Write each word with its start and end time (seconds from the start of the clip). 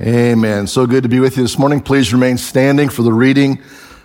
Amen. 0.00 0.66
So 0.66 0.86
good 0.86 1.02
to 1.02 1.10
be 1.10 1.20
with 1.20 1.36
you 1.36 1.42
this 1.42 1.58
morning. 1.58 1.78
Please 1.78 2.10
remain 2.10 2.38
standing 2.38 2.88
for 2.88 3.02
the 3.02 3.12
reading 3.12 3.60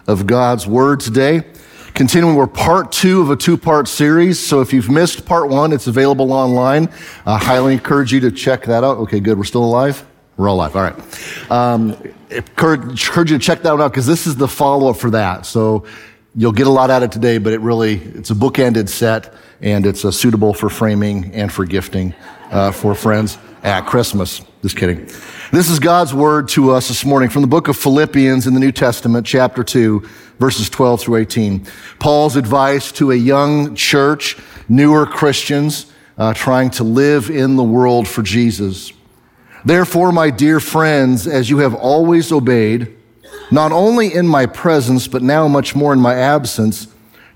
of 0.08 0.28
God's 0.28 0.68
Word 0.68 1.00
today. 1.00 1.46
Continuing, 1.94 2.36
we're 2.36 2.48
part 2.48 2.92
two 2.92 3.21
of 3.21 3.29
a 3.29 3.38
two 3.38 3.55
part 3.55 3.88
series. 3.88 4.38
So 4.38 4.60
if 4.60 4.73
you've 4.73 4.89
missed 4.89 5.26
part 5.26 5.47
one, 5.47 5.71
it's 5.71 5.88
available 5.88 6.34
online. 6.34 6.89
I 7.26 7.38
highly 7.38 7.71
encourage 7.71 8.12
you 8.12 8.20
to 8.20 8.31
check 8.31 8.63
that 8.63 8.84
out. 8.84 8.97
Okay, 8.97 9.21
good. 9.21 9.38
We're 9.38 9.46
still 9.46 9.63
alive? 9.63 10.05
We're 10.36 10.50
all 10.50 10.58
alive. 10.58 10.76
All 10.76 10.81
right. 10.81 11.50
Um, 11.50 12.14
encourage, 12.30 13.07
encourage 13.07 13.32
you 13.32 13.38
to 13.38 13.43
check 13.43 13.62
that 13.62 13.71
one 13.71 13.82
out 13.82 13.91
because 13.91 14.05
this 14.05 14.27
is 14.27 14.36
the 14.36 14.50
follow 14.50 14.89
up 14.89 14.98
for 14.98 15.12
that. 15.12 15.46
So 15.46 15.86
you'll 16.36 16.52
get 16.52 16.68
a 16.68 16.71
lot 16.71 16.89
out 16.89 17.04
of 17.04 17.12
today, 17.12 17.38
but 17.38 17.54
it 17.54 17.62
really, 17.62 18.02
it's 18.02 18.32
a 18.32 18.36
bookended 18.36 18.89
set 18.89 19.34
and 19.62 19.86
it's 19.86 20.04
uh, 20.04 20.12
suitable 20.12 20.54
for 20.54 20.70
framing 20.70 21.32
and 21.34 21.50
for 21.50 21.64
gifting 21.64 22.14
uh, 22.52 22.71
for 22.71 22.96
friends 22.96 23.38
at 23.66 23.88
Christmas. 23.88 24.41
Just 24.61 24.77
kidding. 24.77 25.07
This 25.52 25.70
is 25.70 25.79
God's 25.79 26.13
word 26.13 26.48
to 26.50 26.70
us 26.71 26.88
this 26.88 27.04
morning 27.04 27.29
from 27.29 27.41
the 27.41 27.48
book 27.48 27.67
of 27.67 27.76
Philippians 27.76 28.45
in 28.45 28.53
the 28.53 28.59
New 28.59 28.71
Testament, 28.71 29.26
chapter 29.26 29.63
2, 29.63 30.07
verses 30.38 30.70
12 30.70 31.02
through 31.02 31.16
18. 31.16 31.66
Paul's 31.98 32.35
advice 32.35 32.91
to 32.93 33.12
a 33.12 33.16
young 33.16 33.73
church, 33.73 34.38
newer 34.70 35.07
Christians, 35.07 35.91
uh, 36.20 36.35
trying 36.35 36.70
to 36.71 36.84
live 36.84 37.31
in 37.31 37.55
the 37.55 37.63
world 37.63 38.07
for 38.07 38.21
Jesus. 38.21 38.93
Therefore, 39.66 40.12
my 40.12 40.29
dear 40.29 40.59
friends, 40.59 41.26
as 41.26 41.49
you 41.49 41.57
have 41.57 41.73
always 41.73 42.32
obeyed, 42.32 42.95
not 43.49 43.71
only 43.71 44.13
in 44.13 44.27
my 44.27 44.45
presence, 44.45 45.07
but 45.07 45.23
now 45.23 45.48
much 45.48 45.76
more 45.76 45.91
in 45.91 45.99
my 45.99 46.13
absence, 46.13 46.88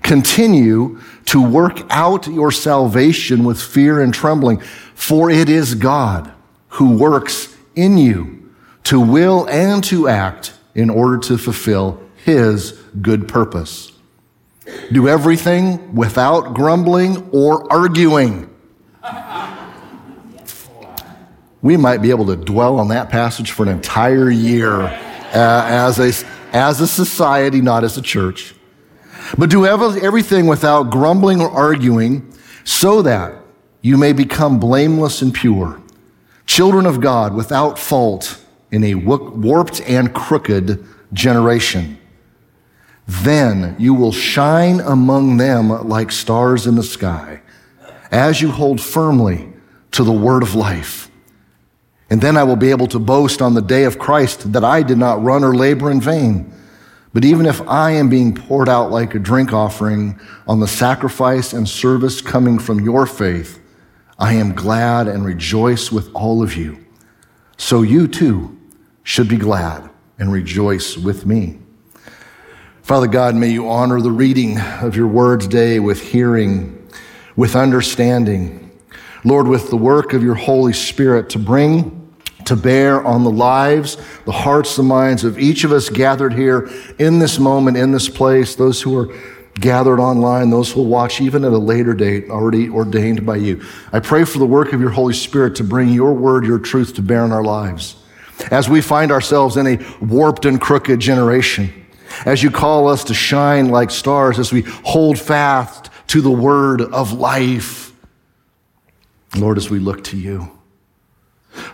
continue 0.02 1.00
to 1.26 1.42
work 1.42 1.80
out 1.90 2.26
your 2.26 2.50
salvation 2.50 3.44
with 3.44 3.60
fear 3.60 4.00
and 4.00 4.12
trembling, 4.12 4.60
for 4.94 5.30
it 5.30 5.48
is 5.48 5.74
God 5.74 6.32
who 6.68 6.96
works 6.96 7.54
in 7.74 7.98
you 7.98 8.50
to 8.84 9.00
will 9.00 9.46
and 9.48 9.82
to 9.84 10.08
act 10.08 10.54
in 10.74 10.90
order 10.90 11.18
to 11.18 11.38
fulfill 11.38 12.00
his 12.24 12.72
good 13.00 13.28
purpose. 13.28 13.92
Do 14.92 15.08
everything 15.08 15.94
without 15.94 16.54
grumbling 16.54 17.28
or 17.32 17.70
arguing. 17.72 18.46
We 21.62 21.76
might 21.76 21.98
be 21.98 22.10
able 22.10 22.26
to 22.26 22.36
dwell 22.36 22.78
on 22.78 22.88
that 22.88 23.10
passage 23.10 23.50
for 23.50 23.64
an 23.64 23.68
entire 23.68 24.30
year 24.30 24.72
uh, 24.72 24.88
as, 25.32 25.98
a, 25.98 26.26
as 26.52 26.80
a 26.80 26.86
society, 26.86 27.60
not 27.60 27.84
as 27.84 27.98
a 27.98 28.02
church. 28.02 28.54
But 29.38 29.50
do 29.50 29.66
everything 29.66 30.46
without 30.46 30.90
grumbling 30.90 31.40
or 31.40 31.50
arguing 31.50 32.32
so 32.64 33.02
that 33.02 33.34
you 33.82 33.96
may 33.96 34.12
become 34.12 34.60
blameless 34.60 35.22
and 35.22 35.32
pure 35.32 35.80
children 36.46 36.84
of 36.84 37.00
God 37.00 37.32
without 37.32 37.78
fault 37.78 38.44
in 38.72 38.82
a 38.82 38.96
warped 38.96 39.80
and 39.82 40.12
crooked 40.12 40.84
generation. 41.12 41.96
Then 43.06 43.76
you 43.78 43.94
will 43.94 44.12
shine 44.12 44.80
among 44.80 45.36
them 45.36 45.88
like 45.88 46.10
stars 46.10 46.66
in 46.66 46.74
the 46.74 46.82
sky 46.82 47.40
as 48.10 48.42
you 48.42 48.50
hold 48.50 48.80
firmly 48.80 49.52
to 49.92 50.02
the 50.02 50.12
word 50.12 50.42
of 50.42 50.56
life. 50.56 51.08
And 52.10 52.20
then 52.20 52.36
I 52.36 52.42
will 52.42 52.56
be 52.56 52.70
able 52.70 52.88
to 52.88 52.98
boast 52.98 53.40
on 53.40 53.54
the 53.54 53.62
day 53.62 53.84
of 53.84 54.00
Christ 54.00 54.52
that 54.52 54.64
I 54.64 54.82
did 54.82 54.98
not 54.98 55.22
run 55.22 55.44
or 55.44 55.54
labor 55.54 55.90
in 55.90 56.00
vain. 56.00 56.52
But 57.12 57.24
even 57.24 57.46
if 57.46 57.60
I 57.62 57.92
am 57.92 58.08
being 58.08 58.34
poured 58.34 58.68
out 58.68 58.90
like 58.90 59.14
a 59.14 59.18
drink 59.18 59.52
offering 59.52 60.20
on 60.46 60.60
the 60.60 60.68
sacrifice 60.68 61.52
and 61.52 61.68
service 61.68 62.20
coming 62.20 62.58
from 62.58 62.80
your 62.80 63.06
faith, 63.06 63.60
I 64.18 64.34
am 64.34 64.54
glad 64.54 65.08
and 65.08 65.24
rejoice 65.24 65.90
with 65.90 66.08
all 66.14 66.42
of 66.42 66.56
you. 66.56 66.84
So 67.56 67.82
you 67.82 68.06
too 68.06 68.56
should 69.02 69.28
be 69.28 69.38
glad 69.38 69.90
and 70.18 70.32
rejoice 70.32 70.96
with 70.96 71.26
me. 71.26 71.58
Father 72.82 73.06
God, 73.06 73.34
may 73.34 73.50
you 73.50 73.68
honor 73.68 74.00
the 74.00 74.10
reading 74.12 74.58
of 74.58 74.94
your 74.94 75.06
word 75.06 75.40
today 75.40 75.80
with 75.80 76.00
hearing, 76.00 76.88
with 77.34 77.56
understanding. 77.56 78.70
Lord, 79.24 79.48
with 79.48 79.70
the 79.70 79.76
work 79.76 80.12
of 80.12 80.22
your 80.22 80.34
Holy 80.34 80.72
Spirit 80.72 81.28
to 81.30 81.38
bring 81.38 81.99
to 82.50 82.56
bear 82.56 83.00
on 83.06 83.22
the 83.22 83.30
lives, 83.30 83.96
the 84.24 84.32
hearts, 84.32 84.74
the 84.74 84.82
minds 84.82 85.22
of 85.22 85.38
each 85.38 85.62
of 85.62 85.70
us 85.70 85.88
gathered 85.88 86.32
here 86.32 86.68
in 86.98 87.20
this 87.20 87.38
moment, 87.38 87.76
in 87.76 87.92
this 87.92 88.08
place, 88.08 88.56
those 88.56 88.82
who 88.82 88.98
are 88.98 89.14
gathered 89.54 90.00
online, 90.00 90.50
those 90.50 90.72
who 90.72 90.80
will 90.80 90.88
watch 90.88 91.20
even 91.20 91.44
at 91.44 91.52
a 91.52 91.58
later 91.58 91.94
date, 91.94 92.28
already 92.28 92.68
ordained 92.68 93.24
by 93.24 93.36
you. 93.36 93.64
I 93.92 94.00
pray 94.00 94.24
for 94.24 94.40
the 94.40 94.46
work 94.46 94.72
of 94.72 94.80
your 94.80 94.90
Holy 94.90 95.14
Spirit 95.14 95.54
to 95.56 95.64
bring 95.64 95.90
your 95.90 96.12
word, 96.12 96.44
your 96.44 96.58
truth 96.58 96.92
to 96.96 97.02
bear 97.02 97.24
in 97.24 97.30
our 97.30 97.44
lives. 97.44 97.94
As 98.50 98.68
we 98.68 98.80
find 98.80 99.12
ourselves 99.12 99.56
in 99.56 99.68
a 99.68 99.78
warped 100.00 100.44
and 100.44 100.60
crooked 100.60 100.98
generation, 100.98 101.72
as 102.26 102.42
you 102.42 102.50
call 102.50 102.88
us 102.88 103.04
to 103.04 103.14
shine 103.14 103.68
like 103.68 103.92
stars, 103.92 104.40
as 104.40 104.52
we 104.52 104.62
hold 104.62 105.20
fast 105.20 105.88
to 106.08 106.20
the 106.20 106.32
word 106.32 106.80
of 106.80 107.12
life, 107.12 107.92
Lord, 109.36 109.56
as 109.56 109.70
we 109.70 109.78
look 109.78 110.02
to 110.04 110.16
you. 110.16 110.50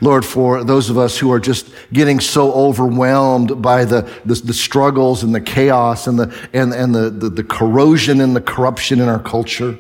Lord, 0.00 0.24
for 0.24 0.64
those 0.64 0.90
of 0.90 0.98
us 0.98 1.18
who 1.18 1.32
are 1.32 1.40
just 1.40 1.70
getting 1.92 2.20
so 2.20 2.52
overwhelmed 2.52 3.62
by 3.62 3.84
the, 3.84 4.02
the, 4.24 4.34
the 4.34 4.54
struggles 4.54 5.22
and 5.22 5.34
the 5.34 5.40
chaos 5.40 6.06
and, 6.06 6.18
the, 6.18 6.48
and, 6.52 6.72
and 6.72 6.94
the, 6.94 7.10
the, 7.10 7.28
the 7.28 7.44
corrosion 7.44 8.20
and 8.20 8.34
the 8.34 8.40
corruption 8.40 9.00
in 9.00 9.08
our 9.08 9.20
culture, 9.20 9.78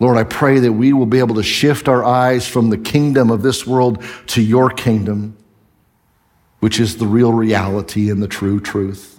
Lord, 0.00 0.16
I 0.16 0.24
pray 0.24 0.60
that 0.60 0.72
we 0.72 0.92
will 0.92 1.06
be 1.06 1.18
able 1.18 1.34
to 1.36 1.42
shift 1.42 1.88
our 1.88 2.04
eyes 2.04 2.46
from 2.46 2.70
the 2.70 2.78
kingdom 2.78 3.30
of 3.30 3.42
this 3.42 3.66
world 3.66 4.02
to 4.28 4.42
your 4.42 4.70
kingdom, 4.70 5.36
which 6.60 6.78
is 6.78 6.98
the 6.98 7.06
real 7.06 7.32
reality 7.32 8.10
and 8.10 8.22
the 8.22 8.28
true 8.28 8.60
truth. 8.60 9.18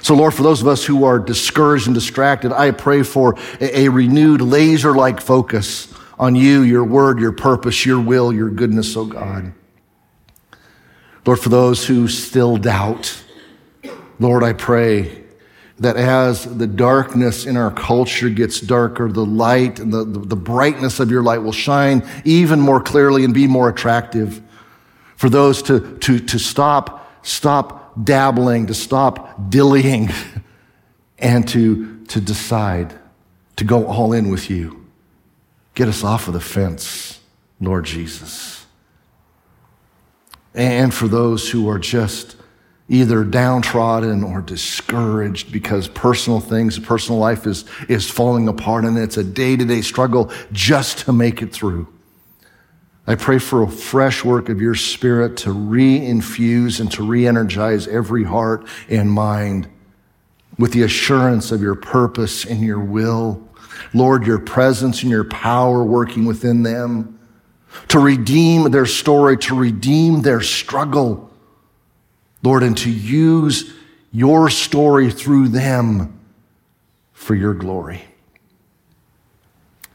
So, 0.00 0.14
Lord, 0.14 0.32
for 0.32 0.42
those 0.42 0.62
of 0.62 0.68
us 0.68 0.84
who 0.84 1.04
are 1.04 1.18
discouraged 1.18 1.86
and 1.86 1.94
distracted, 1.94 2.52
I 2.52 2.70
pray 2.70 3.02
for 3.02 3.36
a, 3.60 3.88
renewed 3.90 4.40
laser 4.40 4.94
like 4.94 5.20
focus 5.20 5.92
on 6.18 6.34
you, 6.34 6.62
your 6.62 6.84
word, 6.84 7.18
your 7.18 7.32
purpose, 7.32 7.84
your 7.84 8.00
will, 8.00 8.32
your 8.32 8.50
goodness, 8.50 8.96
oh 8.96 9.06
God. 9.06 9.52
Lord, 11.24 11.38
for 11.38 11.48
those 11.48 11.86
who 11.86 12.08
still 12.08 12.56
doubt, 12.56 13.22
Lord, 14.18 14.42
I 14.42 14.52
pray 14.52 15.22
that 15.78 15.96
as 15.96 16.44
the 16.44 16.66
darkness 16.66 17.44
in 17.46 17.56
our 17.56 17.70
culture 17.70 18.28
gets 18.28 18.60
darker, 18.60 19.10
the 19.10 19.24
light 19.24 19.80
and 19.80 19.92
the, 19.92 20.04
the, 20.04 20.36
brightness 20.36 21.00
of 21.00 21.10
your 21.10 21.22
light 21.22 21.38
will 21.38 21.52
shine 21.52 22.08
even 22.24 22.60
more 22.60 22.80
clearly 22.80 23.24
and 23.24 23.34
be 23.34 23.48
more 23.48 23.68
attractive. 23.68 24.40
For 25.16 25.28
those 25.28 25.62
to, 25.62 25.98
to, 25.98 26.20
to 26.20 26.38
stop, 26.38 27.26
stop 27.26 28.04
dabbling, 28.04 28.66
to 28.68 28.74
stop 28.74 29.50
dillying, 29.50 30.12
and 31.18 31.48
to, 31.48 32.04
to 32.06 32.20
decide 32.20 32.98
to 33.56 33.64
go 33.64 33.86
all 33.86 34.12
in 34.12 34.28
with 34.28 34.50
you. 34.50 34.81
Get 35.74 35.88
us 35.88 36.04
off 36.04 36.28
of 36.28 36.34
the 36.34 36.40
fence, 36.40 37.20
Lord 37.60 37.84
Jesus. 37.84 38.66
And 40.54 40.92
for 40.92 41.08
those 41.08 41.50
who 41.50 41.68
are 41.68 41.78
just 41.78 42.36
either 42.88 43.24
downtrodden 43.24 44.22
or 44.22 44.42
discouraged 44.42 45.50
because 45.50 45.88
personal 45.88 46.40
things, 46.40 46.78
personal 46.78 47.18
life 47.18 47.46
is, 47.46 47.64
is 47.88 48.10
falling 48.10 48.48
apart 48.48 48.84
and 48.84 48.98
it's 48.98 49.16
a 49.16 49.24
day 49.24 49.56
to 49.56 49.64
day 49.64 49.80
struggle 49.80 50.30
just 50.52 50.98
to 50.98 51.12
make 51.12 51.40
it 51.40 51.52
through. 51.52 51.88
I 53.06 53.14
pray 53.14 53.38
for 53.38 53.62
a 53.62 53.68
fresh 53.68 54.24
work 54.24 54.48
of 54.48 54.60
your 54.60 54.74
spirit 54.74 55.38
to 55.38 55.52
re-infuse 55.52 56.80
and 56.80 56.92
to 56.92 57.02
re-energize 57.02 57.88
every 57.88 58.24
heart 58.24 58.66
and 58.88 59.10
mind 59.10 59.68
with 60.58 60.72
the 60.72 60.82
assurance 60.82 61.50
of 61.50 61.62
your 61.62 61.74
purpose 61.74 62.44
and 62.44 62.60
your 62.60 62.78
will 62.78 63.48
Lord, 63.94 64.26
your 64.26 64.38
presence 64.38 65.02
and 65.02 65.10
your 65.10 65.24
power 65.24 65.84
working 65.84 66.24
within 66.24 66.62
them 66.62 67.18
to 67.88 67.98
redeem 67.98 68.70
their 68.70 68.86
story, 68.86 69.36
to 69.38 69.54
redeem 69.54 70.22
their 70.22 70.40
struggle. 70.40 71.30
Lord, 72.42 72.62
and 72.62 72.76
to 72.78 72.90
use 72.90 73.72
your 74.10 74.50
story 74.50 75.10
through 75.10 75.48
them 75.48 76.18
for 77.12 77.34
your 77.34 77.54
glory. 77.54 78.04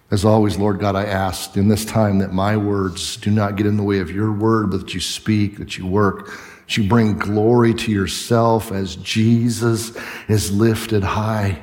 As 0.09 0.23
always, 0.23 0.57
Lord 0.57 0.79
God, 0.79 0.95
I 0.95 1.03
ask 1.03 1.57
in 1.57 1.67
this 1.67 1.83
time 1.83 2.19
that 2.19 2.31
my 2.31 2.55
words 2.55 3.17
do 3.17 3.29
not 3.29 3.57
get 3.57 3.65
in 3.65 3.75
the 3.75 3.83
way 3.83 3.99
of 3.99 4.09
your 4.09 4.31
word, 4.31 4.71
but 4.71 4.79
that 4.79 4.93
you 4.93 5.01
speak, 5.01 5.57
that 5.57 5.77
you 5.77 5.85
work, 5.85 6.27
that 6.27 6.77
you 6.77 6.87
bring 6.87 7.17
glory 7.17 7.73
to 7.73 7.91
yourself 7.91 8.71
as 8.71 8.95
Jesus 8.95 9.97
is 10.29 10.49
lifted 10.51 11.03
high 11.03 11.61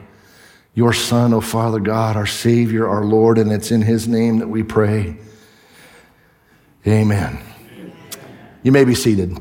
your 0.74 0.92
Son, 0.92 1.32
O 1.32 1.36
oh 1.36 1.40
Father 1.40 1.80
God, 1.80 2.16
our 2.16 2.26
Savior, 2.26 2.88
our 2.88 3.04
Lord, 3.04 3.38
and 3.38 3.52
it's 3.52 3.70
in 3.70 3.82
His 3.82 4.08
name 4.08 4.38
that 4.38 4.48
we 4.48 4.62
pray. 4.62 5.16
Amen. 6.86 7.38
You 8.62 8.72
may 8.72 8.84
be 8.84 8.94
seated. 8.94 9.38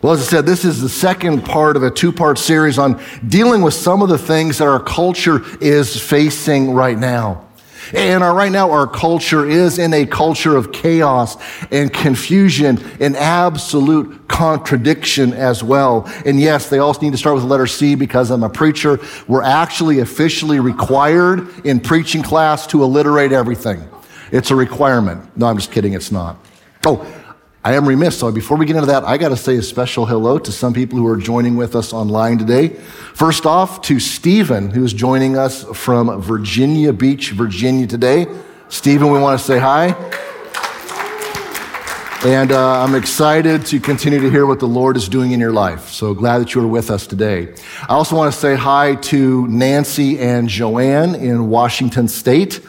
Well, 0.00 0.12
as 0.12 0.20
I 0.20 0.24
said, 0.24 0.46
this 0.46 0.64
is 0.64 0.80
the 0.80 0.88
second 0.88 1.44
part 1.44 1.76
of 1.76 1.82
a 1.82 1.90
two 1.90 2.12
part 2.12 2.38
series 2.38 2.78
on 2.78 3.00
dealing 3.26 3.62
with 3.62 3.74
some 3.74 4.02
of 4.02 4.08
the 4.08 4.18
things 4.18 4.58
that 4.58 4.66
our 4.66 4.82
culture 4.82 5.42
is 5.60 6.00
facing 6.00 6.72
right 6.72 6.98
now. 6.98 7.46
And 7.92 8.22
our, 8.22 8.34
right 8.34 8.52
now, 8.52 8.70
our 8.70 8.86
culture 8.86 9.48
is 9.48 9.78
in 9.78 9.92
a 9.92 10.06
culture 10.06 10.56
of 10.56 10.72
chaos 10.72 11.36
and 11.70 11.92
confusion 11.92 12.82
and 13.00 13.16
absolute 13.16 14.28
contradiction 14.28 15.32
as 15.34 15.62
well. 15.62 16.10
And 16.24 16.40
yes, 16.40 16.70
they 16.70 16.78
also 16.78 17.00
need 17.02 17.12
to 17.12 17.18
start 17.18 17.34
with 17.34 17.44
the 17.44 17.50
letter 17.50 17.66
C 17.66 17.94
because 17.94 18.30
I'm 18.30 18.42
a 18.42 18.48
preacher. 18.48 18.98
We're 19.28 19.42
actually 19.42 19.98
officially 19.98 20.60
required 20.60 21.66
in 21.66 21.80
preaching 21.80 22.22
class 22.22 22.66
to 22.68 22.82
alliterate 22.82 23.32
everything. 23.32 23.86
It's 24.30 24.50
a 24.50 24.56
requirement. 24.56 25.36
No, 25.36 25.46
I'm 25.46 25.58
just 25.58 25.70
kidding. 25.70 25.92
It's 25.92 26.10
not. 26.10 26.38
Oh, 26.86 27.06
I 27.64 27.74
am 27.74 27.86
remiss. 27.86 28.18
So 28.18 28.32
before 28.32 28.56
we 28.56 28.66
get 28.66 28.74
into 28.74 28.86
that, 28.86 29.04
I 29.04 29.18
got 29.18 29.28
to 29.28 29.36
say 29.36 29.56
a 29.56 29.62
special 29.62 30.04
hello 30.04 30.36
to 30.36 30.50
some 30.50 30.74
people 30.74 30.98
who 30.98 31.06
are 31.06 31.16
joining 31.16 31.56
with 31.56 31.76
us 31.76 31.92
online 31.92 32.36
today. 32.36 32.70
First 33.14 33.46
off, 33.46 33.82
to 33.82 34.00
Stephen, 34.00 34.70
who's 34.70 34.92
joining 34.92 35.36
us 35.36 35.62
from 35.72 36.20
Virginia 36.20 36.92
Beach, 36.92 37.30
Virginia 37.30 37.86
today. 37.86 38.26
Stephen, 38.68 39.12
we 39.12 39.20
want 39.20 39.38
to 39.38 39.44
say 39.46 39.60
hi. 39.60 39.94
And 42.24 42.50
uh, 42.50 42.82
I'm 42.82 42.96
excited 42.96 43.64
to 43.66 43.78
continue 43.78 44.20
to 44.20 44.30
hear 44.30 44.44
what 44.44 44.58
the 44.58 44.66
Lord 44.66 44.96
is 44.96 45.08
doing 45.08 45.30
in 45.30 45.38
your 45.38 45.52
life. 45.52 45.88
So 45.90 46.14
glad 46.14 46.38
that 46.38 46.56
you 46.56 46.62
are 46.62 46.66
with 46.66 46.90
us 46.90 47.06
today. 47.06 47.54
I 47.82 47.94
also 47.94 48.16
want 48.16 48.32
to 48.32 48.38
say 48.38 48.56
hi 48.56 48.96
to 48.96 49.46
Nancy 49.46 50.18
and 50.18 50.48
Joanne 50.48 51.14
in 51.14 51.48
Washington 51.48 52.08
State. 52.08 52.60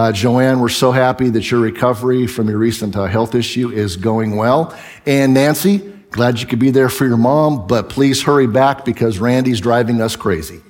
Uh, 0.00 0.10
Joanne, 0.10 0.60
we're 0.60 0.70
so 0.70 0.92
happy 0.92 1.28
that 1.28 1.50
your 1.50 1.60
recovery 1.60 2.26
from 2.26 2.48
your 2.48 2.56
recent 2.56 2.96
uh, 2.96 3.04
health 3.04 3.34
issue 3.34 3.68
is 3.68 3.98
going 3.98 4.34
well. 4.34 4.74
And 5.04 5.34
Nancy, 5.34 5.76
glad 6.10 6.40
you 6.40 6.46
could 6.46 6.58
be 6.58 6.70
there 6.70 6.88
for 6.88 7.06
your 7.06 7.18
mom, 7.18 7.66
but 7.66 7.90
please 7.90 8.22
hurry 8.22 8.46
back 8.46 8.86
because 8.86 9.18
Randy's 9.18 9.60
driving 9.60 10.00
us 10.00 10.16
crazy. 10.16 10.62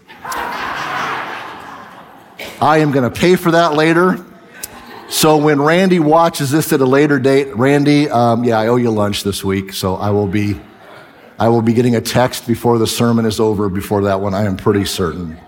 I 2.61 2.79
am 2.79 2.91
going 2.91 3.09
to 3.09 3.21
pay 3.21 3.37
for 3.37 3.53
that 3.53 3.75
later. 3.75 4.19
So 5.09 5.37
when 5.37 5.62
Randy 5.62 6.00
watches 6.00 6.50
this 6.50 6.73
at 6.73 6.81
a 6.81 6.85
later 6.85 7.21
date, 7.21 7.55
Randy, 7.55 8.11
um, 8.11 8.43
yeah, 8.43 8.59
I 8.59 8.67
owe 8.67 8.75
you 8.75 8.91
lunch 8.91 9.23
this 9.23 9.44
week, 9.44 9.73
so 9.73 9.94
I 9.94 10.11
will 10.11 10.27
be, 10.27 10.61
I 11.38 11.50
will 11.50 11.62
be 11.62 11.73
getting 11.73 11.94
a 11.94 12.00
text 12.00 12.49
before 12.49 12.79
the 12.79 12.87
sermon 12.88 13.27
is 13.27 13.38
over. 13.38 13.69
Before 13.69 14.03
that 14.03 14.21
one, 14.21 14.35
I 14.35 14.47
am 14.47 14.56
pretty 14.56 14.87
certain. 14.87 15.38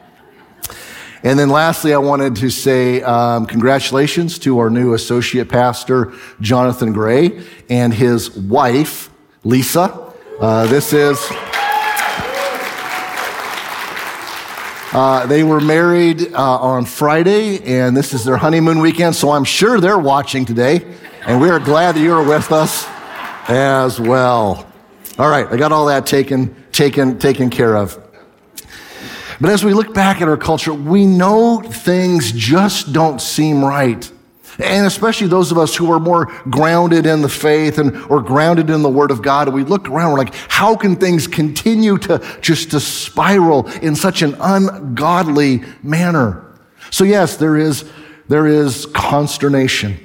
And 1.24 1.38
then 1.38 1.50
lastly, 1.50 1.94
I 1.94 1.98
wanted 1.98 2.34
to 2.36 2.50
say 2.50 3.00
um, 3.02 3.46
congratulations 3.46 4.40
to 4.40 4.58
our 4.58 4.70
new 4.70 4.94
associate 4.94 5.48
pastor, 5.48 6.12
Jonathan 6.40 6.92
Gray, 6.92 7.44
and 7.70 7.94
his 7.94 8.36
wife, 8.36 9.08
Lisa. 9.44 10.12
Uh, 10.40 10.66
this 10.66 10.92
is. 10.92 11.18
Uh, 14.94 15.24
they 15.26 15.42
were 15.42 15.60
married 15.60 16.34
uh, 16.34 16.58
on 16.58 16.84
Friday, 16.84 17.62
and 17.64 17.96
this 17.96 18.12
is 18.12 18.24
their 18.24 18.36
honeymoon 18.36 18.80
weekend, 18.80 19.14
so 19.14 19.30
I'm 19.30 19.44
sure 19.44 19.80
they're 19.80 19.98
watching 19.98 20.44
today, 20.44 20.84
and 21.24 21.40
we 21.40 21.48
are 21.48 21.58
glad 21.58 21.94
that 21.94 22.00
you 22.00 22.12
are 22.12 22.22
with 22.22 22.52
us 22.52 22.84
as 23.48 23.98
well. 23.98 24.70
All 25.18 25.30
right, 25.30 25.46
I 25.46 25.56
got 25.56 25.72
all 25.72 25.86
that 25.86 26.04
taken, 26.04 26.54
taken, 26.72 27.18
taken 27.18 27.48
care 27.48 27.76
of. 27.76 28.01
But 29.40 29.50
as 29.50 29.64
we 29.64 29.74
look 29.74 29.94
back 29.94 30.20
at 30.20 30.28
our 30.28 30.36
culture, 30.36 30.72
we 30.72 31.04
know 31.04 31.60
things 31.60 32.32
just 32.32 32.92
don't 32.92 33.20
seem 33.20 33.64
right. 33.64 34.10
And 34.58 34.86
especially 34.86 35.28
those 35.28 35.50
of 35.50 35.58
us 35.58 35.74
who 35.74 35.90
are 35.92 36.00
more 36.00 36.26
grounded 36.50 37.06
in 37.06 37.22
the 37.22 37.28
faith 37.28 37.78
and 37.78 37.96
or 38.04 38.20
grounded 38.20 38.68
in 38.68 38.82
the 38.82 38.88
word 38.88 39.10
of 39.10 39.22
God. 39.22 39.48
We 39.48 39.64
look 39.64 39.88
around, 39.88 40.12
we're 40.12 40.18
like, 40.18 40.34
how 40.34 40.76
can 40.76 40.96
things 40.96 41.26
continue 41.26 41.96
to 41.98 42.38
just 42.42 42.70
to 42.72 42.80
spiral 42.80 43.66
in 43.78 43.96
such 43.96 44.22
an 44.22 44.36
ungodly 44.38 45.62
manner? 45.82 46.44
So 46.90 47.04
yes, 47.04 47.36
there 47.36 47.56
is, 47.56 47.90
there 48.28 48.46
is 48.46 48.86
consternation. 48.86 49.98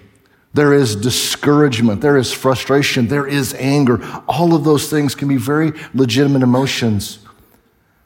There 0.53 0.73
is 0.73 0.95
discouragement. 0.95 2.01
There 2.01 2.17
is 2.17 2.31
frustration. 2.31 3.07
There 3.07 3.27
is 3.27 3.53
anger. 3.55 4.03
All 4.27 4.55
of 4.55 4.63
those 4.63 4.89
things 4.89 5.13
can 5.13 5.27
be 5.27 5.37
very 5.37 5.73
legitimate 5.93 6.41
emotions. 6.41 7.19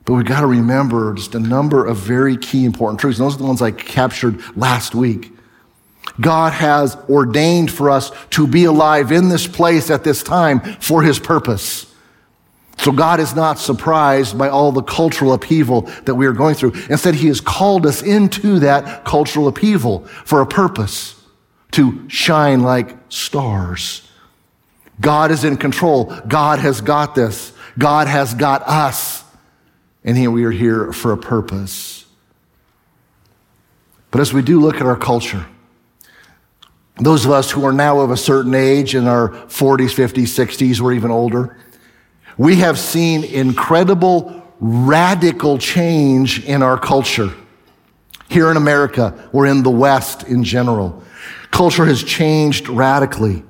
But 0.06 0.14
we've 0.14 0.26
got 0.26 0.42
to 0.42 0.48
remember 0.48 1.14
just 1.14 1.36
a 1.36 1.40
number 1.40 1.86
of 1.86 1.98
very 1.98 2.38
key 2.38 2.66
important 2.66 3.00
truths. 3.00 3.20
And 3.20 3.26
those 3.26 3.36
are 3.36 3.40
the 3.40 3.46
ones 3.46 3.62
I 3.62 3.72
captured 3.72 4.42
last 4.58 4.96
week. 4.96 5.32
God 6.20 6.54
has 6.54 6.96
ordained 7.10 7.72
for 7.72 7.90
us 7.90 8.12
to 8.32 8.48
be 8.48 8.66
alive 8.66 9.12
in 9.12 9.30
this 9.30 9.48
place 9.48 9.90
at 9.90 10.04
this 10.04 10.24
time 10.24 10.60
for 10.60 11.04
his 11.04 11.20
purpose. 11.20 11.86
So 12.78 12.92
God 12.92 13.20
is 13.20 13.36
not 13.36 13.60
surprised 13.60 14.36
by 14.38 14.50
all 14.50 14.72
the 14.72 14.82
cultural 14.82 15.34
upheaval 15.34 15.82
that 16.06 16.16
we 16.16 16.26
are 16.26 16.34
going 16.34 16.56
through. 16.56 16.74
Instead, 16.90 17.14
he 17.14 17.28
has 17.28 17.40
called 17.40 17.86
us 17.86 18.02
into 18.02 18.60
that 18.60 19.06
cultural 19.06 19.48
upheaval 19.48 20.00
for 20.26 20.42
a 20.42 20.48
purpose 20.48 21.22
to 21.72 22.10
shine 22.10 22.64
like 22.64 22.98
stars. 23.10 24.08
God 25.00 25.30
is 25.32 25.44
in 25.44 25.58
control. 25.58 26.06
God 26.28 26.60
has 26.60 26.82
got 26.82 27.14
this. 27.14 27.54
God 27.78 28.08
has 28.08 28.34
got 28.34 28.64
us. 28.64 29.21
And 30.04 30.18
here 30.18 30.32
we 30.32 30.44
are 30.46 30.52
here 30.52 30.92
for 30.92 31.12
a 31.12 31.18
purpose. 31.18 32.06
But 34.10 34.22
as 34.22 34.34
we 34.34 34.42
do 34.42 34.60
look 34.60 34.76
at 34.76 34.82
our 34.82 34.98
culture, 34.98 35.46
those 36.98 37.26
of 37.26 37.32
us 37.32 37.50
who 37.52 37.64
are 37.66 37.72
now 37.72 38.00
of 38.00 38.12
a 38.12 38.18
certain 38.18 38.54
age 38.54 38.94
in 38.96 39.08
our 39.08 39.30
40s, 39.30 39.96
50s, 39.96 40.24
60s, 40.24 40.82
or 40.82 40.92
even 40.92 41.12
older, 41.12 41.58
we 42.38 42.58
have 42.58 42.78
seen 42.78 43.24
incredible, 43.24 44.44
radical 44.60 45.58
change 45.58 46.46
in 46.46 46.62
our 46.62 46.78
culture. 46.78 47.34
Here 48.30 48.50
in 48.50 48.58
America, 48.58 49.30
or 49.34 49.46
in 49.46 49.62
the 49.64 49.70
West 49.70 50.24
in 50.24 50.44
general, 50.44 51.04
culture 51.52 51.86
has 51.86 52.02
changed 52.04 52.70
radically. 52.70 53.44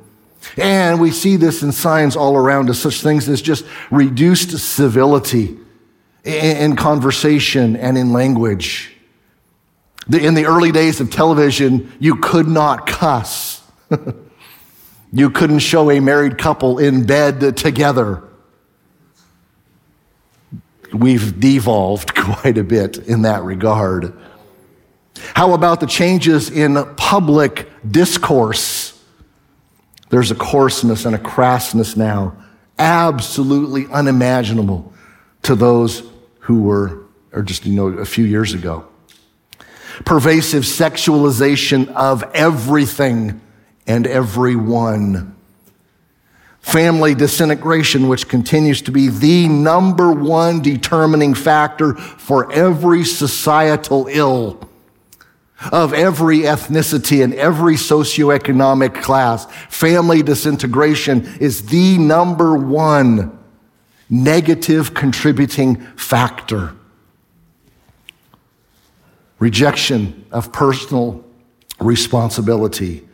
And 0.57 0.99
we 0.99 1.11
see 1.11 1.35
this 1.35 1.61
in 1.61 1.71
signs 1.71 2.15
all 2.15 2.35
around 2.35 2.69
us, 2.69 2.79
such 2.79 3.01
things 3.01 3.29
as 3.29 3.41
just 3.41 3.63
reduced 3.91 4.57
civility, 4.57 5.57
in 6.23 6.75
conversation 6.75 7.75
and 7.75 7.97
in 7.97 8.13
language. 8.13 8.95
In 10.11 10.33
the 10.33 10.45
early 10.45 10.71
days 10.71 10.99
of 10.99 11.09
television, 11.09 11.91
you 11.99 12.15
could 12.15 12.47
not 12.47 12.87
cuss. 12.87 13.61
you 15.13 15.29
couldn't 15.29 15.59
show 15.59 15.91
a 15.91 15.99
married 15.99 16.37
couple 16.37 16.79
in 16.79 17.05
bed 17.05 17.57
together. 17.57 18.23
We've 20.93 21.39
devolved 21.39 22.15
quite 22.15 22.57
a 22.57 22.63
bit 22.63 22.97
in 22.97 23.23
that 23.23 23.43
regard. 23.43 24.13
How 25.33 25.53
about 25.53 25.79
the 25.79 25.87
changes 25.87 26.49
in 26.49 26.83
public 26.95 27.69
discourse? 27.89 28.99
There's 30.09 30.31
a 30.31 30.35
coarseness 30.35 31.05
and 31.05 31.15
a 31.15 31.19
crassness 31.19 31.95
now, 31.95 32.35
absolutely 32.77 33.87
unimaginable 33.87 34.91
to 35.43 35.55
those 35.55 36.10
who 36.41 36.61
were, 36.61 37.05
or 37.31 37.41
just, 37.41 37.65
you 37.65 37.73
know, 37.73 37.87
a 37.87 38.05
few 38.05 38.25
years 38.25 38.53
ago. 38.53 38.85
Pervasive 40.05 40.63
sexualization 40.63 41.87
of 41.89 42.23
everything 42.33 43.41
and 43.87 44.07
everyone. 44.07 45.35
Family 46.59 47.15
disintegration, 47.15 48.07
which 48.07 48.27
continues 48.27 48.81
to 48.83 48.91
be 48.91 49.07
the 49.09 49.47
number 49.47 50.11
one 50.11 50.61
determining 50.61 51.33
factor 51.33 51.95
for 51.95 52.51
every 52.51 53.03
societal 53.03 54.07
ill 54.09 54.69
of 55.71 55.93
every 55.93 56.39
ethnicity 56.39 57.23
and 57.23 57.33
every 57.35 57.75
socioeconomic 57.75 59.01
class. 59.01 59.45
Family 59.69 60.23
disintegration 60.23 61.25
is 61.39 61.67
the 61.67 61.97
number 61.97 62.55
one 62.55 63.37
negative 64.11 64.93
contributing 64.93 65.77
factor. 65.95 66.75
Rejection 69.39 70.25
of 70.31 70.51
personal 70.51 71.23
responsibility. 71.79 73.07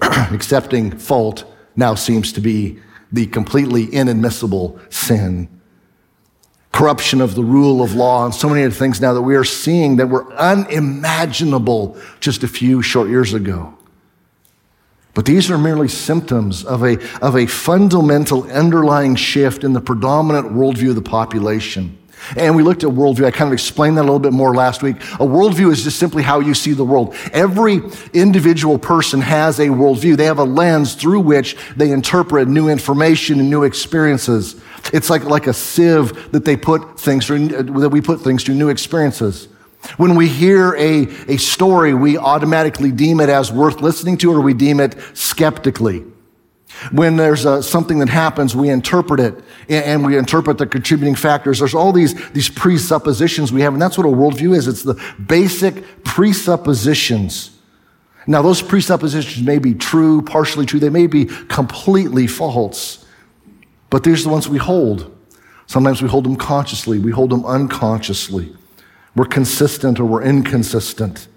Accepting 0.02 0.96
fault 0.96 1.44
now 1.74 1.94
seems 1.94 2.32
to 2.32 2.40
be 2.40 2.78
the 3.10 3.26
completely 3.26 3.92
inadmissible 3.92 4.78
sin. 4.90 5.48
Corruption 6.70 7.22
of 7.22 7.34
the 7.34 7.42
rule 7.42 7.82
of 7.82 7.94
law, 7.94 8.26
and 8.26 8.34
so 8.34 8.48
many 8.48 8.62
other 8.62 8.74
things 8.74 9.00
now 9.00 9.14
that 9.14 9.22
we 9.22 9.34
are 9.34 9.44
seeing 9.44 9.96
that 9.96 10.08
were 10.08 10.30
unimaginable 10.34 11.96
just 12.20 12.44
a 12.44 12.48
few 12.48 12.82
short 12.82 13.08
years 13.08 13.32
ago. 13.32 13.77
But 15.18 15.26
these 15.26 15.50
are 15.50 15.58
merely 15.58 15.88
symptoms 15.88 16.64
of 16.64 16.84
a, 16.84 16.96
of 17.18 17.34
a 17.34 17.46
fundamental 17.46 18.48
underlying 18.52 19.16
shift 19.16 19.64
in 19.64 19.72
the 19.72 19.80
predominant 19.80 20.52
worldview 20.52 20.90
of 20.90 20.94
the 20.94 21.02
population. 21.02 21.98
And 22.36 22.54
we 22.54 22.62
looked 22.62 22.84
at 22.84 22.90
worldview. 22.90 23.24
I 23.24 23.32
kind 23.32 23.48
of 23.48 23.52
explained 23.52 23.96
that 23.96 24.02
a 24.02 24.08
little 24.08 24.20
bit 24.20 24.32
more 24.32 24.54
last 24.54 24.80
week. 24.80 24.94
A 25.14 25.26
worldview 25.26 25.72
is 25.72 25.82
just 25.82 25.98
simply 25.98 26.22
how 26.22 26.38
you 26.38 26.54
see 26.54 26.72
the 26.72 26.84
world. 26.84 27.16
Every 27.32 27.80
individual 28.12 28.78
person 28.78 29.20
has 29.20 29.58
a 29.58 29.66
worldview. 29.66 30.16
They 30.16 30.26
have 30.26 30.38
a 30.38 30.44
lens 30.44 30.94
through 30.94 31.22
which 31.22 31.56
they 31.74 31.90
interpret 31.90 32.46
new 32.46 32.68
information 32.68 33.40
and 33.40 33.50
new 33.50 33.64
experiences. 33.64 34.54
It's 34.92 35.10
like, 35.10 35.24
like 35.24 35.48
a 35.48 35.52
sieve 35.52 36.30
that 36.30 36.44
they 36.44 36.56
put 36.56 37.00
things 37.00 37.26
through, 37.26 37.48
that 37.48 37.90
we 37.90 38.00
put 38.00 38.20
things 38.20 38.44
through, 38.44 38.54
new 38.54 38.68
experiences. 38.68 39.48
When 39.96 40.16
we 40.16 40.28
hear 40.28 40.74
a, 40.74 41.06
a 41.28 41.36
story, 41.36 41.94
we 41.94 42.18
automatically 42.18 42.90
deem 42.90 43.20
it 43.20 43.28
as 43.28 43.52
worth 43.52 43.80
listening 43.80 44.18
to 44.18 44.32
or 44.32 44.40
we 44.40 44.54
deem 44.54 44.80
it 44.80 44.96
skeptically. 45.14 46.04
When 46.92 47.16
there's 47.16 47.44
a, 47.44 47.62
something 47.62 47.98
that 48.00 48.08
happens, 48.08 48.54
we 48.54 48.68
interpret 48.68 49.20
it 49.20 49.42
and 49.68 50.04
we 50.04 50.16
interpret 50.16 50.58
the 50.58 50.66
contributing 50.66 51.14
factors. 51.14 51.58
There's 51.58 51.74
all 51.74 51.92
these, 51.92 52.14
these 52.30 52.48
presuppositions 52.48 53.52
we 53.52 53.62
have, 53.62 53.72
and 53.72 53.80
that's 53.80 53.96
what 53.96 54.06
a 54.06 54.10
worldview 54.10 54.54
is. 54.56 54.68
It's 54.68 54.82
the 54.82 55.00
basic 55.26 56.04
presuppositions. 56.04 57.58
Now, 58.26 58.42
those 58.42 58.60
presuppositions 58.60 59.42
may 59.44 59.58
be 59.58 59.74
true, 59.74 60.22
partially 60.22 60.66
true, 60.66 60.78
they 60.78 60.90
may 60.90 61.06
be 61.06 61.24
completely 61.24 62.26
false, 62.26 63.06
but 63.88 64.04
these 64.04 64.20
are 64.20 64.24
the 64.24 64.28
ones 64.28 64.48
we 64.48 64.58
hold. 64.58 65.14
Sometimes 65.66 66.02
we 66.02 66.08
hold 66.08 66.24
them 66.24 66.36
consciously, 66.36 66.98
we 66.98 67.10
hold 67.10 67.30
them 67.30 67.44
unconsciously. 67.46 68.54
We're 69.14 69.26
consistent 69.26 69.98
or 69.98 70.04
we're 70.04 70.22
inconsistent. 70.22 71.28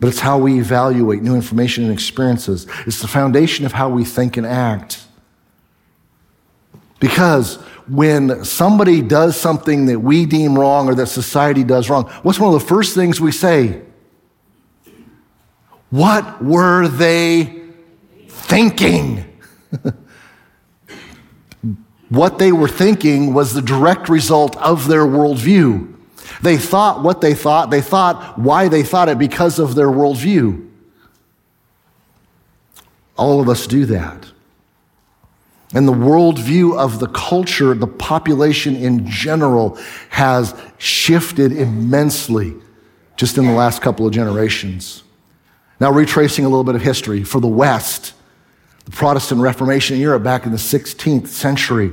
But 0.00 0.08
it's 0.08 0.20
how 0.20 0.38
we 0.38 0.60
evaluate 0.60 1.22
new 1.22 1.34
information 1.34 1.84
and 1.84 1.92
experiences. 1.92 2.66
It's 2.86 3.00
the 3.00 3.08
foundation 3.08 3.66
of 3.66 3.72
how 3.72 3.88
we 3.88 4.04
think 4.04 4.36
and 4.36 4.46
act. 4.46 5.04
Because 7.00 7.56
when 7.88 8.44
somebody 8.44 9.02
does 9.02 9.36
something 9.36 9.86
that 9.86 10.00
we 10.00 10.26
deem 10.26 10.58
wrong 10.58 10.88
or 10.88 10.94
that 10.96 11.06
society 11.06 11.64
does 11.64 11.88
wrong, 11.88 12.04
what's 12.22 12.38
one 12.38 12.54
of 12.54 12.60
the 12.60 12.66
first 12.66 12.94
things 12.94 13.20
we 13.20 13.32
say? 13.32 13.82
What 15.90 16.44
were 16.44 16.86
they 16.86 17.62
thinking? 18.28 19.24
what 22.08 22.38
they 22.38 22.52
were 22.52 22.68
thinking 22.68 23.32
was 23.32 23.54
the 23.54 23.62
direct 23.62 24.08
result 24.08 24.56
of 24.58 24.86
their 24.86 25.04
worldview. 25.04 25.87
They 26.42 26.56
thought 26.56 27.02
what 27.02 27.20
they 27.20 27.34
thought. 27.34 27.70
They 27.70 27.80
thought 27.80 28.38
why 28.38 28.68
they 28.68 28.82
thought 28.82 29.08
it 29.08 29.18
because 29.18 29.58
of 29.58 29.74
their 29.74 29.88
worldview. 29.88 30.68
All 33.16 33.40
of 33.40 33.48
us 33.48 33.66
do 33.66 33.84
that. 33.86 34.30
And 35.74 35.86
the 35.86 35.92
worldview 35.92 36.78
of 36.78 36.98
the 36.98 37.08
culture, 37.08 37.74
the 37.74 37.86
population 37.86 38.74
in 38.76 39.06
general, 39.06 39.76
has 40.10 40.54
shifted 40.78 41.52
immensely 41.52 42.54
just 43.16 43.36
in 43.36 43.44
the 43.44 43.52
last 43.52 43.82
couple 43.82 44.06
of 44.06 44.12
generations. 44.12 45.02
Now, 45.80 45.92
retracing 45.92 46.44
a 46.44 46.48
little 46.48 46.64
bit 46.64 46.74
of 46.74 46.82
history 46.82 47.22
for 47.22 47.40
the 47.40 47.48
West, 47.48 48.14
the 48.84 48.92
Protestant 48.92 49.40
Reformation 49.40 49.96
in 49.96 50.02
Europe 50.02 50.22
back 50.22 50.46
in 50.46 50.52
the 50.52 50.58
16th 50.58 51.26
century 51.26 51.92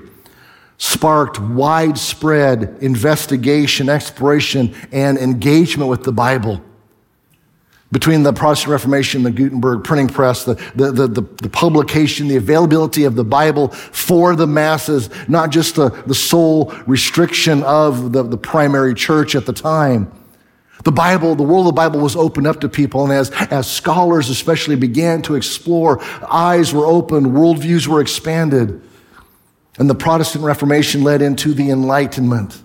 sparked 0.78 1.40
widespread 1.40 2.78
investigation, 2.82 3.90
exploration, 3.90 4.76
and 4.92 5.18
engagement 5.18 5.90
with 5.90 6.04
the 6.04 6.12
Bible. 6.12 6.62
Between 7.92 8.24
the 8.24 8.34
Protestant 8.34 8.72
Reformation, 8.72 9.24
the 9.24 9.32
Gutenberg 9.32 9.84
printing 9.84 10.10
press, 10.10 10.44
the, 10.44 10.56
the, 10.76 10.92
the, 10.92 11.08
the, 11.08 11.50
publication, 11.50 12.28
the 12.28 12.36
availability 12.36 13.06
of 13.06 13.16
the 13.16 13.24
Bible 13.24 13.70
for 13.70 14.36
the 14.36 14.48
masses, 14.48 15.10
not 15.30 15.50
just 15.50 15.76
the, 15.76 15.90
the 16.06 16.16
sole 16.16 16.74
restriction 16.88 17.64
of 17.64 18.12
the, 18.12 18.24
the 18.24 18.38
primary 18.38 18.96
church 18.96 19.34
at 19.36 19.46
the 19.46 19.54
time. 19.54 20.12
The 20.84 20.92
Bible, 20.92 21.36
the 21.36 21.44
world 21.44 21.68
of 21.68 21.74
the 21.74 21.78
Bible 21.78 22.00
was 22.00 22.16
opened 22.16 22.48
up 22.48 22.60
to 22.62 22.70
people, 22.70 23.04
and 23.04 23.14
as, 23.14 23.32
as 23.50 23.72
scholars 23.72 24.30
especially 24.30 24.76
began 24.76 25.22
to 25.24 25.36
explore, 25.36 26.04
eyes 26.30 26.74
were 26.74 26.86
opened, 26.86 27.28
worldviews 27.28 27.88
were 27.88 28.02
expanded. 28.02 28.82
And 29.78 29.90
the 29.90 29.96
Protestant 29.96 30.44
Reformation 30.44 31.04
led 31.04 31.22
into 31.22 31.54
the 31.54 31.70
Enlightenment, 31.70 32.62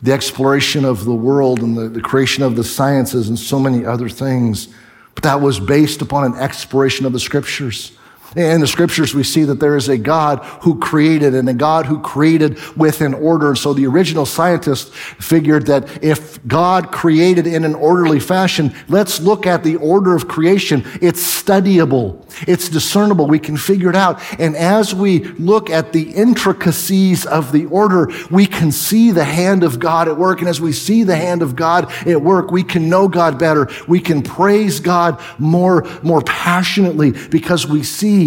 the 0.00 0.12
exploration 0.12 0.84
of 0.84 1.04
the 1.04 1.14
world 1.14 1.60
and 1.60 1.76
the, 1.76 1.88
the, 1.88 2.00
creation 2.00 2.42
of 2.42 2.56
the 2.56 2.64
sciences 2.64 3.28
and 3.28 3.38
so 3.38 3.58
many 3.58 3.84
other 3.84 4.08
things. 4.08 4.68
But 5.14 5.24
that 5.24 5.40
was 5.40 5.60
based 5.60 6.00
upon 6.02 6.24
an 6.24 6.38
exploration 6.38 7.06
of 7.06 7.12
the 7.12 7.20
scriptures. 7.20 7.92
In 8.36 8.60
the 8.60 8.66
scriptures, 8.66 9.14
we 9.14 9.22
see 9.22 9.44
that 9.44 9.60
there 9.60 9.76
is 9.76 9.88
a 9.88 9.96
God 9.96 10.44
who 10.60 10.78
created 10.78 11.34
and 11.34 11.48
a 11.48 11.54
God 11.54 11.86
who 11.86 11.98
created 12.00 12.58
with 12.76 13.00
an 13.00 13.14
order. 13.14 13.54
So 13.54 13.72
the 13.72 13.86
original 13.86 14.26
scientists 14.26 14.90
figured 14.94 15.64
that 15.66 16.04
if 16.04 16.46
God 16.46 16.92
created 16.92 17.46
in 17.46 17.64
an 17.64 17.74
orderly 17.74 18.20
fashion, 18.20 18.74
let's 18.88 19.20
look 19.20 19.46
at 19.46 19.64
the 19.64 19.76
order 19.76 20.14
of 20.14 20.28
creation. 20.28 20.84
It's 21.00 21.22
studyable. 21.22 22.22
It's 22.46 22.68
discernible. 22.68 23.26
We 23.26 23.38
can 23.38 23.56
figure 23.56 23.88
it 23.88 23.96
out. 23.96 24.20
And 24.38 24.54
as 24.54 24.94
we 24.94 25.20
look 25.20 25.70
at 25.70 25.94
the 25.94 26.10
intricacies 26.10 27.24
of 27.24 27.52
the 27.52 27.64
order, 27.66 28.10
we 28.30 28.44
can 28.44 28.70
see 28.70 29.12
the 29.12 29.24
hand 29.24 29.64
of 29.64 29.80
God 29.80 30.08
at 30.08 30.18
work. 30.18 30.40
And 30.40 30.48
as 30.50 30.60
we 30.60 30.72
see 30.72 31.04
the 31.04 31.16
hand 31.16 31.40
of 31.40 31.56
God 31.56 31.90
at 32.06 32.20
work, 32.20 32.50
we 32.50 32.62
can 32.62 32.90
know 32.90 33.08
God 33.08 33.38
better. 33.38 33.66
We 33.88 34.00
can 34.00 34.22
praise 34.22 34.78
God 34.78 35.18
more, 35.38 35.86
more 36.02 36.20
passionately 36.20 37.12
because 37.30 37.66
we 37.66 37.82
see 37.82 38.25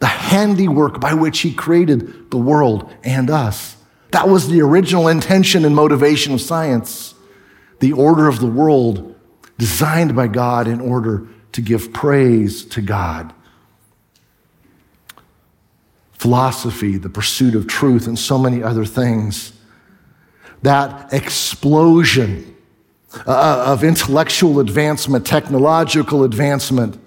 the 0.00 0.06
handiwork 0.06 1.00
by 1.00 1.14
which 1.14 1.40
he 1.40 1.52
created 1.52 2.30
the 2.30 2.36
world 2.36 2.92
and 3.04 3.30
us. 3.30 3.76
That 4.10 4.28
was 4.28 4.48
the 4.48 4.60
original 4.60 5.08
intention 5.08 5.64
and 5.64 5.74
motivation 5.74 6.34
of 6.34 6.40
science. 6.40 7.14
The 7.80 7.92
order 7.92 8.28
of 8.28 8.38
the 8.38 8.46
world 8.46 9.14
designed 9.58 10.14
by 10.14 10.28
God 10.28 10.68
in 10.68 10.80
order 10.80 11.26
to 11.52 11.60
give 11.60 11.92
praise 11.92 12.64
to 12.66 12.80
God. 12.80 13.32
Philosophy, 16.12 16.96
the 16.96 17.08
pursuit 17.08 17.54
of 17.54 17.66
truth, 17.66 18.06
and 18.06 18.18
so 18.18 18.38
many 18.38 18.62
other 18.62 18.84
things. 18.84 19.52
That 20.62 21.12
explosion 21.12 22.56
uh, 23.26 23.64
of 23.66 23.84
intellectual 23.84 24.60
advancement, 24.60 25.26
technological 25.26 26.24
advancement, 26.24 26.98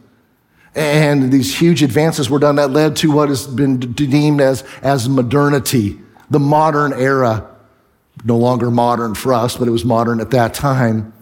and 0.76 1.32
these 1.32 1.60
huge 1.60 1.82
advances 1.82 2.30
were 2.30 2.40
done 2.40 2.58
that 2.58 2.72
led 2.72 2.96
to 2.98 3.12
what 3.12 3.30
has 3.30 3.48
been 3.48 3.80
deemed 3.80 4.42
as, 4.42 4.64
as 4.82 5.10
modernity, 5.10 6.00
the 6.30 6.40
modern 6.40 6.94
era. 6.94 7.50
No 8.24 8.38
longer 8.38 8.72
modern 8.72 9.14
for 9.14 9.34
us, 9.34 9.58
but 9.58 9.68
it 9.68 9.72
was 9.72 9.86
modern 9.86 10.20
at 10.20 10.32
that 10.32 10.54
time. 10.54 11.14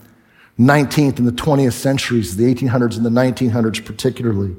19th 0.57 1.19
and 1.19 1.27
the 1.27 1.33
20th 1.33 1.73
centuries, 1.73 2.37
the 2.37 2.53
1800s 2.53 2.95
and 2.95 3.05
the 3.05 3.09
1900s 3.09 3.83
particularly. 3.83 4.55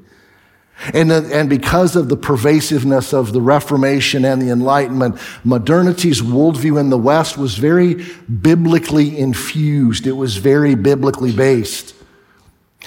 And, 0.93 1.11
uh, 1.11 1.23
and 1.33 1.49
because 1.49 1.97
of 1.97 2.09
the 2.09 2.17
pervasiveness 2.17 3.15
of 3.15 3.33
the 3.33 3.41
Reformation 3.41 4.25
and 4.25 4.41
the 4.43 4.51
Enlightenment, 4.51 5.19
modernity's 5.43 6.21
worldview 6.21 6.79
in 6.79 6.91
the 6.91 6.99
West 6.99 7.39
was 7.39 7.57
very 7.57 8.05
biblically 8.27 9.19
infused. 9.19 10.07
It 10.07 10.13
was 10.13 10.37
very 10.37 10.75
biblically 10.75 11.33
based. 11.33 11.95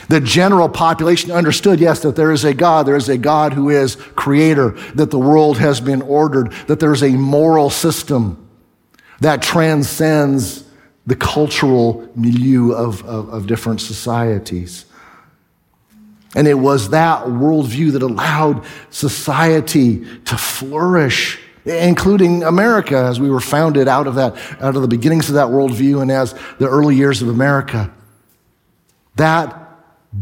The 0.10 0.20
general 0.20 0.68
population 0.68 1.32
understood, 1.32 1.80
yes, 1.80 2.02
that 2.02 2.16
there 2.16 2.32
is 2.32 2.44
a 2.44 2.54
God. 2.54 2.88
There 2.88 2.96
is 2.96 3.10
a 3.10 3.18
God 3.18 3.54
who 3.54 3.70
is 3.70 3.96
creator, 3.96 4.72
that 4.96 5.12
the 5.12 5.20
world 5.20 5.60
has 5.60 5.80
been 5.80 6.02
ordered, 6.02 6.52
that 6.68 6.80
there 6.80 6.92
is 6.92 7.04
a 7.04 7.12
moral 7.12 7.70
system 7.70 8.50
that 9.20 9.44
transcends 9.44 10.64
the 11.06 11.16
cultural 11.16 12.10
milieu 12.16 12.72
of, 12.72 13.04
of, 13.06 13.30
of 13.30 13.48
different 13.48 13.82
societies. 13.82 14.86
And 16.36 16.48
it 16.48 16.56
was 16.56 16.90
that 16.90 17.26
worldview 17.26 17.92
that 17.94 18.02
allowed 18.02 18.66
society 18.90 20.06
to 20.26 20.38
flourish, 20.38 21.40
including 21.66 22.44
America, 22.44 22.98
as 22.98 23.20
we 23.20 23.30
were 23.30 23.40
founded 23.40 23.88
out 23.88 24.08
of 24.08 24.16
that, 24.16 24.36
out 24.62 24.76
of 24.76 24.82
the 24.82 24.88
beginnings 24.88 25.30
of 25.30 25.36
that 25.36 25.48
worldview 25.48 26.02
and 26.02 26.12
as 26.12 26.34
the 26.58 26.68
early 26.68 26.96
years 26.96 27.22
of 27.22 27.30
America. 27.30 27.92
That 29.16 29.59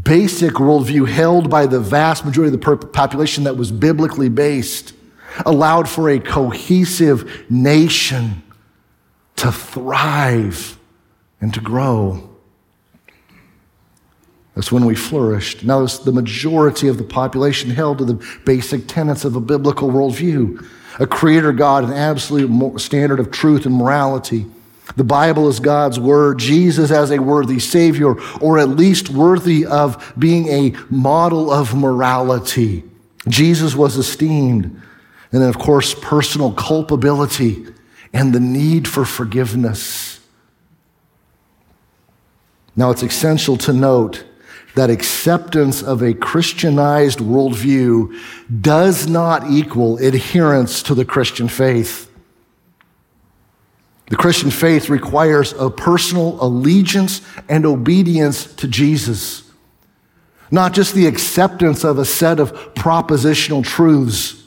basic 0.03 0.53
worldview 0.53 1.08
held 1.08 1.50
by 1.50 1.65
the 1.65 1.79
vast 1.79 2.25
majority 2.25 2.53
of 2.53 2.62
the 2.62 2.88
population 2.88 3.46
that 3.46 3.56
was 3.56 3.72
biblically 3.72 4.29
based 4.29 4.94
allowed 5.46 5.88
for 5.88 6.10
a 6.10 6.20
cohesive 6.20 7.46
nation 7.50 8.44
to 9.36 9.51
thrive 9.51 10.77
and 11.39 11.53
to 11.53 11.62
grow. 11.62 12.29
That's 14.56 14.72
when 14.72 14.86
we 14.86 14.96
flourished. 14.96 15.63
Now, 15.63 15.86
the 15.86 16.12
majority 16.12 16.88
of 16.88 16.98
the 16.98 17.03
population 17.03 17.70
held 17.70 18.00
to 18.00 18.06
the 18.06 18.39
basic 18.44 18.88
tenets 18.88 19.24
of 19.24 19.36
a 19.36 19.41
biblical 19.41 19.89
worldview 19.89 20.65
a 21.00 21.06
creator 21.06 21.51
God, 21.51 21.84
an 21.84 21.94
absolute 21.94 22.79
standard 22.79 23.20
of 23.20 23.32
truth 23.32 23.65
and 23.65 23.75
morality. 23.75 24.46
The 24.96 25.03
Bible 25.03 25.50
is 25.50 25.60
God's 25.60 26.00
word, 26.00 26.39
Jesus 26.39 26.91
as 26.91 27.12
a 27.12 27.20
worthy 27.20 27.60
Savior, 27.60 28.15
or 28.39 28.58
at 28.58 28.70
least 28.70 29.10
worthy 29.10 29.65
of 29.65 30.13
being 30.17 30.48
a 30.48 30.75
model 30.89 31.51
of 31.51 31.75
morality. 31.75 32.84
Jesus 33.27 33.75
was 33.75 33.98
esteemed. 33.98 34.82
And 35.32 35.41
then, 35.41 35.50
of 35.50 35.60
course, 35.60 35.94
personal 35.94 36.53
culpability 36.53 37.67
and 38.13 38.34
the 38.34 38.39
need 38.39 38.88
for 38.88 39.03
forgiveness. 39.03 40.20
Now, 42.75 42.91
it's 42.91 43.03
essential 43.03 43.58
to 43.58 43.74
note 43.74 44.24
that 44.75 44.89
acceptance 44.89 45.82
of 45.82 46.03
a 46.03 46.13
Christianized 46.13 47.20
worldview 47.20 48.15
does 48.62 49.08
not 49.08 49.50
equal 49.50 49.98
adherence 49.98 50.84
to 50.84 50.94
the 50.94 51.03
Christian 51.03 51.48
faith. 51.48 52.06
The 54.09 54.15
Christian 54.15 54.51
faith 54.51 54.89
requires 54.89 55.53
a 55.53 55.69
personal 55.69 56.41
allegiance 56.41 57.21
and 57.49 57.65
obedience 57.65 58.45
to 58.55 58.67
Jesus, 58.67 59.43
not 60.49 60.73
just 60.73 60.93
the 60.93 61.07
acceptance 61.07 61.83
of 61.83 61.99
a 61.99 62.05
set 62.05 62.39
of 62.39 62.53
propositional 62.73 63.65
truths, 63.65 64.41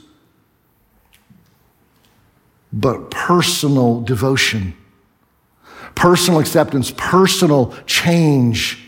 but 2.72 3.10
personal 3.10 4.00
devotion, 4.00 4.74
personal 5.94 6.40
acceptance, 6.40 6.92
personal 6.96 7.74
change. 7.84 8.78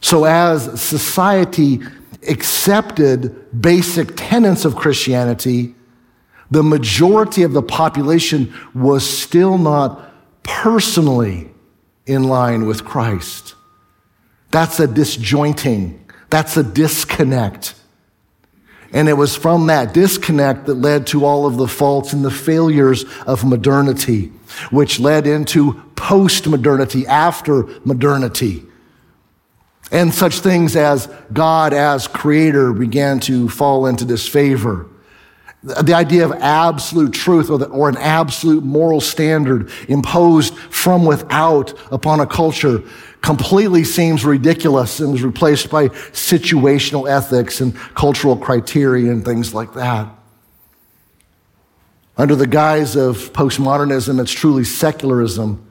So, 0.00 0.24
as 0.24 0.80
society 0.80 1.80
accepted 2.26 3.60
basic 3.60 4.16
tenets 4.16 4.64
of 4.64 4.74
Christianity, 4.74 5.74
the 6.50 6.62
majority 6.62 7.42
of 7.42 7.52
the 7.52 7.62
population 7.62 8.54
was 8.74 9.08
still 9.08 9.58
not 9.58 10.12
personally 10.42 11.50
in 12.06 12.24
line 12.24 12.66
with 12.66 12.84
Christ. 12.84 13.54
That's 14.50 14.78
a 14.78 14.86
disjointing, 14.86 16.04
that's 16.30 16.56
a 16.56 16.62
disconnect. 16.62 17.74
And 18.92 19.08
it 19.08 19.14
was 19.14 19.34
from 19.34 19.66
that 19.66 19.92
disconnect 19.92 20.66
that 20.66 20.74
led 20.74 21.08
to 21.08 21.24
all 21.24 21.46
of 21.46 21.56
the 21.56 21.66
faults 21.66 22.12
and 22.12 22.24
the 22.24 22.30
failures 22.30 23.04
of 23.26 23.44
modernity, 23.44 24.26
which 24.70 25.00
led 25.00 25.26
into 25.26 25.82
post 25.96 26.46
modernity, 26.46 27.04
after 27.04 27.64
modernity. 27.84 28.62
And 29.90 30.14
such 30.14 30.38
things 30.38 30.76
as 30.76 31.08
God 31.32 31.72
as 31.72 32.06
creator 32.06 32.72
began 32.72 33.18
to 33.20 33.48
fall 33.48 33.86
into 33.86 34.04
disfavor. 34.04 34.86
The 35.64 35.94
idea 35.94 36.26
of 36.26 36.32
absolute 36.32 37.14
truth 37.14 37.48
or, 37.48 37.56
the, 37.56 37.64
or, 37.66 37.88
an 37.88 37.96
absolute 37.96 38.64
moral 38.64 39.00
standard 39.00 39.70
imposed 39.88 40.54
from 40.54 41.06
without 41.06 41.72
upon 41.90 42.20
a 42.20 42.26
culture 42.26 42.82
completely 43.22 43.82
seems 43.82 44.26
ridiculous 44.26 45.00
and 45.00 45.14
is 45.14 45.22
replaced 45.22 45.70
by 45.70 45.88
situational 45.88 47.10
ethics 47.10 47.62
and 47.62 47.74
cultural 47.94 48.36
criteria 48.36 49.10
and 49.10 49.24
things 49.24 49.54
like 49.54 49.72
that. 49.72 50.06
Under 52.18 52.36
the 52.36 52.46
guise 52.46 52.94
of 52.94 53.32
postmodernism, 53.32 54.20
it's 54.20 54.32
truly 54.32 54.64
secularism 54.64 55.66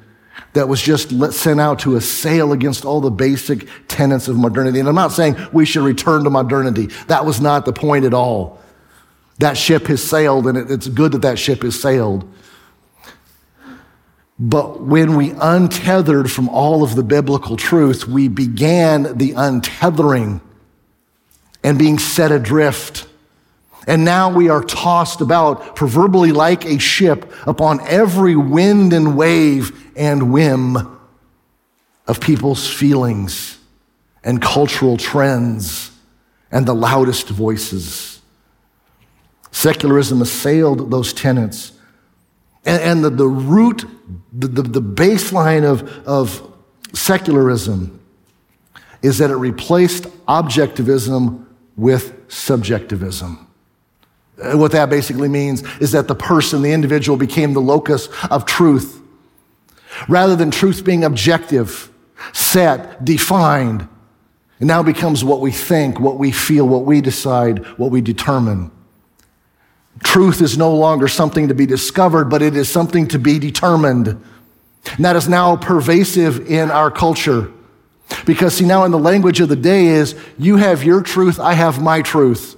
that 0.53 0.67
was 0.67 0.81
just 0.81 1.11
sent 1.33 1.61
out 1.61 1.77
to 1.79 1.95
assail 1.97 2.51
against 2.51 2.83
all 2.83 2.99
the 2.99 3.11
basic 3.11 3.67
tenets 3.87 4.27
of 4.27 4.37
modernity. 4.37 4.79
And 4.79 4.89
I'm 4.89 4.95
not 4.95 5.11
saying 5.11 5.35
we 5.51 5.65
should 5.65 5.83
return 5.83 6.23
to 6.23 6.31
modernity. 6.31 6.87
That 7.07 7.25
was 7.25 7.39
not 7.39 7.65
the 7.65 7.73
point 7.73 8.05
at 8.05 8.13
all. 8.15 8.59
That 9.43 9.57
ship 9.57 9.87
has 9.87 10.01
sailed, 10.01 10.47
and 10.47 10.57
it's 10.71 10.87
good 10.87 11.11
that 11.11 11.23
that 11.23 11.37
ship 11.37 11.63
has 11.63 11.77
sailed. 11.77 12.23
But 14.39 14.79
when 14.79 15.17
we 15.17 15.31
untethered 15.31 16.31
from 16.31 16.47
all 16.47 16.81
of 16.81 16.95
the 16.95 17.03
biblical 17.03 17.57
truth, 17.57 18.07
we 18.07 18.29
began 18.29 19.17
the 19.17 19.33
untethering 19.33 20.39
and 21.61 21.77
being 21.77 21.99
set 21.99 22.31
adrift. 22.31 23.05
And 23.85 24.05
now 24.05 24.33
we 24.33 24.47
are 24.47 24.63
tossed 24.63 25.19
about, 25.19 25.75
proverbially 25.75 26.31
like 26.31 26.63
a 26.63 26.79
ship, 26.79 27.29
upon 27.45 27.85
every 27.85 28.37
wind 28.37 28.93
and 28.93 29.17
wave 29.17 29.91
and 29.97 30.31
whim 30.31 30.77
of 32.07 32.21
people's 32.21 32.73
feelings 32.73 33.59
and 34.23 34.41
cultural 34.41 34.95
trends 34.95 35.91
and 36.49 36.65
the 36.65 36.73
loudest 36.73 37.27
voices. 37.27 38.12
Secularism 39.53 40.21
assailed 40.21 40.89
those 40.89 41.13
tenets. 41.13 41.73
And, 42.65 42.81
and 42.81 43.05
the, 43.05 43.11
the 43.11 43.27
root, 43.27 43.85
the, 44.33 44.47
the, 44.47 44.63
the 44.63 44.81
baseline 44.81 45.63
of, 45.63 45.87
of 46.07 46.51
secularism 46.93 48.01
is 49.03 49.19
that 49.19 49.29
it 49.29 49.35
replaced 49.35 50.05
objectivism 50.27 51.45
with 51.77 52.31
subjectivism. 52.31 53.47
What 54.37 54.71
that 54.71 54.89
basically 54.89 55.29
means 55.29 55.61
is 55.79 55.91
that 55.91 56.07
the 56.07 56.15
person, 56.15 56.63
the 56.63 56.71
individual, 56.71 57.17
became 57.17 57.53
the 57.53 57.61
locus 57.61 58.09
of 58.31 58.45
truth. 58.45 59.01
Rather 60.09 60.35
than 60.35 60.49
truth 60.49 60.83
being 60.83 61.03
objective, 61.03 61.91
set, 62.33 63.05
defined, 63.05 63.87
it 64.59 64.65
now 64.65 64.81
becomes 64.81 65.23
what 65.23 65.41
we 65.41 65.51
think, 65.51 65.99
what 65.99 66.17
we 66.17 66.31
feel, 66.31 66.67
what 66.67 66.85
we 66.85 67.01
decide, 67.01 67.59
what 67.77 67.91
we 67.91 68.01
determine. 68.01 68.71
Truth 70.03 70.41
is 70.41 70.57
no 70.57 70.75
longer 70.75 71.07
something 71.07 71.47
to 71.47 71.53
be 71.53 71.65
discovered, 71.65 72.25
but 72.25 72.41
it 72.41 72.55
is 72.55 72.69
something 72.69 73.07
to 73.09 73.19
be 73.19 73.39
determined. 73.39 74.07
And 74.07 75.05
that 75.05 75.15
is 75.15 75.29
now 75.29 75.55
pervasive 75.55 76.49
in 76.49 76.69
our 76.69 76.91
culture. 76.91 77.51
Because, 78.25 78.55
see, 78.55 78.65
now 78.65 78.83
in 78.83 78.91
the 78.91 78.99
language 78.99 79.39
of 79.39 79.49
the 79.49 79.55
day 79.55 79.87
is 79.87 80.15
you 80.37 80.57
have 80.57 80.83
your 80.83 81.01
truth, 81.01 81.39
I 81.39 81.53
have 81.53 81.81
my 81.81 82.01
truth. 82.01 82.57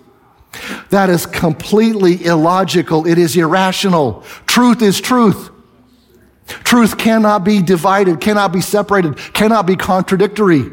That 0.90 1.10
is 1.10 1.26
completely 1.26 2.26
illogical. 2.26 3.06
It 3.06 3.18
is 3.18 3.36
irrational. 3.36 4.24
Truth 4.48 4.82
is 4.82 5.00
truth. 5.00 5.50
Truth 6.48 6.98
cannot 6.98 7.44
be 7.44 7.62
divided, 7.62 8.22
cannot 8.22 8.54
be 8.54 8.62
separated, 8.62 9.18
cannot 9.34 9.66
be 9.66 9.76
contradictory. 9.76 10.72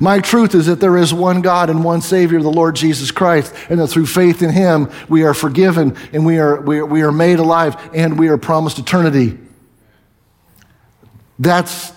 My 0.00 0.20
truth 0.20 0.54
is 0.54 0.66
that 0.66 0.80
there 0.80 0.96
is 0.96 1.14
one 1.14 1.42
God 1.42 1.70
and 1.70 1.84
one 1.84 2.00
Savior, 2.00 2.40
the 2.40 2.50
Lord 2.50 2.76
Jesus 2.76 3.10
Christ, 3.10 3.54
and 3.68 3.80
that 3.80 3.88
through 3.88 4.06
faith 4.06 4.42
in 4.42 4.50
Him 4.50 4.90
we 5.08 5.24
are 5.24 5.34
forgiven 5.34 5.96
and 6.12 6.26
we 6.26 6.38
are, 6.38 6.60
we 6.60 6.78
are, 6.78 6.86
we 6.86 7.02
are 7.02 7.12
made 7.12 7.38
alive 7.38 7.76
and 7.94 8.18
we 8.18 8.28
are 8.28 8.38
promised 8.38 8.78
eternity. 8.78 9.38
That's 11.38 11.92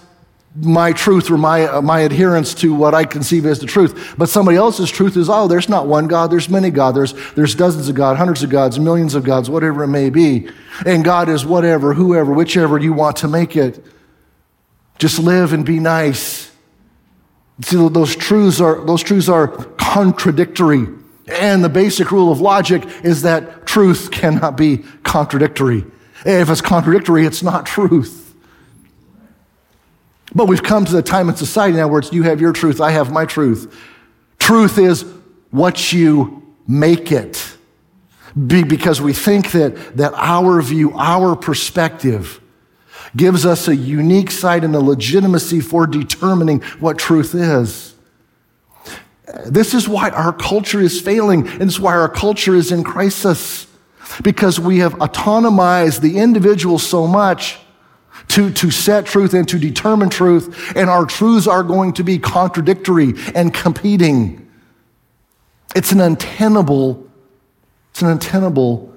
my 0.55 0.91
truth 0.91 1.29
or 1.29 1.37
my, 1.37 1.65
uh, 1.65 1.81
my 1.81 2.01
adherence 2.01 2.53
to 2.55 2.73
what 2.73 2.93
I 2.93 3.05
conceive 3.05 3.45
as 3.45 3.59
the 3.59 3.65
truth. 3.65 4.15
But 4.17 4.29
somebody 4.29 4.57
else's 4.57 4.89
truth 4.89 5.15
is, 5.15 5.29
oh, 5.29 5.47
there's 5.47 5.69
not 5.69 5.87
one 5.87 6.07
God, 6.07 6.31
there's 6.31 6.49
many 6.49 6.69
God, 6.69 6.95
there's, 6.95 7.13
there's 7.33 7.55
dozens 7.55 7.87
of 7.87 7.95
God, 7.95 8.17
hundreds 8.17 8.43
of 8.43 8.49
gods, 8.49 8.79
millions 8.79 9.15
of 9.15 9.23
gods, 9.23 9.49
whatever 9.49 9.83
it 9.83 9.87
may 9.87 10.09
be. 10.09 10.49
And 10.85 11.03
God 11.03 11.29
is 11.29 11.45
whatever, 11.45 11.93
whoever, 11.93 12.33
whichever 12.33 12.77
you 12.77 12.93
want 12.93 13.17
to 13.17 13.27
make 13.27 13.55
it. 13.55 13.83
Just 14.97 15.19
live 15.19 15.53
and 15.53 15.65
be 15.65 15.79
nice 15.79 16.48
See, 17.61 17.75
those 17.89 18.15
truths 18.15 18.61
are, 18.61 18.85
those 18.85 19.03
truths 19.03 19.27
are 19.27 19.47
contradictory. 19.47 20.87
And 21.27 21.63
the 21.63 21.69
basic 21.69 22.11
rule 22.11 22.31
of 22.31 22.41
logic 22.41 22.83
is 23.03 23.21
that 23.23 23.65
truth 23.65 24.11
cannot 24.11 24.57
be 24.57 24.79
contradictory. 25.03 25.85
If 26.25 26.49
it's 26.49 26.61
contradictory, 26.61 27.25
it's 27.25 27.43
not 27.43 27.65
truth. 27.65 28.35
But 30.33 30.47
we've 30.47 30.63
come 30.63 30.85
to 30.85 30.91
the 30.91 31.01
time 31.01 31.29
in 31.29 31.35
society 31.35 31.77
now 31.77 31.87
where 31.87 31.99
it's 31.99 32.13
you 32.13 32.23
have 32.23 32.39
your 32.39 32.53
truth, 32.53 32.79
I 32.79 32.91
have 32.91 33.11
my 33.11 33.25
truth. 33.25 33.75
Truth 34.37 34.77
is 34.77 35.05
what 35.51 35.91
you 35.91 36.43
make 36.67 37.11
it. 37.11 37.57
because 38.47 39.01
we 39.01 39.13
think 39.13 39.51
that, 39.51 39.97
that 39.97 40.13
our 40.15 40.61
view, 40.61 40.93
our 40.95 41.35
perspective, 41.35 42.38
gives 43.15 43.45
us 43.45 43.67
a 43.67 43.75
unique 43.75 44.31
sight 44.31 44.63
and 44.63 44.75
a 44.75 44.79
legitimacy 44.79 45.61
for 45.61 45.87
determining 45.87 46.61
what 46.79 46.97
truth 46.97 47.35
is. 47.35 47.95
This 49.45 49.73
is 49.73 49.87
why 49.87 50.09
our 50.09 50.33
culture 50.33 50.79
is 50.79 50.99
failing, 50.99 51.47
and 51.47 51.63
is 51.63 51.79
why 51.79 51.93
our 51.95 52.09
culture 52.09 52.55
is 52.55 52.71
in 52.71 52.83
crisis. 52.83 53.67
Because 54.23 54.59
we 54.59 54.79
have 54.79 54.93
autonomized 54.95 56.01
the 56.01 56.17
individual 56.17 56.79
so 56.79 57.05
much 57.05 57.59
to, 58.29 58.51
to 58.51 58.71
set 58.71 59.05
truth 59.05 59.33
and 59.33 59.47
to 59.49 59.59
determine 59.59 60.09
truth, 60.09 60.75
and 60.75 60.89
our 60.89 61.05
truths 61.05 61.47
are 61.47 61.63
going 61.63 61.93
to 61.93 62.03
be 62.03 62.17
contradictory 62.17 63.13
and 63.35 63.53
competing. 63.53 64.47
It's 65.75 65.91
an 65.91 66.01
untenable, 66.01 67.07
it's 67.91 68.01
an 68.01 68.09
untenable 68.09 68.93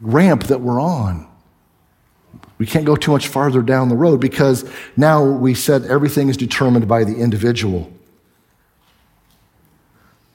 ramp 0.00 0.44
that 0.44 0.60
we're 0.60 0.80
on. 0.80 1.28
We 2.58 2.66
can't 2.66 2.86
go 2.86 2.96
too 2.96 3.10
much 3.10 3.28
farther 3.28 3.62
down 3.62 3.88
the 3.88 3.96
road 3.96 4.20
because 4.20 4.68
now 4.96 5.24
we 5.24 5.54
said 5.54 5.84
everything 5.84 6.28
is 6.28 6.36
determined 6.36 6.88
by 6.88 7.04
the 7.04 7.16
individual. 7.16 7.92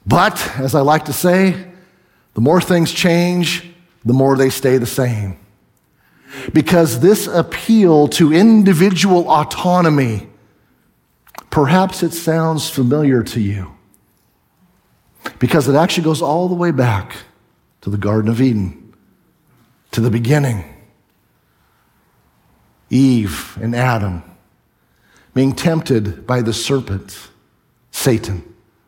But, 0.06 0.40
as 0.58 0.76
I 0.76 0.82
like 0.82 1.06
to 1.06 1.14
say, 1.14 1.68
the 2.34 2.42
more 2.42 2.62
things 2.62 2.92
change, 2.92 3.68
the 4.06 4.14
more 4.14 4.36
they 4.36 4.50
stay 4.50 4.78
the 4.78 4.86
same. 4.86 5.38
Because 6.54 7.00
this 7.00 7.28
appeal 7.28 8.08
to 8.10 8.34
individual 8.34 9.30
autonomy, 9.30 10.28
perhaps 11.50 12.04
it 12.04 12.14
sounds 12.14 12.70
familiar 12.70 13.22
to 13.24 13.40
you. 13.40 13.76
Because 15.40 15.68
it 15.68 15.76
actually 15.76 16.04
goes 16.04 16.22
all 16.22 16.48
the 16.48 16.56
way 16.56 16.72
back 16.72 17.16
to 17.82 17.90
the 17.90 17.98
Garden 17.98 18.30
of 18.30 18.42
Eden, 18.42 18.94
to 19.92 20.02
the 20.02 20.10
beginning. 20.10 20.64
Eve 22.92 23.58
and 23.62 23.74
Adam 23.74 24.22
being 25.34 25.54
tempted 25.54 26.28
by 26.28 26.42
the 26.42 26.54
serpent, 26.54 27.30
Satan, 27.92 28.44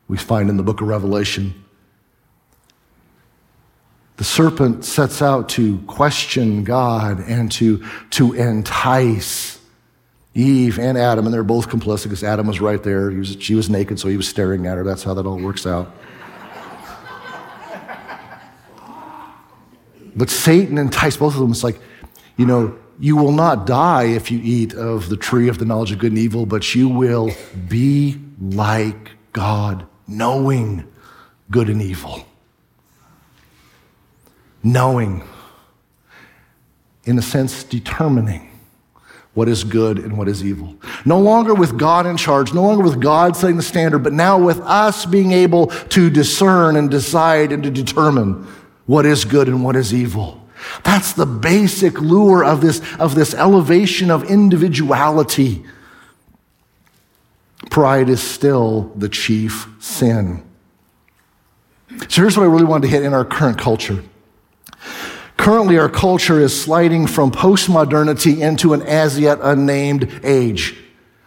we 0.08 0.18
find 0.18 0.50
in 0.50 0.58
the 0.58 0.64
book 0.64 0.82
of 0.82 0.88
Revelation. 0.88 1.64
The 4.18 4.26
serpent 4.26 4.86
sets 4.86 5.22
out 5.22 5.50
to 5.50 5.80
question 5.88 6.64
God 6.64 7.20
and 7.20 7.52
to, 7.54 7.84
to 8.12 8.34
entice 8.34 9.60
Eve 10.36 10.80
and 10.80 10.98
Adam, 10.98 11.26
and 11.26 11.34
they're 11.34 11.44
both 11.44 11.70
complicit 11.70 12.04
because 12.04 12.24
Adam 12.24 12.48
was 12.48 12.60
right 12.60 12.84
there. 12.84 13.10
Was, 13.12 13.38
she 13.40 13.56
was 13.56 13.70
naked, 13.70 14.00
so 14.00 14.10
he 14.10 14.18
was 14.18 14.28
staring 14.28 14.68
at 14.68 14.78
her. 14.78 14.84
That's 14.84 15.04
how 15.04 15.14
that 15.14 15.26
all 15.26 15.40
works 15.40 15.66
out. 15.66 15.96
but 20.16 20.30
Satan 20.30 20.78
enticed 20.78 21.20
both 21.20 21.36
of 21.36 21.40
them. 21.40 21.52
It's 21.52 21.64
like, 21.64 21.80
you 22.36 22.46
know, 22.46 22.78
you 23.00 23.18
will 23.18 23.32
not 23.32 23.66
die 23.66 24.06
if 24.06 24.32
you 24.32 24.40
eat 24.44 24.74
of 24.74 25.10
the 25.10 25.18
tree 25.18 25.48
of 25.48 25.58
the 25.58 25.66
knowledge 25.66 25.92
of 25.92 26.00
good 26.00 26.12
and 26.12 26.20
evil, 26.20 26.46
but 26.46 26.76
you 26.76 26.90
will 26.90 27.32
be 27.68 28.20
like 28.40 29.12
God, 29.32 29.86
knowing 30.08 30.88
good 31.50 31.70
and 31.70 31.82
evil. 31.82 32.26
Knowing, 34.64 35.24
in 37.04 37.18
a 37.18 37.22
sense, 37.22 37.64
determining 37.64 38.50
what 39.34 39.50
is 39.50 39.64
good 39.64 39.98
and 39.98 40.18
what 40.18 40.28
is 40.28 40.46
evil. 40.46 40.76
No 41.06 41.20
longer 41.20 41.54
with 41.54 41.78
God 41.78 42.06
in 42.06 42.18
charge, 42.18 42.54
no 42.54 42.62
longer 42.62 42.84
with 42.84 43.02
God 43.02 43.36
setting 43.36 43.58
the 43.58 43.64
standard, 43.64 44.00
but 44.00 44.14
now 44.14 44.38
with 44.38 44.60
us 44.62 45.06
being 45.06 45.32
able 45.32 45.68
to 45.68 46.10
discern 46.10 46.76
and 46.76 46.90
decide 46.90 47.52
and 47.52 47.64
to 47.64 47.72
determine 47.72 48.48
what 48.86 49.06
is 49.06 49.26
good 49.26 49.48
and 49.48 49.64
what 49.64 49.76
is 49.76 49.94
evil. 49.94 50.43
That's 50.84 51.14
the 51.14 51.26
basic 51.26 52.00
lure 52.00 52.44
of 52.44 52.62
this, 52.62 52.82
of 53.00 53.16
this 53.16 53.34
elevation 53.34 54.12
of 54.12 54.24
individuality. 54.24 55.66
Pride 57.70 58.10
is 58.10 58.22
still 58.22 58.92
the 58.96 59.10
chief 59.10 59.68
sin. 59.80 60.44
So 62.10 62.22
here's 62.22 62.38
what 62.38 62.44
I 62.44 62.48
really 62.48 62.66
wanted 62.66 62.84
to 62.84 62.88
hit 62.90 63.04
in 63.04 63.14
our 63.14 63.26
current 63.26 63.58
culture. 63.58 64.04
Currently, 65.38 65.78
our 65.78 65.90
culture 65.90 66.40
is 66.40 66.60
sliding 66.60 67.08
from 67.08 67.32
postmodernity 67.32 68.40
into 68.40 68.74
an 68.74 68.82
as 68.84 69.20
yet 69.20 69.40
unnamed 69.42 70.22
age. 70.24 70.78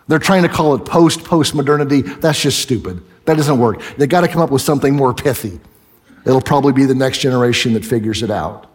They're 0.09 0.19
trying 0.19 0.43
to 0.43 0.49
call 0.49 0.75
it 0.75 0.85
post 0.85 1.21
postmodernity. 1.21 2.21
That's 2.21 2.41
just 2.41 2.61
stupid. 2.61 3.03
That 3.25 3.37
doesn't 3.37 3.59
work. 3.59 3.83
They 3.97 4.07
got 4.07 4.21
to 4.21 4.29
come 4.29 4.41
up 4.41 4.51
with 4.51 4.63
something 4.63 4.95
more 4.95 5.13
pithy. 5.13 5.61
It'll 6.25 6.41
probably 6.41 6.73
be 6.73 6.85
the 6.85 6.95
next 6.95 7.19
generation 7.19 7.75
that 7.75 7.85
figures 7.85 8.23
it 8.23 8.31
out. 8.31 8.73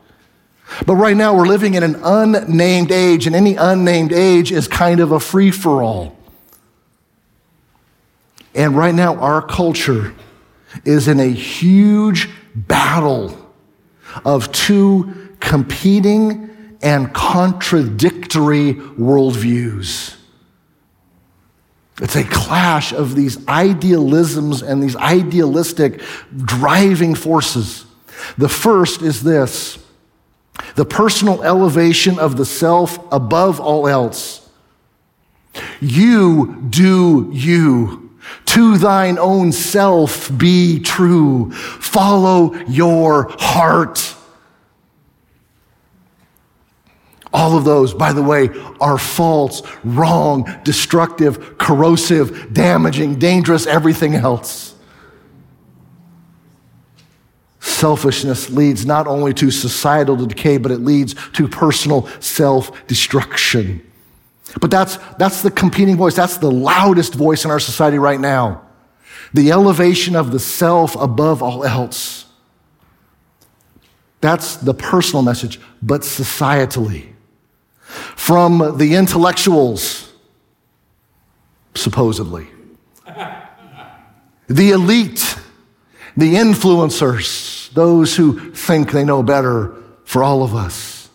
But 0.85 0.95
right 0.95 1.15
now, 1.15 1.35
we're 1.35 1.47
living 1.47 1.73
in 1.73 1.83
an 1.83 1.95
unnamed 2.03 2.91
age, 2.91 3.27
and 3.27 3.35
any 3.35 3.55
unnamed 3.55 4.13
age 4.13 4.51
is 4.51 4.67
kind 4.67 4.99
of 4.99 5.11
a 5.11 5.19
free 5.19 5.51
for 5.51 5.83
all. 5.83 6.15
And 8.55 8.75
right 8.75 8.93
now, 8.93 9.15
our 9.15 9.41
culture 9.41 10.13
is 10.85 11.07
in 11.07 11.19
a 11.19 11.27
huge 11.27 12.29
battle 12.55 13.37
of 14.25 14.51
two 14.51 15.29
competing 15.39 16.77
and 16.81 17.13
contradictory 17.13 18.73
worldviews. 18.73 20.15
It's 22.01 22.15
a 22.15 22.23
clash 22.23 22.93
of 22.93 23.15
these 23.15 23.47
idealisms 23.47 24.63
and 24.63 24.81
these 24.81 24.95
idealistic 24.95 26.01
driving 26.35 27.13
forces. 27.13 27.85
The 28.37 28.49
first 28.49 29.01
is 29.01 29.21
this 29.21 29.77
the 30.75 30.85
personal 30.85 31.43
elevation 31.43 32.19
of 32.19 32.37
the 32.37 32.45
self 32.45 32.99
above 33.11 33.59
all 33.59 33.87
else. 33.87 34.49
You 35.79 36.65
do 36.69 37.29
you. 37.33 38.09
To 38.47 38.77
thine 38.77 39.17
own 39.17 39.51
self 39.51 40.35
be 40.37 40.79
true. 40.79 41.51
Follow 41.51 42.53
your 42.67 43.33
heart. 43.39 44.15
All 47.33 47.57
of 47.57 47.63
those, 47.63 47.93
by 47.93 48.11
the 48.11 48.21
way, 48.21 48.49
are 48.81 48.97
false, 48.97 49.61
wrong, 49.85 50.49
destructive, 50.63 51.57
corrosive, 51.57 52.53
damaging, 52.53 53.19
dangerous, 53.19 53.65
everything 53.65 54.15
else. 54.15 54.70
Selfishness 57.61 58.49
leads 58.49 58.85
not 58.85 59.07
only 59.07 59.33
to 59.35 59.51
societal 59.51 60.15
decay, 60.15 60.57
but 60.57 60.71
it 60.71 60.79
leads 60.79 61.13
to 61.33 61.47
personal 61.47 62.07
self 62.19 62.85
destruction. 62.87 63.85
But 64.59 64.71
that's, 64.71 64.97
that's 65.17 65.43
the 65.43 65.51
competing 65.51 65.95
voice. 65.95 66.15
That's 66.15 66.37
the 66.37 66.51
loudest 66.51 67.13
voice 67.13 67.45
in 67.45 67.51
our 67.51 67.59
society 67.59 67.99
right 67.99 68.19
now. 68.19 68.63
The 69.33 69.51
elevation 69.51 70.15
of 70.15 70.31
the 70.31 70.39
self 70.39 70.95
above 70.95 71.41
all 71.41 71.63
else. 71.63 72.25
That's 74.19 74.57
the 74.57 74.73
personal 74.73 75.21
message, 75.21 75.59
but 75.81 76.01
societally 76.01 77.13
from 77.81 78.77
the 78.77 78.95
intellectuals, 78.95 80.11
supposedly, 81.75 82.47
the 84.47 84.71
elite, 84.71 85.37
the 86.17 86.35
influencers, 86.35 87.71
those 87.73 88.15
who 88.15 88.51
think 88.51 88.91
they 88.91 89.03
know 89.03 89.23
better 89.23 89.73
for 90.03 90.23
all 90.23 90.43
of 90.43 90.55
us. 90.55 91.09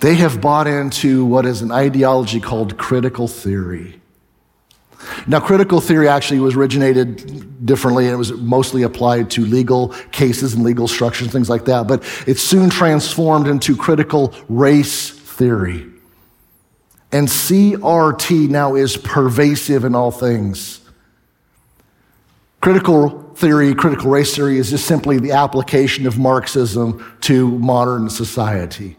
They 0.00 0.16
have 0.16 0.40
bought 0.40 0.66
into 0.66 1.24
what 1.24 1.46
is 1.46 1.62
an 1.62 1.72
ideology 1.72 2.40
called 2.40 2.76
critical 2.76 3.26
theory. 3.26 4.00
Now, 5.26 5.40
critical 5.40 5.80
theory 5.80 6.08
actually 6.08 6.40
was 6.40 6.56
originated 6.56 7.64
differently 7.64 8.04
and 8.04 8.14
it 8.14 8.16
was 8.16 8.32
mostly 8.32 8.82
applied 8.82 9.30
to 9.32 9.44
legal 9.44 9.88
cases 10.12 10.54
and 10.54 10.64
legal 10.64 10.88
structures 10.88 11.30
things 11.30 11.48
like 11.48 11.66
that, 11.66 11.86
but 11.86 12.02
it 12.26 12.38
soon 12.38 12.70
transformed 12.70 13.46
into 13.46 13.76
critical 13.76 14.34
race 14.48 15.10
theory. 15.10 15.86
And 17.12 17.28
CRT 17.28 18.48
now 18.48 18.74
is 18.74 18.96
pervasive 18.96 19.84
in 19.84 19.94
all 19.94 20.10
things. 20.10 20.80
Critical 22.64 23.10
theory, 23.34 23.74
critical 23.74 24.10
race 24.10 24.34
theory 24.34 24.56
is 24.56 24.70
just 24.70 24.86
simply 24.86 25.18
the 25.18 25.32
application 25.32 26.06
of 26.06 26.18
Marxism 26.18 27.14
to 27.20 27.58
modern 27.58 28.08
society. 28.08 28.96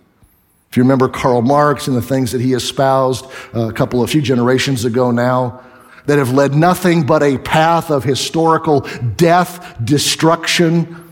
If 0.70 0.78
you 0.78 0.84
remember 0.84 1.10
Karl 1.10 1.42
Marx 1.42 1.88
and 1.88 1.98
the 1.98 2.02
things 2.04 2.32
that 2.34 2.42
he 2.42 2.54
espoused 2.54 3.26
uh, 3.56 3.70
a 3.70 3.74
couple, 3.74 4.04
a 4.04 4.08
few 4.08 4.22
generations 4.22 4.86
ago 4.86 5.10
now, 5.10 5.64
that 6.06 6.20
have 6.20 6.32
led 6.32 6.54
nothing 6.54 7.08
but 7.08 7.24
a 7.24 7.40
path 7.40 7.90
of 7.90 8.04
historical 8.04 8.82
death, 9.16 9.76
destruction, 9.84 11.04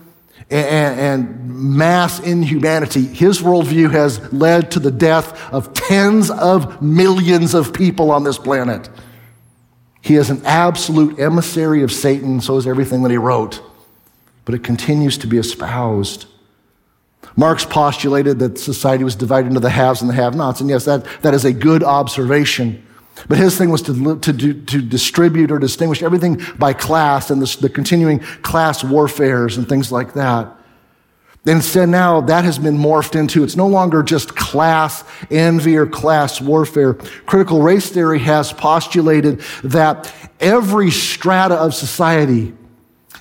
and, 0.51 0.99
and, 0.99 1.39
mass 1.49 2.19
inhumanity. 2.19 3.01
His 3.01 3.41
worldview 3.41 3.89
has 3.93 4.31
led 4.31 4.69
to 4.73 4.79
the 4.79 4.91
death 4.91 5.51
of 5.51 5.73
tens 5.73 6.29
of 6.29 6.83
millions 6.83 7.55
of 7.55 7.73
people 7.73 8.11
on 8.11 8.23
this 8.23 8.37
planet. 8.37 8.91
He 10.03 10.15
is 10.15 10.29
an 10.29 10.45
absolute 10.45 11.17
emissary 11.17 11.81
of 11.81 11.91
Satan, 11.91 12.41
so 12.41 12.57
is 12.57 12.67
everything 12.67 13.03
that 13.03 13.11
he 13.11 13.17
wrote. 13.17 13.61
But 14.43 14.53
it 14.53 14.61
continues 14.61 15.17
to 15.19 15.27
be 15.27 15.37
espoused. 15.37 16.25
Marx 17.37 17.63
postulated 17.63 18.37
that 18.39 18.59
society 18.59 19.05
was 19.05 19.15
divided 19.15 19.47
into 19.47 19.61
the 19.61 19.69
haves 19.69 20.01
and 20.01 20.09
the 20.09 20.13
have 20.13 20.35
nots. 20.35 20.59
And 20.59 20.69
yes, 20.69 20.83
that, 20.85 21.05
that 21.21 21.33
is 21.33 21.45
a 21.45 21.53
good 21.53 21.83
observation. 21.83 22.85
But 23.29 23.37
his 23.37 23.57
thing 23.57 23.69
was 23.69 23.81
to, 23.83 24.19
to, 24.19 24.33
to 24.33 24.81
distribute 24.81 25.51
or 25.51 25.57
distinguish 25.57 26.03
everything 26.03 26.41
by 26.57 26.73
class 26.73 27.31
and 27.31 27.41
the, 27.41 27.57
the 27.61 27.69
continuing 27.69 28.19
class 28.19 28.83
warfares 28.83 29.57
and 29.57 29.69
things 29.69 29.89
like 29.89 30.13
that. 30.15 30.53
Instead, 31.45 31.89
now 31.89 32.21
that 32.21 32.45
has 32.45 32.57
been 32.57 32.77
morphed 32.77 33.19
into 33.19 33.43
it's 33.43 33.57
no 33.57 33.67
longer 33.67 34.01
just 34.01 34.33
class 34.35 35.03
envy 35.29 35.75
or 35.75 35.85
class 35.85 36.39
warfare. 36.39 36.93
Critical 37.25 37.61
race 37.61 37.89
theory 37.89 38.19
has 38.19 38.53
postulated 38.53 39.41
that 39.63 40.13
every 40.39 40.89
strata 40.89 41.55
of 41.55 41.73
society 41.73 42.53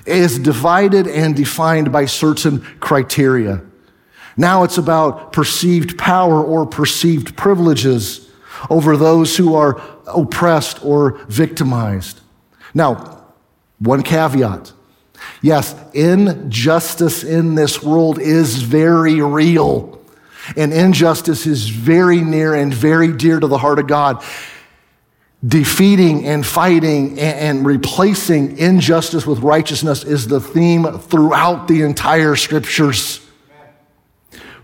is 0.05 0.39
divided 0.39 1.07
and 1.07 1.35
defined 1.35 1.91
by 1.91 2.05
certain 2.05 2.61
criteria. 2.79 3.61
Now 4.37 4.63
it's 4.63 4.77
about 4.77 5.33
perceived 5.33 5.97
power 5.97 6.41
or 6.41 6.65
perceived 6.65 7.35
privileges 7.35 8.29
over 8.69 8.95
those 8.95 9.35
who 9.35 9.53
are 9.55 9.81
oppressed 10.07 10.83
or 10.83 11.19
victimized. 11.27 12.21
Now, 12.73 13.21
one 13.79 14.01
caveat. 14.01 14.71
Yes, 15.41 15.75
injustice 15.93 17.23
in 17.23 17.55
this 17.55 17.83
world 17.83 18.19
is 18.19 18.61
very 18.61 19.21
real. 19.21 19.99
And 20.55 20.73
injustice 20.73 21.45
is 21.45 21.69
very 21.69 22.21
near 22.21 22.53
and 22.53 22.73
very 22.73 23.11
dear 23.13 23.39
to 23.39 23.47
the 23.47 23.57
heart 23.57 23.79
of 23.79 23.87
God. 23.87 24.23
Defeating 25.45 26.25
and 26.25 26.45
fighting 26.45 27.19
and, 27.19 27.65
replacing 27.65 28.57
injustice 28.57 29.27
with 29.27 29.39
righteousness 29.39 30.03
is 30.03 30.27
the 30.27 30.39
theme 30.39 30.99
throughout 30.99 31.67
the 31.67 31.81
entire 31.81 32.35
scriptures. 32.37 33.19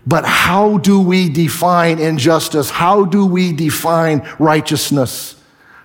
But 0.06 0.24
how 0.24 0.78
do 0.78 1.00
we 1.00 1.28
define 1.28 1.98
injustice? 1.98 2.70
How 2.70 3.04
do 3.04 3.26
we 3.26 3.52
define 3.52 4.26
righteousness? 4.38 5.36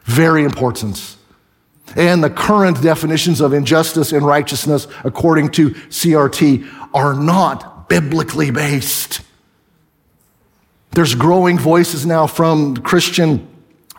Very 0.06 0.46
important. 0.46 1.15
And 1.96 2.24
the 2.24 2.30
current 2.30 2.82
definitions 2.82 3.42
of 3.42 3.54
injustice 3.54 4.12
and 4.12 4.26
righteousness 4.26 4.88
according 5.04 5.50
to 5.52 5.70
CRT 5.70 6.68
are 6.94 7.14
not 7.14 7.88
biblically 7.88 8.52
based. 8.52 9.22
There's 10.92 11.14
growing 11.14 11.60
voices 11.60 12.06
now 12.06 12.26
from 12.26 12.78
Christian, 12.78 13.48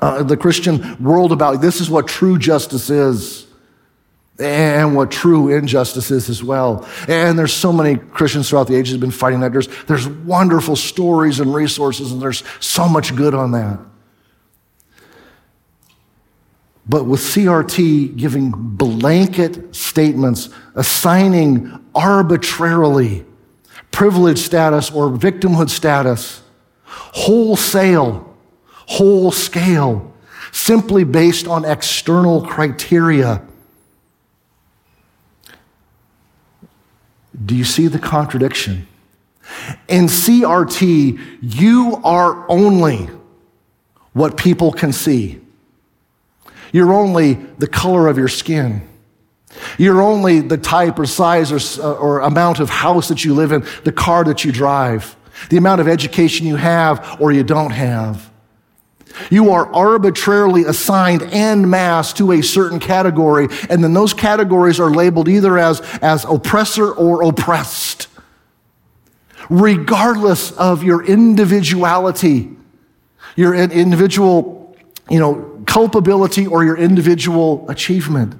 uh, 0.00 0.22
the 0.22 0.36
Christian 0.36 1.02
world 1.02 1.30
about 1.30 1.60
this 1.60 1.80
is 1.80 1.90
what 1.90 2.08
true 2.08 2.38
justice 2.38 2.90
is 2.90 3.46
and 4.38 4.94
what 4.94 5.10
true 5.10 5.54
injustice 5.54 6.10
is 6.10 6.28
as 6.28 6.42
well. 6.42 6.86
And 7.08 7.38
there's 7.38 7.54
so 7.54 7.72
many 7.72 7.96
Christians 7.96 8.50
throughout 8.50 8.66
the 8.66 8.74
ages 8.74 8.92
have 8.92 9.00
been 9.00 9.10
fighting 9.10 9.40
that. 9.40 9.52
There's, 9.52 9.68
there's 9.84 10.06
wonderful 10.06 10.76
stories 10.76 11.40
and 11.40 11.54
resources, 11.54 12.12
and 12.12 12.20
there's 12.20 12.42
so 12.60 12.88
much 12.88 13.16
good 13.16 13.34
on 13.34 13.52
that. 13.52 13.78
But 16.88 17.04
with 17.04 17.20
CRT 17.20 18.16
giving 18.16 18.52
blanket 18.52 19.74
statements, 19.74 20.50
assigning 20.74 21.84
arbitrarily 21.94 23.24
privilege 23.90 24.38
status 24.38 24.90
or 24.90 25.10
victimhood 25.10 25.70
status, 25.70 26.42
wholesale, 26.84 28.36
whole 28.70 29.32
scale, 29.32 30.12
simply 30.52 31.02
based 31.02 31.48
on 31.48 31.64
external 31.64 32.46
criteria 32.46 33.42
Do 37.44 37.54
you 37.54 37.64
see 37.64 37.86
the 37.86 37.98
contradiction? 37.98 38.86
In 39.88 40.06
CRT, 40.06 41.38
you 41.42 42.00
are 42.02 42.48
only 42.50 43.08
what 44.12 44.36
people 44.36 44.72
can 44.72 44.92
see. 44.92 45.40
You're 46.76 46.92
only 46.92 47.32
the 47.32 47.66
color 47.66 48.06
of 48.06 48.18
your 48.18 48.28
skin. 48.28 48.86
You're 49.78 50.02
only 50.02 50.40
the 50.40 50.58
type 50.58 50.98
or 50.98 51.06
size 51.06 51.50
or, 51.50 51.82
uh, 51.82 51.94
or 51.94 52.20
amount 52.20 52.60
of 52.60 52.68
house 52.68 53.08
that 53.08 53.24
you 53.24 53.32
live 53.32 53.50
in, 53.50 53.64
the 53.84 53.92
car 53.92 54.24
that 54.24 54.44
you 54.44 54.52
drive, 54.52 55.16
the 55.48 55.56
amount 55.56 55.80
of 55.80 55.88
education 55.88 56.46
you 56.46 56.56
have 56.56 57.16
or 57.18 57.32
you 57.32 57.42
don't 57.44 57.70
have. 57.70 58.30
You 59.30 59.52
are 59.52 59.72
arbitrarily 59.74 60.64
assigned 60.64 61.22
en 61.22 61.70
masse 61.70 62.12
to 62.12 62.32
a 62.32 62.42
certain 62.42 62.78
category, 62.78 63.48
and 63.70 63.82
then 63.82 63.94
those 63.94 64.12
categories 64.12 64.78
are 64.78 64.90
labeled 64.90 65.30
either 65.30 65.56
as, 65.56 65.80
as 66.02 66.26
oppressor 66.26 66.92
or 66.92 67.22
oppressed. 67.22 68.08
Regardless 69.48 70.52
of 70.52 70.82
your 70.82 71.02
individuality, 71.06 72.50
your 73.34 73.54
individual, 73.54 74.76
you 75.08 75.18
know, 75.18 75.55
culpability 75.76 76.46
or 76.46 76.64
your 76.64 76.78
individual 76.78 77.68
achievement. 77.68 78.34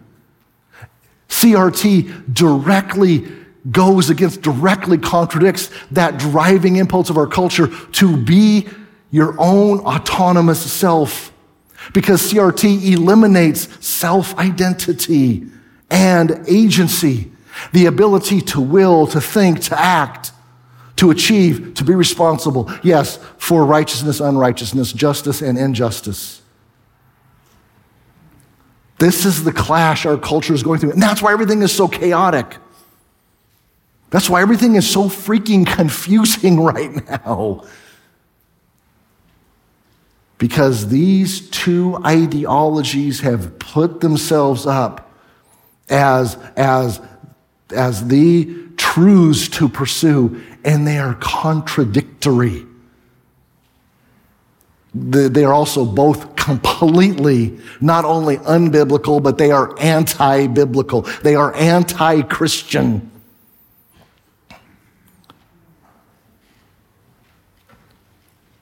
CRT 1.29 2.33
directly 2.33 3.29
goes 3.71 4.09
against, 4.09 4.41
directly 4.41 4.97
contradicts 4.97 5.69
that 5.91 6.19
driving 6.19 6.77
impulse 6.77 7.11
of 7.11 7.19
our 7.19 7.27
culture 7.27 7.67
to 7.93 8.17
be 8.17 8.67
your 9.11 9.37
own 9.39 9.81
autonomous 9.81 10.73
self 10.73 11.31
because 11.93 12.23
CRT 12.23 12.95
eliminates 12.95 13.69
self 13.87 14.35
identity 14.39 15.45
and 15.91 16.43
agency, 16.49 17.31
the 17.75 17.85
ability 17.85 18.41
to 18.41 18.63
will, 18.63 19.07
to 19.09 19.21
think, 19.21 19.61
to 19.61 19.79
act, 19.79 20.33
to 20.97 21.11
achieve, 21.11 21.75
to 21.75 21.85
be 21.85 21.95
responsible. 21.95 22.73
Yes, 22.83 23.19
for 23.37 23.67
righteousness, 23.67 24.21
unrighteousness, 24.21 24.91
justice, 24.95 25.43
and 25.43 25.59
injustice. 25.59 26.41
This 28.99 29.25
is 29.25 29.45
the 29.45 29.53
clash 29.53 30.07
our 30.07 30.17
culture 30.17 30.55
is 30.55 30.63
going 30.63 30.81
through. 30.81 30.93
And 30.93 31.03
that's 31.03 31.21
why 31.21 31.33
everything 31.33 31.63
is 31.63 31.73
so 31.73 31.89
chaotic. 31.89 32.57
That's 34.11 34.31
why 34.31 34.41
everything 34.41 34.77
is 34.77 34.89
so 34.89 35.05
freaking 35.05 35.67
confusing 35.77 36.61
right 36.61 37.07
now. 37.09 37.65
Because 40.39 40.89
these 40.89 41.49
two 41.51 41.97
ideologies 42.05 43.21
have 43.21 43.59
put 43.59 44.01
themselves 44.01 44.67
up 44.67 45.11
as, 45.89 46.37
as, 46.57 47.01
as 47.75 48.07
the 48.09 48.67
truths 48.77 49.49
to 49.49 49.69
pursue, 49.69 50.43
and 50.65 50.87
they 50.87 50.99
are 50.99 51.15
contradictory. 51.15 52.67
They 54.99 55.45
are 55.45 55.53
also 55.53 55.85
both 55.85 56.37
completely 56.37 57.59
not 57.81 58.05
only 58.05 58.39
unbiblical, 58.39 59.23
but 59.23 59.37
they 59.37 59.51
are 59.51 59.79
anti 59.79 60.47
biblical. 60.47 61.03
They 61.23 61.35
are 61.35 61.55
anti 61.55 62.23
Christian. 62.23 63.11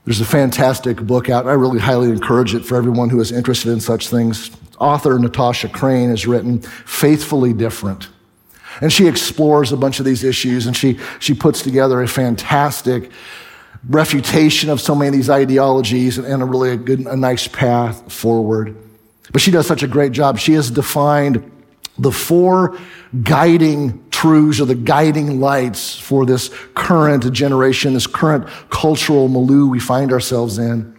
There's 0.05 0.21
a 0.21 0.27
fantastic 0.27 0.99
book 0.99 1.31
out, 1.31 1.47
I 1.47 1.53
really 1.53 1.79
highly 1.79 2.11
encourage 2.11 2.55
it 2.55 2.65
for 2.65 2.77
everyone 2.77 3.09
who 3.09 3.21
is 3.21 3.33
interested 3.33 3.71
in 3.73 3.81
such 3.81 4.09
things. 4.09 4.51
Author 4.79 5.19
Natasha 5.19 5.69
Crain 5.69 6.11
has 6.11 6.27
written 6.27 6.61
Faithfully 6.61 7.55
Different. 7.55 8.09
And 8.81 8.93
she 8.93 9.07
explores 9.07 9.73
a 9.73 9.77
bunch 9.77 10.01
of 10.01 10.05
these 10.05 10.25
issues 10.25 10.67
and 10.67 10.77
she, 10.77 10.99
she 11.21 11.33
puts 11.33 11.63
together 11.63 12.03
a 12.03 12.09
fantastic 12.09 13.11
refutation 13.89 14.71
of 14.71 14.81
so 14.81 14.95
many 14.95 15.09
of 15.09 15.15
these 15.15 15.31
ideologies 15.31 16.19
and, 16.19 16.27
and 16.27 16.43
a 16.43 16.47
really 16.47 16.71
a 16.71 16.77
good, 16.77 17.01
a 17.01 17.17
nice 17.17 17.49
path 17.49 18.13
forward. 18.13 18.77
But 19.33 19.41
she 19.41 19.51
does 19.51 19.67
such 19.67 19.83
a 19.83 19.89
great 19.89 20.13
job. 20.13 20.39
She 20.39 20.53
has 20.53 20.71
defined 20.71 21.51
the 21.99 22.13
four 22.13 22.79
guiding 23.23 24.05
truths 24.11 24.61
or 24.61 24.65
the 24.65 24.75
guiding 24.75 25.41
lights 25.41 25.99
for 25.99 26.27
this 26.27 26.51
current 26.75 27.31
generation, 27.33 27.95
this 27.95 28.07
current 28.07 28.47
cultural 28.71 29.29
milieu 29.29 29.67
we 29.67 29.81
find 29.81 30.13
ourselves 30.13 30.59
in. 30.59 30.97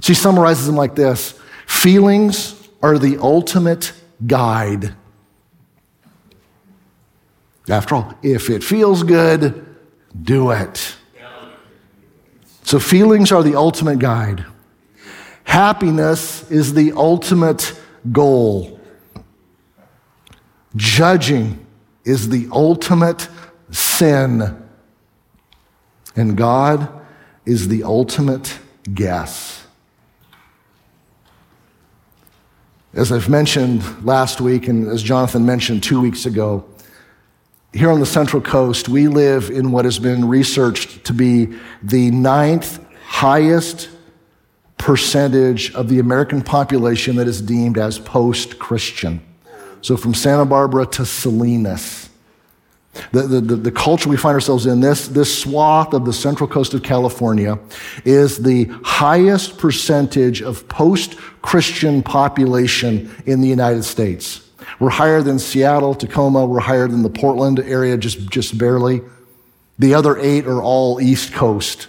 She 0.00 0.14
summarizes 0.14 0.66
them 0.66 0.76
like 0.76 0.94
this 0.94 1.38
Feelings 1.66 2.68
are 2.82 2.98
the 2.98 3.18
ultimate 3.18 3.92
guide. 4.26 4.94
After 7.68 7.96
all, 7.96 8.14
if 8.22 8.48
it 8.48 8.62
feels 8.62 9.02
good, 9.02 9.66
do 10.22 10.52
it. 10.52 10.96
So, 12.66 12.80
feelings 12.80 13.30
are 13.30 13.44
the 13.44 13.54
ultimate 13.54 14.00
guide. 14.00 14.44
Happiness 15.44 16.50
is 16.50 16.74
the 16.74 16.90
ultimate 16.96 17.80
goal. 18.10 18.80
Judging 20.74 21.64
is 22.04 22.28
the 22.28 22.48
ultimate 22.50 23.28
sin, 23.70 24.66
and 26.16 26.36
God 26.36 26.88
is 27.44 27.68
the 27.68 27.84
ultimate 27.84 28.58
guess. 28.92 29.64
As 32.94 33.12
I've 33.12 33.28
mentioned 33.28 34.04
last 34.04 34.40
week, 34.40 34.66
and 34.66 34.88
as 34.88 35.04
Jonathan 35.04 35.46
mentioned 35.46 35.84
two 35.84 36.00
weeks 36.00 36.26
ago, 36.26 36.64
here 37.76 37.90
on 37.90 38.00
the 38.00 38.06
Central 38.06 38.40
Coast, 38.40 38.88
we 38.88 39.06
live 39.06 39.50
in 39.50 39.70
what 39.70 39.84
has 39.84 39.98
been 39.98 40.26
researched 40.26 41.04
to 41.04 41.12
be 41.12 41.58
the 41.82 42.10
ninth 42.10 42.82
highest 43.04 43.90
percentage 44.78 45.74
of 45.74 45.88
the 45.88 45.98
American 45.98 46.42
population 46.42 47.16
that 47.16 47.28
is 47.28 47.42
deemed 47.42 47.76
as 47.76 47.98
post 47.98 48.58
Christian. 48.58 49.20
So 49.82 49.96
from 49.96 50.14
Santa 50.14 50.46
Barbara 50.46 50.86
to 50.86 51.04
Salinas. 51.04 52.08
The, 53.12 53.22
the, 53.22 53.40
the, 53.42 53.56
the, 53.56 53.70
culture 53.70 54.08
we 54.08 54.16
find 54.16 54.32
ourselves 54.32 54.64
in, 54.64 54.80
this, 54.80 55.08
this 55.08 55.42
swath 55.42 55.92
of 55.92 56.06
the 56.06 56.14
central 56.14 56.48
coast 56.48 56.72
of 56.72 56.82
California, 56.82 57.58
is 58.06 58.38
the 58.38 58.64
highest 58.84 59.58
percentage 59.58 60.40
of 60.40 60.66
post 60.68 61.18
Christian 61.42 62.02
population 62.02 63.14
in 63.26 63.42
the 63.42 63.48
United 63.48 63.82
States. 63.82 64.45
We're 64.78 64.90
higher 64.90 65.22
than 65.22 65.38
Seattle, 65.38 65.94
Tacoma, 65.94 66.46
we're 66.46 66.60
higher 66.60 66.88
than 66.88 67.02
the 67.02 67.10
Portland 67.10 67.58
area, 67.60 67.96
just, 67.96 68.28
just 68.30 68.58
barely. 68.58 69.02
The 69.78 69.94
other 69.94 70.18
eight 70.18 70.46
are 70.46 70.62
all 70.62 71.00
East 71.00 71.32
Coast. 71.32 71.88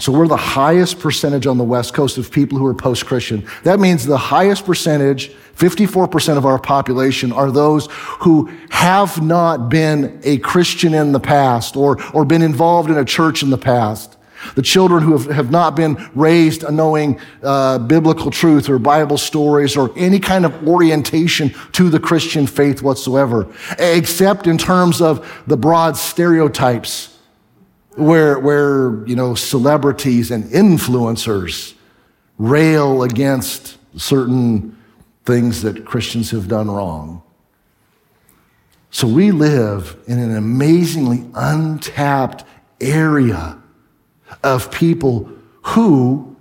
So 0.00 0.12
we're 0.12 0.28
the 0.28 0.36
highest 0.36 1.00
percentage 1.00 1.46
on 1.46 1.58
the 1.58 1.64
West 1.64 1.92
Coast 1.92 2.18
of 2.18 2.30
people 2.30 2.56
who 2.56 2.66
are 2.66 2.74
post 2.74 3.04
Christian. 3.06 3.48
That 3.64 3.80
means 3.80 4.06
the 4.06 4.16
highest 4.16 4.64
percentage, 4.64 5.30
54% 5.56 6.36
of 6.36 6.46
our 6.46 6.58
population, 6.58 7.32
are 7.32 7.50
those 7.50 7.88
who 8.20 8.48
have 8.70 9.20
not 9.20 9.68
been 9.68 10.20
a 10.22 10.38
Christian 10.38 10.94
in 10.94 11.10
the 11.10 11.18
past 11.18 11.76
or, 11.76 12.00
or 12.12 12.24
been 12.24 12.42
involved 12.42 12.90
in 12.90 12.96
a 12.96 13.04
church 13.04 13.42
in 13.42 13.50
the 13.50 13.58
past. 13.58 14.17
The 14.54 14.62
children 14.62 15.02
who 15.02 15.16
have, 15.16 15.26
have 15.34 15.50
not 15.50 15.76
been 15.76 16.10
raised 16.14 16.68
knowing 16.70 17.20
uh, 17.42 17.78
biblical 17.78 18.30
truth 18.30 18.68
or 18.68 18.78
Bible 18.78 19.18
stories 19.18 19.76
or 19.76 19.92
any 19.96 20.20
kind 20.20 20.44
of 20.44 20.66
orientation 20.66 21.54
to 21.72 21.90
the 21.90 22.00
Christian 22.00 22.46
faith 22.46 22.82
whatsoever, 22.82 23.46
except 23.78 24.46
in 24.46 24.58
terms 24.58 25.00
of 25.00 25.42
the 25.46 25.56
broad 25.56 25.96
stereotypes 25.96 27.18
where, 27.96 28.38
where, 28.38 29.04
you 29.06 29.16
know, 29.16 29.34
celebrities 29.34 30.30
and 30.30 30.44
influencers 30.44 31.74
rail 32.38 33.02
against 33.02 33.76
certain 33.96 34.76
things 35.24 35.62
that 35.62 35.84
Christians 35.84 36.30
have 36.30 36.48
done 36.48 36.70
wrong. 36.70 37.22
So 38.90 39.06
we 39.06 39.32
live 39.32 39.98
in 40.06 40.18
an 40.18 40.36
amazingly 40.36 41.28
untapped 41.34 42.44
area 42.80 43.58
of 44.42 44.70
people 44.70 45.30
who 45.62 46.36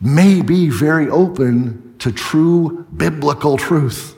may 0.00 0.42
be 0.42 0.68
very 0.68 1.08
open 1.08 1.94
to 1.98 2.12
true 2.12 2.86
biblical 2.96 3.56
truth. 3.56 4.14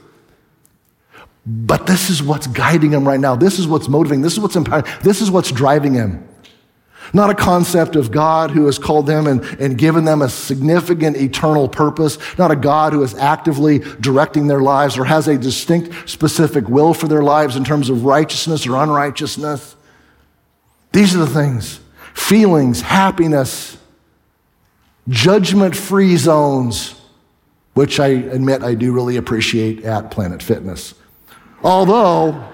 But 1.46 1.86
this 1.86 2.10
is 2.10 2.22
what's 2.22 2.46
guiding 2.46 2.90
them 2.90 3.06
right 3.06 3.20
now. 3.20 3.34
This 3.34 3.58
is 3.58 3.66
what's 3.66 3.88
motivating. 3.88 4.22
This 4.22 4.34
is 4.34 4.40
what's 4.40 4.56
empowering. 4.56 4.84
This 5.02 5.20
is 5.20 5.30
what's 5.30 5.50
driving 5.50 5.94
him. 5.94 6.26
Not 7.12 7.30
a 7.30 7.34
concept 7.34 7.96
of 7.96 8.12
God 8.12 8.50
who 8.50 8.66
has 8.66 8.78
called 8.78 9.06
them 9.06 9.26
and, 9.26 9.42
and 9.58 9.76
given 9.76 10.04
them 10.04 10.22
a 10.22 10.28
significant 10.28 11.16
eternal 11.16 11.68
purpose. 11.68 12.18
Not 12.38 12.50
a 12.50 12.56
God 12.56 12.92
who 12.92 13.02
is 13.02 13.14
actively 13.14 13.80
directing 14.00 14.46
their 14.46 14.60
lives 14.60 14.96
or 14.96 15.04
has 15.04 15.26
a 15.26 15.36
distinct, 15.36 16.08
specific 16.08 16.68
will 16.68 16.94
for 16.94 17.08
their 17.08 17.22
lives 17.22 17.56
in 17.56 17.64
terms 17.64 17.90
of 17.90 18.04
righteousness 18.04 18.66
or 18.66 18.76
unrighteousness. 18.76 19.74
These 20.92 21.14
are 21.16 21.18
the 21.18 21.26
things 21.26 21.80
feelings, 22.14 22.80
happiness, 22.82 23.76
judgment 25.08 25.76
free 25.76 26.16
zones, 26.16 27.00
which 27.74 28.00
I 28.00 28.08
admit 28.08 28.62
I 28.62 28.74
do 28.74 28.92
really 28.92 29.16
appreciate 29.16 29.84
at 29.84 30.10
Planet 30.10 30.42
Fitness. 30.42 30.94
Although 31.62 32.48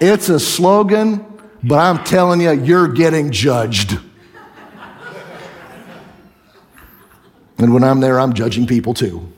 it's 0.00 0.28
a 0.28 0.40
slogan 0.40 1.26
but 1.62 1.78
I'm 1.78 2.02
telling 2.04 2.40
you, 2.40 2.52
you're 2.52 2.88
getting 2.88 3.30
judged. 3.30 3.98
And 7.58 7.74
when 7.74 7.84
I'm 7.84 8.00
there, 8.00 8.18
I'm 8.18 8.32
judging 8.32 8.66
people 8.66 8.94
too. 8.94 9.30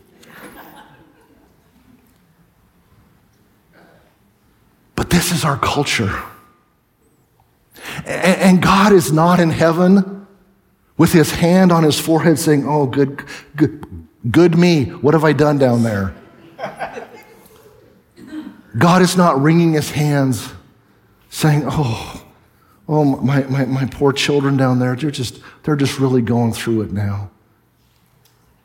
But 4.95 5.11
this 5.11 5.33
is 5.33 5.45
our 5.45 5.57
culture. 5.57 6.23
And 8.05 8.63
God 8.63 8.93
is 8.93 9.13
not 9.13 9.41
in 9.41 9.51
heaven 9.51 10.27
with 10.97 11.13
his 11.13 11.33
hand 11.33 11.73
on 11.73 11.83
his 11.83 11.99
forehead 11.99 12.39
saying, 12.39 12.67
Oh, 12.67 12.87
good, 12.87 13.25
good, 13.57 14.07
good 14.31 14.57
me. 14.57 14.85
What 14.85 15.15
have 15.15 15.25
I 15.25 15.33
done 15.33 15.59
down 15.59 15.83
there? 15.83 16.15
God 18.79 19.03
is 19.03 19.17
not 19.17 19.41
wringing 19.41 19.73
his 19.75 19.91
hands 19.91 20.53
saying, 21.29 21.65
Oh, 21.67 22.25
oh, 22.89 23.05
my, 23.05 23.43
my, 23.45 23.65
my 23.67 23.87
poor 23.87 24.13
children 24.13 24.57
down 24.57 24.79
there, 24.79 24.97
they're 24.97 25.11
just, 25.11 25.41
they're 25.63 25.77
just 25.77 25.99
really 25.99 26.23
going 26.23 26.53
through 26.53 26.83
it 26.83 26.93
now. 26.93 27.31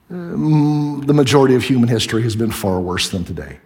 Um, 0.10 1.04
the 1.06 1.14
majority 1.14 1.56
of 1.56 1.64
human 1.64 1.90
history 1.90 2.24
has 2.24 2.36
been 2.36 2.52
far 2.52 2.80
worse 2.80 3.10
than 3.10 3.26
today. 3.26 3.60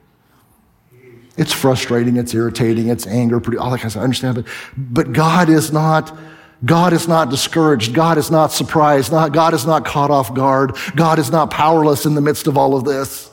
It's 1.38 1.54
frustrating, 1.54 2.18
it's 2.18 2.34
irritating, 2.34 2.90
it's 2.90 3.08
anger, 3.08 3.38
all 3.60 3.72
that 3.72 3.78
kind 3.78 3.86
of 3.86 3.92
stuff. 3.92 4.02
I 4.02 4.04
understand, 4.04 4.36
but, 4.36 4.46
but 4.78 5.14
God 5.14 5.50
is 5.50 5.72
not. 5.72 6.18
God 6.64 6.94
is 6.94 7.08
not 7.08 7.32
discouraged. 7.32 7.96
God 7.96 8.20
is 8.20 8.30
not 8.30 8.52
surprised. 8.52 9.12
Not, 9.12 9.34
God 9.34 9.56
is 9.56 9.66
not 9.66 9.84
caught 9.84 10.12
off 10.12 10.32
guard. 10.36 10.78
God 10.96 11.18
is 11.18 11.32
not 11.32 11.50
powerless 11.50 12.06
in 12.06 12.14
the 12.14 12.22
midst 12.22 12.46
of 12.46 12.56
all 12.56 12.76
of 12.76 12.84
this. 12.84 13.32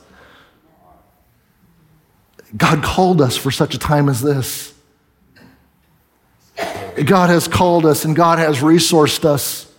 God 2.56 2.82
called 2.82 3.20
us 3.20 3.36
for 3.36 3.50
such 3.50 3.74
a 3.74 3.78
time 3.78 4.08
as 4.08 4.22
this. 4.22 4.72
God 7.04 7.28
has 7.28 7.46
called 7.46 7.84
us 7.84 8.06
and 8.06 8.16
God 8.16 8.38
has 8.38 8.60
resourced 8.60 9.26
us 9.26 9.70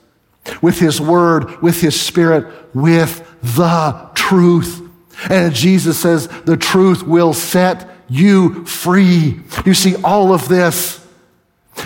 with 0.62 0.78
His 0.80 1.02
Word, 1.02 1.62
with 1.62 1.82
His 1.82 2.00
Spirit, 2.00 2.46
with 2.76 3.28
the 3.42 4.10
truth. 4.14 4.88
And 5.30 5.54
Jesus 5.54 6.00
says, 6.00 6.28
the 6.46 6.56
truth 6.56 7.04
will 7.04 7.34
set 7.34 7.90
you 8.10 8.66
free. 8.66 9.40
You 9.66 9.74
see, 9.74 9.96
all 10.04 10.34
of 10.34 10.48
this, 10.48 11.06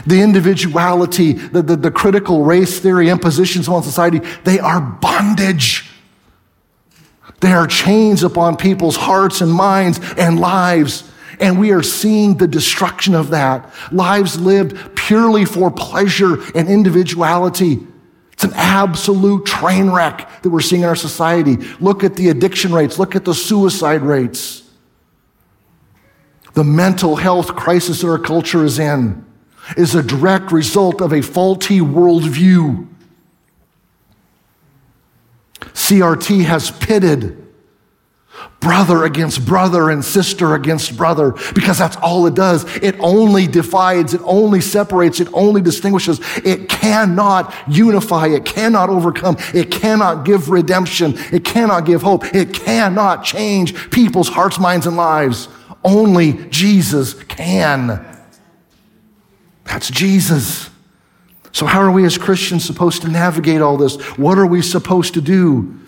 the 0.07 0.21
individuality, 0.21 1.33
the, 1.33 1.61
the, 1.61 1.75
the 1.75 1.91
critical 1.91 2.43
race 2.43 2.79
theory 2.79 3.09
impositions 3.09 3.67
on 3.67 3.83
society, 3.83 4.19
they 4.43 4.59
are 4.59 4.81
bondage. 4.81 5.89
They 7.41 7.51
are 7.51 7.67
chains 7.67 8.23
upon 8.23 8.55
people's 8.55 8.95
hearts 8.95 9.41
and 9.41 9.51
minds 9.51 9.99
and 10.17 10.39
lives. 10.39 11.09
And 11.39 11.59
we 11.59 11.71
are 11.71 11.83
seeing 11.83 12.37
the 12.37 12.47
destruction 12.47 13.15
of 13.15 13.31
that. 13.31 13.71
Lives 13.91 14.39
lived 14.39 14.95
purely 14.95 15.45
for 15.45 15.69
pleasure 15.69 16.37
and 16.55 16.69
individuality. 16.69 17.79
It's 18.31 18.43
an 18.43 18.53
absolute 18.55 19.45
train 19.45 19.89
wreck 19.89 20.41
that 20.41 20.49
we're 20.49 20.61
seeing 20.61 20.83
in 20.83 20.87
our 20.87 20.95
society. 20.95 21.57
Look 21.79 22.03
at 22.03 22.15
the 22.15 22.29
addiction 22.29 22.73
rates, 22.73 22.97
look 22.97 23.15
at 23.15 23.25
the 23.25 23.33
suicide 23.33 24.01
rates. 24.01 24.62
The 26.53 26.63
mental 26.63 27.15
health 27.15 27.55
crisis 27.55 28.01
that 28.01 28.07
our 28.07 28.19
culture 28.19 28.63
is 28.63 28.79
in 28.79 29.25
is 29.77 29.95
a 29.95 30.03
direct 30.03 30.51
result 30.51 31.01
of 31.01 31.13
a 31.13 31.21
faulty 31.21 31.79
worldview. 31.79 32.87
CRT 35.73 36.45
has 36.45 36.69
pitted 36.69 37.39
brother 38.59 39.03
against 39.03 39.45
brother 39.45 39.89
and 39.89 40.03
sister 40.03 40.55
against 40.55 40.95
brother 40.95 41.33
because 41.53 41.77
that's 41.77 41.97
all 41.97 42.25
it 42.27 42.33
does. 42.33 42.63
It 42.77 42.95
only 42.99 43.45
divides, 43.47 44.13
it 44.13 44.21
only 44.23 44.61
separates, 44.61 45.19
it 45.19 45.27
only 45.33 45.61
distinguishes. 45.61 46.19
It 46.37 46.69
cannot 46.69 47.53
unify, 47.67 48.27
it 48.27 48.45
cannot 48.45 48.89
overcome, 48.89 49.37
it 49.53 49.69
cannot 49.71 50.25
give 50.25 50.49
redemption, 50.49 51.15
it 51.31 51.43
cannot 51.43 51.85
give 51.85 52.01
hope, 52.01 52.33
it 52.33 52.53
cannot 52.53 53.23
change 53.23 53.91
people's 53.91 54.29
hearts, 54.29 54.59
minds, 54.59 54.87
and 54.87 54.95
lives. 54.95 55.47
Only 55.83 56.33
Jesus 56.49 57.13
can. 57.13 58.05
That's 59.65 59.89
Jesus. 59.89 60.69
So, 61.51 61.65
how 61.65 61.81
are 61.81 61.91
we 61.91 62.05
as 62.05 62.17
Christians 62.17 62.65
supposed 62.65 63.01
to 63.03 63.07
navigate 63.09 63.61
all 63.61 63.77
this? 63.77 63.95
What 64.17 64.37
are 64.37 64.45
we 64.45 64.61
supposed 64.61 65.13
to 65.13 65.21
do? 65.21 65.79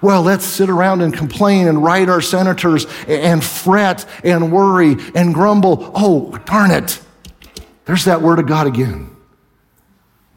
Well, 0.00 0.22
let's 0.22 0.44
sit 0.44 0.70
around 0.70 1.02
and 1.02 1.12
complain 1.12 1.68
and 1.68 1.82
write 1.82 2.08
our 2.08 2.20
senators 2.20 2.86
and 3.06 3.44
fret 3.44 4.06
and 4.24 4.50
worry 4.50 4.96
and 5.14 5.34
grumble. 5.34 5.92
Oh, 5.94 6.36
darn 6.44 6.70
it. 6.70 7.00
There's 7.84 8.04
that 8.06 8.22
word 8.22 8.38
of 8.38 8.46
God 8.46 8.66
again. 8.66 9.14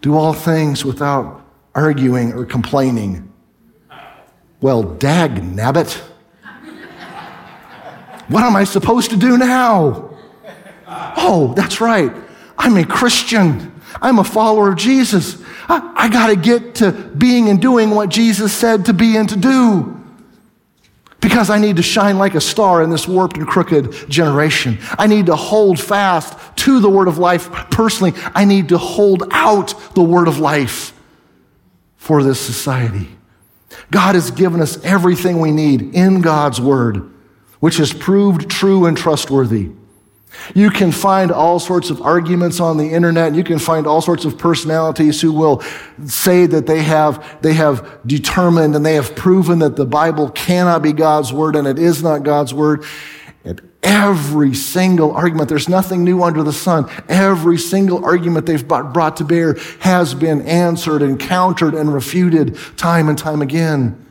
Do 0.01 0.15
all 0.15 0.33
things 0.33 0.83
without 0.83 1.43
arguing 1.73 2.33
or 2.33 2.45
complaining. 2.45 3.31
Well, 4.61 4.83
dag 4.83 5.35
nabbit. 5.35 6.01
What 8.27 8.43
am 8.43 8.55
I 8.55 8.63
supposed 8.63 9.11
to 9.11 9.17
do 9.17 9.37
now? 9.37 10.09
Oh, 10.87 11.53
that's 11.55 11.81
right. 11.81 12.11
I'm 12.57 12.77
a 12.77 12.85
Christian. 12.85 13.73
I'm 14.01 14.19
a 14.19 14.23
follower 14.23 14.69
of 14.69 14.77
Jesus. 14.77 15.41
I, 15.67 15.93
I 15.95 16.09
got 16.09 16.27
to 16.27 16.35
get 16.35 16.75
to 16.75 16.91
being 16.91 17.49
and 17.49 17.61
doing 17.61 17.91
what 17.91 18.09
Jesus 18.09 18.53
said 18.53 18.85
to 18.85 18.93
be 18.93 19.17
and 19.17 19.27
to 19.29 19.37
do. 19.37 19.91
Because 21.21 21.49
I 21.49 21.57
need 21.57 21.77
to 21.77 21.81
shine 21.81 22.19
like 22.19 22.35
a 22.35 22.41
star 22.41 22.83
in 22.83 22.91
this 22.91 23.07
warped 23.07 23.37
and 23.37 23.47
crooked 23.47 24.09
generation. 24.09 24.77
I 24.91 25.07
need 25.07 25.25
to 25.25 25.35
hold 25.35 25.79
fast 25.79 26.37
to 26.57 26.79
the 26.79 26.89
word 26.89 27.07
of 27.07 27.17
life 27.17 27.51
personally. 27.71 28.13
I 28.35 28.45
need 28.45 28.69
to 28.69 28.77
hold 28.77 29.23
out 29.31 29.95
the 29.95 30.03
word 30.03 30.27
of 30.27 30.37
life 30.37 30.93
for 31.95 32.21
this 32.21 32.39
society. 32.39 33.09
God 33.89 34.13
has 34.13 34.29
given 34.29 34.61
us 34.61 34.83
everything 34.83 35.39
we 35.39 35.51
need 35.51 35.95
in 35.95 36.21
God's 36.21 36.61
word, 36.61 37.11
which 37.59 37.77
has 37.77 37.93
proved 37.93 38.49
true 38.49 38.85
and 38.85 38.97
trustworthy. 38.97 39.69
You 40.53 40.69
can 40.69 40.91
find 40.91 41.31
all 41.31 41.59
sorts 41.59 41.89
of 41.89 42.01
arguments 42.01 42.59
on 42.59 42.77
the 42.77 42.91
internet. 42.91 43.35
You 43.35 43.43
can 43.43 43.59
find 43.59 43.87
all 43.87 44.01
sorts 44.01 44.25
of 44.25 44.37
personalities 44.37 45.21
who 45.21 45.31
will 45.31 45.61
say 46.05 46.45
that 46.45 46.67
they 46.67 46.83
have, 46.83 47.41
they 47.41 47.53
have 47.53 47.99
determined 48.05 48.75
and 48.75 48.85
they 48.85 48.95
have 48.95 49.15
proven 49.15 49.59
that 49.59 49.75
the 49.75 49.85
Bible 49.85 50.29
cannot 50.29 50.81
be 50.81 50.93
God's 50.93 51.33
word 51.33 51.55
and 51.55 51.67
it 51.67 51.79
is 51.79 52.03
not 52.03 52.23
God's 52.23 52.53
word. 52.53 52.83
And 53.43 53.61
every 53.83 54.53
single 54.53 55.11
argument, 55.11 55.49
there's 55.49 55.69
nothing 55.69 56.03
new 56.03 56.23
under 56.23 56.43
the 56.43 56.53
sun. 56.53 56.89
Every 57.07 57.57
single 57.57 58.03
argument 58.03 58.45
they've 58.45 58.67
brought 58.67 59.17
to 59.17 59.23
bear 59.23 59.55
has 59.79 60.13
been 60.13 60.41
answered 60.41 61.01
and 61.01 61.19
countered 61.19 61.73
and 61.73 61.93
refuted 61.93 62.57
time 62.77 63.07
and 63.07 63.17
time 63.17 63.41
again. 63.41 64.03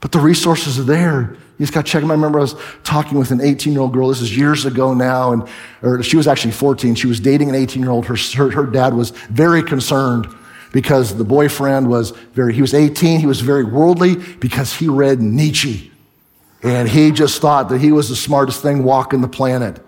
But 0.00 0.12
the 0.12 0.20
resources 0.20 0.78
are 0.78 0.84
there. 0.84 1.36
You 1.58 1.66
just 1.66 1.74
got 1.74 1.86
to 1.86 1.90
check 1.90 2.02
them. 2.02 2.10
I 2.10 2.14
remember 2.14 2.38
I 2.38 2.42
was 2.42 2.54
talking 2.84 3.18
with 3.18 3.32
an 3.32 3.40
18 3.40 3.72
year 3.72 3.82
old 3.82 3.92
girl. 3.92 4.08
This 4.08 4.20
is 4.20 4.36
years 4.36 4.64
ago 4.64 4.94
now. 4.94 5.32
And, 5.32 5.48
or 5.82 6.02
she 6.04 6.16
was 6.16 6.28
actually 6.28 6.52
14. 6.52 6.94
She 6.94 7.08
was 7.08 7.18
dating 7.18 7.48
an 7.48 7.56
18 7.56 7.82
year 7.82 7.90
old. 7.90 8.06
Her, 8.06 8.16
her, 8.36 8.50
her 8.50 8.66
dad 8.66 8.94
was 8.94 9.10
very 9.10 9.62
concerned 9.62 10.28
because 10.72 11.16
the 11.16 11.24
boyfriend 11.24 11.88
was 11.88 12.10
very, 12.32 12.54
he 12.54 12.60
was 12.60 12.74
18. 12.74 13.18
He 13.18 13.26
was 13.26 13.40
very 13.40 13.64
worldly 13.64 14.16
because 14.36 14.72
he 14.72 14.88
read 14.88 15.20
Nietzsche. 15.20 15.90
And 16.62 16.88
he 16.88 17.10
just 17.10 17.40
thought 17.40 17.68
that 17.70 17.80
he 17.80 17.90
was 17.90 18.08
the 18.08 18.16
smartest 18.16 18.62
thing 18.62 18.84
walking 18.84 19.20
the 19.20 19.28
planet. 19.28 19.80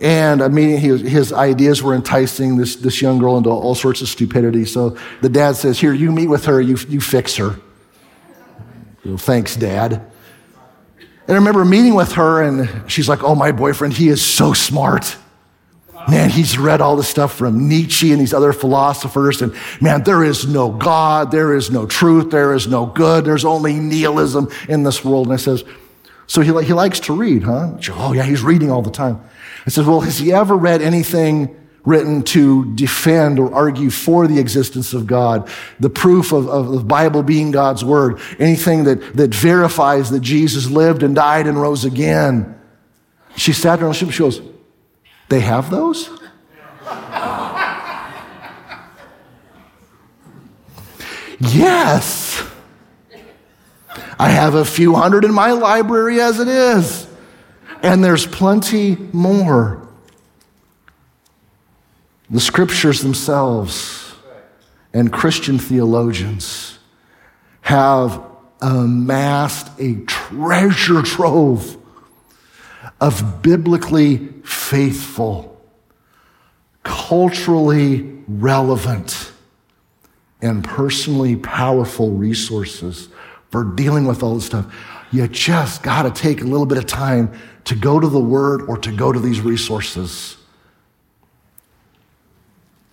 And 0.00 0.42
I 0.42 0.48
mean, 0.48 0.78
his 0.78 1.32
ideas 1.32 1.82
were 1.82 1.94
enticing 1.94 2.56
this, 2.56 2.76
this 2.76 3.00
young 3.00 3.18
girl 3.18 3.38
into 3.38 3.48
all 3.48 3.74
sorts 3.74 4.02
of 4.02 4.08
stupidity. 4.08 4.64
So 4.66 4.96
the 5.22 5.28
dad 5.28 5.56
says, 5.56 5.80
Here, 5.80 5.92
you 5.92 6.12
meet 6.12 6.26
with 6.26 6.44
her, 6.44 6.60
you, 6.60 6.76
you 6.88 7.00
fix 7.00 7.36
her. 7.36 7.56
Well, 9.04 9.16
thanks, 9.16 9.56
Dad. 9.56 10.04
And 11.26 11.34
I 11.34 11.38
remember 11.38 11.64
meeting 11.64 11.94
with 11.94 12.12
her, 12.12 12.42
and 12.42 12.90
she's 12.90 13.08
like, 13.08 13.22
Oh, 13.24 13.34
my 13.34 13.52
boyfriend, 13.52 13.94
he 13.94 14.08
is 14.08 14.24
so 14.24 14.52
smart. 14.52 15.16
Man, 16.08 16.30
he's 16.30 16.56
read 16.56 16.80
all 16.80 16.94
the 16.94 17.02
stuff 17.02 17.34
from 17.34 17.68
Nietzsche 17.68 18.12
and 18.12 18.20
these 18.20 18.32
other 18.32 18.52
philosophers. 18.52 19.42
And 19.42 19.52
man, 19.80 20.04
there 20.04 20.22
is 20.22 20.46
no 20.46 20.70
God. 20.70 21.32
There 21.32 21.56
is 21.56 21.68
no 21.68 21.84
truth. 21.84 22.30
There 22.30 22.54
is 22.54 22.68
no 22.68 22.86
good. 22.86 23.24
There's 23.24 23.44
only 23.44 23.74
nihilism 23.74 24.48
in 24.68 24.84
this 24.84 25.04
world. 25.04 25.26
And 25.26 25.34
I 25.34 25.36
says, 25.36 25.64
so 26.28 26.42
he, 26.42 26.52
he 26.64 26.72
likes 26.72 27.00
to 27.00 27.12
read, 27.12 27.42
huh? 27.42 27.72
oh 27.90 28.12
yeah, 28.12 28.22
he's 28.22 28.42
reading 28.42 28.70
all 28.70 28.82
the 28.82 28.90
time. 28.90 29.20
I 29.66 29.70
says, 29.70 29.84
well, 29.84 30.00
has 30.00 30.18
he 30.18 30.32
ever 30.32 30.56
read 30.56 30.80
anything 30.80 31.56
written 31.86 32.22
to 32.24 32.74
defend 32.74 33.38
or 33.38 33.54
argue 33.54 33.88
for 33.90 34.26
the 34.26 34.38
existence 34.38 34.92
of 34.92 35.06
God, 35.06 35.48
the 35.80 35.88
proof 35.88 36.32
of, 36.32 36.48
of 36.48 36.72
the 36.72 36.80
Bible 36.80 37.22
being 37.22 37.52
God's 37.52 37.84
word, 37.84 38.20
anything 38.38 38.84
that, 38.84 39.16
that 39.16 39.32
verifies 39.34 40.10
that 40.10 40.20
Jesus 40.20 40.68
lived 40.68 41.02
and 41.02 41.14
died 41.14 41.46
and 41.46 41.58
rose 41.58 41.84
again? 41.84 42.60
She 43.36 43.52
sat 43.52 43.78
there 43.78 43.86
and 43.86 43.96
she 43.96 44.06
goes, 44.06 44.42
they 45.28 45.40
have 45.40 45.70
those? 45.70 46.10
yes. 51.40 52.44
I 54.18 54.30
have 54.30 54.54
a 54.54 54.64
few 54.64 54.94
hundred 54.94 55.24
in 55.24 55.32
my 55.32 55.52
library 55.52 56.20
as 56.20 56.40
it 56.40 56.48
is. 56.48 57.06
And 57.82 58.02
there's 58.02 58.26
plenty 58.26 58.96
more. 59.12 59.85
The 62.28 62.40
scriptures 62.40 63.02
themselves 63.02 64.14
and 64.92 65.12
Christian 65.12 65.58
theologians 65.58 66.78
have 67.60 68.20
amassed 68.60 69.68
a 69.78 69.96
treasure 70.06 71.02
trove 71.02 71.76
of 73.00 73.42
biblically 73.42 74.28
faithful, 74.44 75.60
culturally 76.82 78.22
relevant, 78.26 79.32
and 80.42 80.64
personally 80.64 81.36
powerful 81.36 82.10
resources 82.10 83.08
for 83.50 83.64
dealing 83.64 84.06
with 84.06 84.22
all 84.22 84.34
this 84.34 84.46
stuff. 84.46 84.74
You 85.12 85.28
just 85.28 85.82
got 85.82 86.02
to 86.02 86.10
take 86.10 86.40
a 86.40 86.44
little 86.44 86.66
bit 86.66 86.78
of 86.78 86.86
time 86.86 87.32
to 87.64 87.74
go 87.74 88.00
to 88.00 88.08
the 88.08 88.20
Word 88.20 88.62
or 88.62 88.76
to 88.78 88.92
go 88.92 89.12
to 89.12 89.20
these 89.20 89.40
resources. 89.40 90.35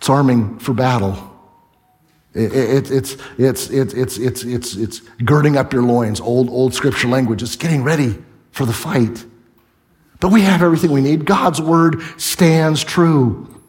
It's 0.04 0.10
arming 0.10 0.58
for 0.58 0.74
battle. 0.74 1.16
It, 2.34 2.52
it, 2.52 2.90
it's, 2.90 3.16
it's, 3.38 3.70
it's, 3.70 3.94
it's, 3.94 4.18
it's, 4.18 4.44
it's, 4.44 4.76
it's 4.76 5.00
girding 5.24 5.56
up 5.56 5.72
your 5.72 5.82
loins, 5.82 6.20
old, 6.20 6.50
old 6.50 6.74
scripture 6.74 7.08
language. 7.08 7.42
It's 7.42 7.56
getting 7.56 7.82
ready 7.82 8.22
for 8.50 8.66
the 8.66 8.74
fight. 8.74 9.24
But 10.20 10.28
we 10.28 10.42
have 10.42 10.62
everything 10.62 10.90
we 10.90 11.00
need. 11.00 11.24
God's 11.24 11.58
word 11.58 12.02
stands 12.18 12.84
true. 12.84 13.62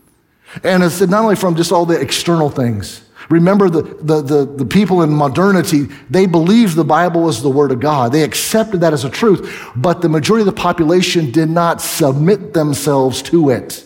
And 0.61 0.83
it's 0.83 0.99
not 0.99 1.23
only 1.23 1.37
from 1.37 1.55
just 1.55 1.71
all 1.71 1.85
the 1.85 2.01
external 2.01 2.49
things. 2.49 3.01
Remember 3.29 3.69
the, 3.69 3.83
the, 3.83 4.21
the, 4.21 4.45
the, 4.45 4.65
people 4.65 5.03
in 5.03 5.11
modernity, 5.11 5.83
they 6.09 6.25
believed 6.25 6.75
the 6.75 6.83
Bible 6.83 7.21
was 7.21 7.41
the 7.41 7.49
Word 7.49 7.71
of 7.71 7.79
God. 7.79 8.11
They 8.11 8.23
accepted 8.23 8.81
that 8.81 8.91
as 8.91 9.05
a 9.05 9.09
truth, 9.09 9.71
but 9.77 10.01
the 10.01 10.09
majority 10.09 10.41
of 10.41 10.53
the 10.53 10.61
population 10.61 11.31
did 11.31 11.49
not 11.49 11.79
submit 11.79 12.53
themselves 12.53 13.21
to 13.21 13.51
it. 13.51 13.85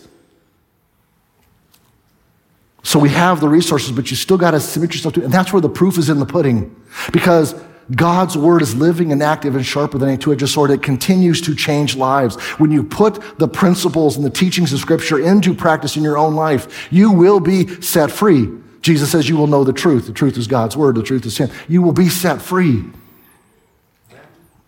So 2.90 2.98
we 2.98 3.10
have 3.10 3.40
the 3.40 3.48
resources, 3.48 3.92
but 3.92 4.10
you 4.10 4.18
still 4.18 4.40
got 4.40 4.50
to 4.52 4.60
submit 4.60 4.96
yourself 4.96 5.14
to 5.14 5.22
it. 5.22 5.26
And 5.26 5.32
that's 5.32 5.54
where 5.54 5.62
the 5.62 5.70
proof 5.70 6.00
is 6.00 6.10
in 6.10 6.18
the 6.18 6.26
pudding. 6.26 6.76
Because 7.14 7.54
God's 7.96 8.36
word 8.36 8.64
is 8.64 8.74
living 8.74 9.12
and 9.12 9.22
active 9.22 9.56
and 9.56 9.64
sharper 9.64 10.00
than 10.00 10.10
a 10.10 10.18
two-edged 10.18 10.50
sword. 10.50 10.72
It 10.72 10.82
continues 10.82 11.40
to 11.42 11.54
change 11.54 11.96
lives. 11.96 12.36
When 12.58 12.72
you 12.72 12.82
put 12.82 13.38
the 13.38 13.48
principles 13.48 14.18
and 14.18 14.26
the 14.26 14.32
teachings 14.32 14.74
of 14.74 14.80
scripture 14.80 15.20
into 15.20 15.54
practice 15.54 15.98
in 15.98 16.02
your 16.02 16.18
own 16.18 16.34
life, 16.34 16.92
you 16.92 17.12
will 17.12 17.40
be 17.40 17.80
set 17.80 18.10
free. 18.10 18.50
Jesus 18.82 19.12
says 19.12 19.30
you 19.30 19.38
will 19.38 19.46
know 19.46 19.64
the 19.64 19.72
truth. 19.72 20.08
The 20.08 20.12
truth 20.12 20.36
is 20.36 20.48
God's 20.48 20.76
word. 20.76 20.96
The 20.96 21.04
truth 21.04 21.28
is 21.28 21.38
Him. 21.38 21.52
You 21.68 21.84
will 21.84 21.94
be 21.94 22.10
set 22.10 22.42
free. 22.42 22.86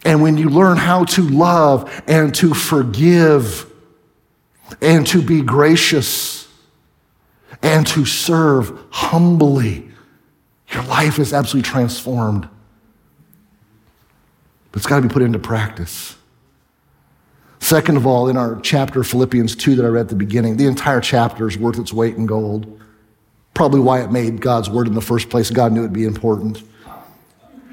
And 0.06 0.22
when 0.22 0.38
you 0.38 0.48
learn 0.48 0.78
how 0.78 1.06
to 1.06 1.28
love 1.28 2.04
and 2.06 2.36
to 2.36 2.54
forgive 2.54 3.66
and 4.80 5.08
to 5.08 5.24
be 5.24 5.42
gracious 5.42 6.41
and 7.62 7.86
to 7.88 8.05
serve 8.05 8.78
humbly, 8.89 9.89
your 10.70 10.84
life 10.84 11.20
is 11.20 11.34
absolutely 11.34 11.70
transformed. 11.70 12.47
But 14.72 14.78
it's 14.78 14.88
got 14.88 14.97
to 14.97 15.07
be 15.07 15.14
put 15.14 15.22
into 15.22 15.39
practice. 15.39 16.16
Second 17.59 17.97
of 17.97 18.07
all, 18.07 18.28
in 18.28 18.38
our 18.38 18.59
chapter, 18.62 19.03
Philippians 19.03 19.55
2, 19.55 19.76
that 19.76 19.86
I 19.86 19.89
read 19.89 20.01
at 20.01 20.09
the 20.09 20.16
beginning, 20.16 20.57
the 20.57 20.66
entire 20.66 21.01
chapter 21.01 21.47
is 21.47 21.57
worth 21.57 21.78
its 21.78 21.93
weight 21.93 22.16
in 22.16 22.26
gold. 22.26 22.80
Probably 23.53 23.80
why 23.80 24.01
it 24.01 24.12
made 24.12 24.41
God's 24.41 24.70
word 24.70 24.88
in 24.88 24.93
the 24.93 25.01
first 25.01 25.30
place. 25.30 25.49
God 25.51 25.72
knew 25.72 25.82
it'd 25.82 25.93
be 25.93 26.05
important. 26.05 26.64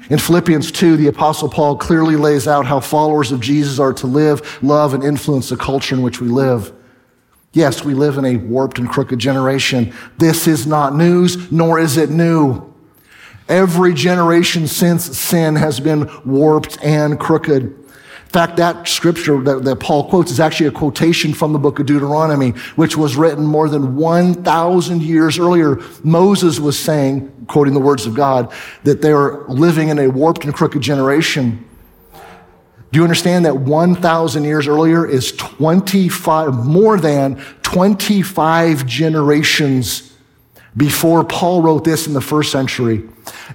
In 0.09 0.19
Philippians 0.19 0.71
2, 0.71 0.97
the 0.97 1.07
Apostle 1.07 1.49
Paul 1.49 1.77
clearly 1.77 2.15
lays 2.15 2.47
out 2.47 2.65
how 2.65 2.79
followers 2.79 3.31
of 3.31 3.41
Jesus 3.41 3.79
are 3.79 3.93
to 3.93 4.07
live, 4.07 4.63
love, 4.63 4.93
and 4.93 5.03
influence 5.03 5.49
the 5.49 5.57
culture 5.57 5.95
in 5.95 6.01
which 6.01 6.19
we 6.19 6.27
live. 6.27 6.73
Yes, 7.51 7.83
we 7.83 7.95
live 7.95 8.17
in 8.17 8.25
a 8.25 8.35
warped 8.35 8.77
and 8.77 8.87
crooked 8.87 9.17
generation. 9.17 9.93
This 10.17 10.47
is 10.47 10.67
not 10.67 10.95
news, 10.95 11.51
nor 11.51 11.79
is 11.79 11.97
it 11.97 12.09
new. 12.09 12.73
Every 13.47 13.95
generation 13.95 14.67
since 14.67 15.17
sin 15.17 15.55
has 15.55 15.79
been 15.79 16.09
warped 16.23 16.77
and 16.83 17.19
crooked. 17.19 17.63
In 17.63 18.33
fact, 18.33 18.57
that 18.57 18.87
scripture 18.87 19.41
that, 19.41 19.63
that, 19.63 19.79
Paul 19.79 20.07
quotes 20.07 20.29
is 20.29 20.39
actually 20.39 20.67
a 20.67 20.71
quotation 20.71 21.33
from 21.33 21.51
the 21.51 21.57
book 21.57 21.79
of 21.79 21.87
Deuteronomy, 21.87 22.51
which 22.75 22.95
was 22.95 23.15
written 23.15 23.43
more 23.43 23.67
than 23.67 23.95
1,000 23.95 25.01
years 25.01 25.39
earlier. 25.39 25.79
Moses 26.03 26.59
was 26.59 26.77
saying, 26.77 27.47
quoting 27.47 27.73
the 27.73 27.79
words 27.79 28.05
of 28.05 28.13
God, 28.13 28.53
that 28.83 29.01
they 29.01 29.15
were 29.15 29.45
living 29.47 29.89
in 29.89 29.97
a 29.97 30.09
warped 30.09 30.45
and 30.45 30.53
crooked 30.53 30.83
generation. 30.83 31.67
Do 32.91 32.97
you 32.97 33.03
understand 33.03 33.45
that 33.45 33.55
1,000 33.57 34.43
years 34.43 34.67
earlier 34.67 35.05
is 35.05 35.31
25, 35.33 36.65
more 36.65 36.99
than 36.99 37.35
25 37.61 38.85
generations 38.85 40.13
before 40.75 41.23
Paul 41.23 41.61
wrote 41.61 41.83
this 41.83 42.07
in 42.07 42.13
the 42.13 42.21
first 42.21 42.51
century, 42.51 43.07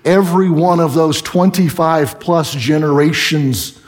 every 0.04 0.50
one 0.50 0.78
of 0.78 0.94
those 0.94 1.22
25 1.22 2.20
plus 2.20 2.52
generations 2.54 3.80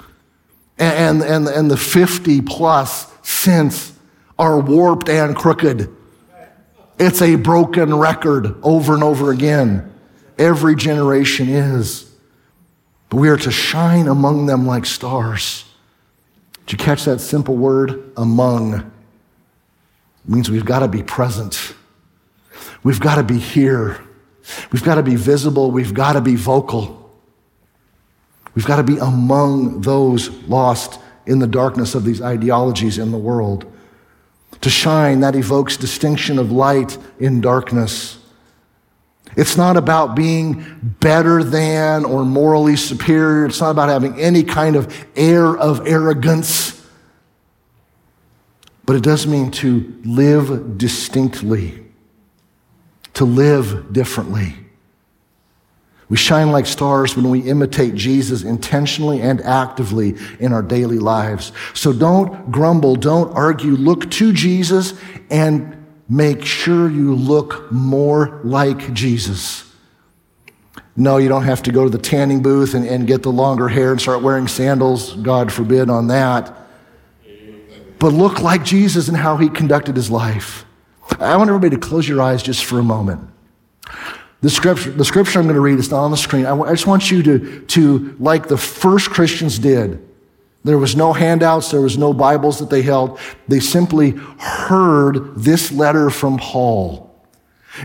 and, 0.78 1.22
and, 1.22 1.46
and 1.46 1.70
the 1.70 1.76
50 1.76 2.42
plus 2.42 3.12
since 3.22 3.92
are 4.38 4.60
warped 4.60 5.08
and 5.08 5.34
crooked. 5.34 5.94
It's 6.98 7.22
a 7.22 7.36
broken 7.36 7.94
record 7.94 8.54
over 8.62 8.94
and 8.94 9.02
over 9.02 9.30
again. 9.30 9.92
Every 10.38 10.76
generation 10.76 11.48
is. 11.48 12.10
But 13.08 13.18
we 13.18 13.28
are 13.28 13.36
to 13.36 13.50
shine 13.50 14.08
among 14.08 14.46
them 14.46 14.66
like 14.66 14.86
stars. 14.86 15.64
Did 16.66 16.72
you 16.72 16.84
catch 16.84 17.04
that 17.04 17.20
simple 17.20 17.56
word? 17.56 18.12
Among. 18.16 18.74
It 18.74 18.84
means 20.26 20.50
we've 20.50 20.64
got 20.64 20.80
to 20.80 20.88
be 20.88 21.02
present. 21.02 21.74
We've 22.82 23.00
got 23.00 23.16
to 23.16 23.22
be 23.22 23.38
here. 23.38 24.00
We've 24.72 24.82
got 24.82 24.96
to 24.96 25.02
be 25.02 25.16
visible. 25.16 25.70
We've 25.70 25.94
got 25.94 26.14
to 26.14 26.20
be 26.20 26.36
vocal. 26.36 27.10
We've 28.54 28.66
got 28.66 28.76
to 28.76 28.82
be 28.82 28.98
among 28.98 29.82
those 29.82 30.30
lost 30.44 30.98
in 31.26 31.38
the 31.38 31.46
darkness 31.46 31.94
of 31.94 32.04
these 32.04 32.22
ideologies 32.22 32.98
in 32.98 33.12
the 33.12 33.18
world. 33.18 33.70
To 34.62 34.70
shine, 34.70 35.20
that 35.20 35.36
evokes 35.36 35.76
distinction 35.76 36.38
of 36.38 36.50
light 36.50 36.96
in 37.18 37.40
darkness. 37.40 38.18
It's 39.36 39.56
not 39.56 39.76
about 39.76 40.16
being 40.16 40.96
better 41.00 41.44
than 41.44 42.04
or 42.04 42.24
morally 42.24 42.76
superior. 42.76 43.46
It's 43.46 43.60
not 43.60 43.70
about 43.70 43.88
having 43.88 44.18
any 44.18 44.42
kind 44.42 44.76
of 44.76 45.06
air 45.14 45.56
of 45.56 45.86
arrogance. 45.86 46.72
But 48.86 48.96
it 48.96 49.02
does 49.02 49.26
mean 49.26 49.50
to 49.52 50.00
live 50.04 50.78
distinctly 50.78 51.86
to 53.16 53.24
live 53.24 53.94
differently. 53.94 54.54
We 56.10 56.18
shine 56.18 56.52
like 56.52 56.66
stars 56.66 57.16
when 57.16 57.30
we 57.30 57.40
imitate 57.40 57.94
Jesus 57.94 58.44
intentionally 58.44 59.22
and 59.22 59.40
actively 59.40 60.16
in 60.38 60.52
our 60.52 60.62
daily 60.62 60.98
lives. 60.98 61.50
So 61.72 61.94
don't 61.94 62.52
grumble, 62.52 62.94
don't 62.94 63.32
argue. 63.34 63.72
Look 63.72 64.10
to 64.12 64.34
Jesus 64.34 64.92
and 65.30 65.75
make 66.08 66.44
sure 66.44 66.90
you 66.90 67.14
look 67.14 67.70
more 67.72 68.40
like 68.44 68.92
Jesus. 68.92 69.70
No, 70.96 71.18
you 71.18 71.28
don't 71.28 71.44
have 71.44 71.62
to 71.64 71.72
go 71.72 71.84
to 71.84 71.90
the 71.90 71.98
tanning 71.98 72.42
booth 72.42 72.74
and, 72.74 72.86
and 72.86 73.06
get 73.06 73.22
the 73.22 73.30
longer 73.30 73.68
hair 73.68 73.92
and 73.92 74.00
start 74.00 74.22
wearing 74.22 74.48
sandals. 74.48 75.14
God 75.16 75.52
forbid 75.52 75.90
on 75.90 76.08
that. 76.08 76.56
But 77.98 78.12
look 78.12 78.40
like 78.40 78.64
Jesus 78.64 79.08
and 79.08 79.16
how 79.16 79.36
he 79.36 79.48
conducted 79.48 79.96
his 79.96 80.10
life. 80.10 80.64
I 81.18 81.36
want 81.36 81.48
everybody 81.48 81.76
to 81.76 81.80
close 81.80 82.08
your 82.08 82.20
eyes 82.22 82.42
just 82.42 82.64
for 82.64 82.78
a 82.78 82.82
moment. 82.82 83.28
The 84.42 84.50
scripture, 84.50 84.90
the 84.90 85.04
scripture 85.04 85.38
I'm 85.38 85.46
going 85.46 85.54
to 85.54 85.60
read 85.60 85.78
is 85.78 85.90
not 85.90 86.04
on 86.04 86.10
the 86.10 86.16
screen. 86.16 86.46
I, 86.46 86.70
just 86.70 86.86
want 86.86 87.10
you 87.10 87.22
to, 87.22 87.60
to, 87.66 88.16
like 88.18 88.48
the 88.48 88.58
first 88.58 89.10
Christians 89.10 89.58
did, 89.58 90.05
There 90.66 90.78
was 90.78 90.96
no 90.96 91.12
handouts, 91.12 91.70
there 91.70 91.80
was 91.80 91.96
no 91.96 92.12
Bibles 92.12 92.58
that 92.58 92.70
they 92.70 92.82
held. 92.82 93.20
They 93.46 93.60
simply 93.60 94.10
heard 94.10 95.36
this 95.36 95.70
letter 95.70 96.10
from 96.10 96.38
Paul. 96.38 97.14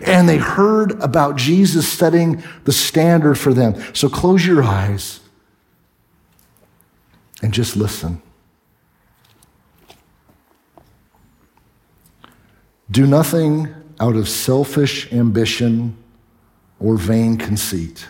And 0.03 0.27
they 0.27 0.37
heard 0.37 0.99
about 0.99 1.35
Jesus 1.35 1.87
setting 1.87 2.43
the 2.63 2.71
standard 2.71 3.35
for 3.35 3.53
them. 3.53 3.79
So 3.93 4.09
close 4.09 4.43
your 4.43 4.63
eyes 4.63 5.19
and 7.43 7.53
just 7.53 7.75
listen. 7.75 8.19
Do 12.89 13.05
nothing 13.05 13.71
out 13.99 14.15
of 14.15 14.27
selfish 14.27 15.13
ambition 15.13 15.95
or 16.79 16.97
vain 16.97 17.37
conceit, 17.37 18.07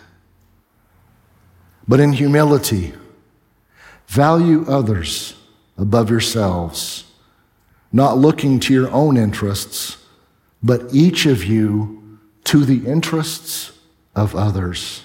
but 1.89 1.99
in 1.99 2.13
humility, 2.13 2.93
value 4.11 4.65
others 4.67 5.35
above 5.77 6.09
yourselves, 6.09 7.05
not 7.93 8.17
looking 8.17 8.59
to 8.59 8.73
your 8.73 8.91
own 8.91 9.15
interests, 9.15 9.95
but 10.61 10.81
each 10.93 11.25
of 11.25 11.45
you 11.45 12.19
to 12.43 12.65
the 12.65 12.85
interests 12.85 13.71
of 14.13 14.35
others. 14.35 15.03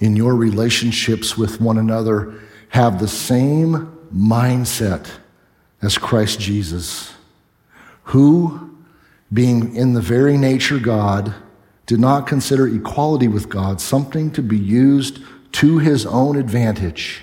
In 0.00 0.16
your 0.16 0.34
relationships 0.34 1.38
with 1.38 1.60
one 1.60 1.78
another, 1.78 2.34
have 2.70 2.98
the 2.98 3.06
same 3.06 3.96
mindset 4.12 5.08
as 5.80 5.96
Christ 5.96 6.40
Jesus, 6.40 7.14
who, 8.02 8.76
being 9.32 9.76
in 9.76 9.92
the 9.92 10.00
very 10.00 10.36
nature 10.36 10.80
God, 10.80 11.32
did 11.86 12.00
not 12.00 12.26
consider 12.26 12.66
equality 12.66 13.28
with 13.28 13.48
God 13.48 13.80
something 13.80 14.32
to 14.32 14.42
be 14.42 14.58
used 14.58 15.20
to 15.52 15.78
his 15.78 16.04
own 16.04 16.34
advantage. 16.34 17.22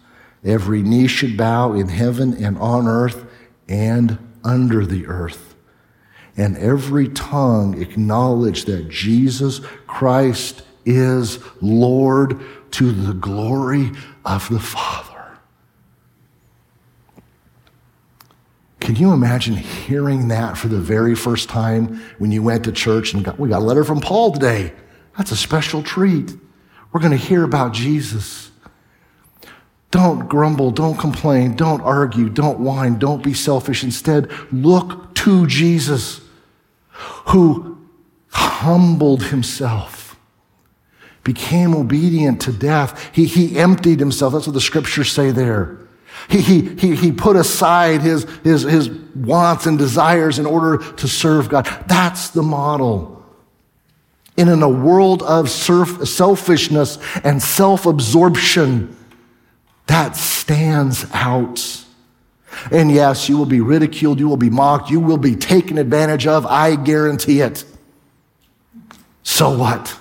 every 0.43 0.81
knee 0.81 1.07
should 1.07 1.37
bow 1.37 1.73
in 1.73 1.87
heaven 1.87 2.33
and 2.43 2.57
on 2.57 2.87
earth 2.87 3.25
and 3.67 4.17
under 4.43 4.85
the 4.85 5.07
earth, 5.07 5.55
and 6.35 6.57
every 6.57 7.07
tongue 7.09 7.81
acknowledge 7.81 8.65
that 8.65 8.89
Jesus 8.89 9.59
Christ 9.87 10.63
is 10.85 11.39
Lord 11.61 12.41
to 12.71 12.91
the 12.91 13.13
glory 13.13 13.91
of 14.25 14.49
the 14.49 14.59
Father. 14.59 15.07
Can 18.79 18.95
you 18.95 19.13
imagine 19.13 19.55
hearing 19.55 20.29
that 20.29 20.57
for 20.57 20.67
the 20.67 20.79
very 20.79 21.15
first 21.15 21.49
time 21.49 22.01
when 22.17 22.31
you 22.31 22.41
went 22.41 22.63
to 22.63 22.71
church 22.71 23.13
and 23.13 23.23
got, 23.23 23.39
we 23.39 23.47
got 23.47 23.61
a 23.61 23.65
letter 23.65 23.83
from 23.83 24.01
Paul 24.01 24.31
today? 24.31 24.73
That's 25.17 25.31
a 25.31 25.37
special 25.37 25.83
treat. 25.83 26.33
We're 26.91 26.99
going 26.99 27.11
to 27.11 27.17
hear 27.17 27.43
about 27.43 27.73
Jesus. 27.73 28.50
Don't 29.91 30.29
grumble, 30.29 30.71
don't 30.71 30.97
complain, 30.97 31.55
don't 31.55 31.81
argue, 31.81 32.29
don't 32.29 32.59
whine, 32.59 32.97
don't 32.97 33.21
be 33.21 33.33
selfish. 33.33 33.83
Instead, 33.83 34.31
look 34.51 35.13
to 35.15 35.45
Jesus 35.47 36.21
who 37.27 37.77
humbled 38.29 39.23
himself 39.23 40.01
became 41.23 41.75
obedient 41.75 42.41
to 42.41 42.51
death. 42.51 43.13
He, 43.13 43.25
he 43.25 43.57
emptied 43.57 43.99
himself. 43.99 44.33
That's 44.33 44.47
what 44.47 44.53
the 44.53 44.61
scriptures 44.61 45.11
say 45.11 45.31
there. 45.31 45.77
He, 46.29 46.41
he, 46.41 46.61
he, 46.75 46.95
he 46.95 47.11
put 47.11 47.35
aside 47.35 48.01
his, 48.01 48.23
his, 48.43 48.63
his 48.63 48.89
wants 48.89 49.65
and 49.65 49.77
desires 49.77 50.39
in 50.39 50.45
order 50.45 50.77
to 50.93 51.07
serve 51.07 51.49
God. 51.49 51.65
That's 51.87 52.29
the 52.29 52.43
model. 52.43 53.23
And 54.37 54.49
in 54.49 54.63
a 54.63 54.69
world 54.69 55.23
of 55.23 55.49
selfishness 55.49 56.97
and 57.23 57.41
self 57.41 57.85
absorption, 57.85 58.95
that 59.91 60.15
stands 60.15 61.05
out. 61.11 61.83
And 62.71 62.89
yes, 62.89 63.27
you 63.27 63.37
will 63.37 63.45
be 63.45 63.59
ridiculed, 63.59 64.19
you 64.19 64.29
will 64.29 64.37
be 64.37 64.49
mocked, 64.49 64.89
you 64.89 65.01
will 65.01 65.17
be 65.17 65.35
taken 65.35 65.77
advantage 65.77 66.25
of. 66.25 66.45
I 66.45 66.77
guarantee 66.77 67.41
it. 67.41 67.65
So 69.23 69.57
what? 69.57 69.99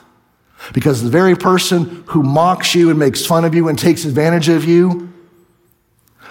Because 0.72 1.02
the 1.02 1.10
very 1.10 1.34
person 1.34 2.04
who 2.06 2.22
mocks 2.22 2.72
you 2.72 2.90
and 2.90 3.00
makes 3.00 3.26
fun 3.26 3.44
of 3.44 3.52
you 3.52 3.66
and 3.66 3.76
takes 3.76 4.04
advantage 4.04 4.48
of 4.48 4.64
you, 4.64 5.12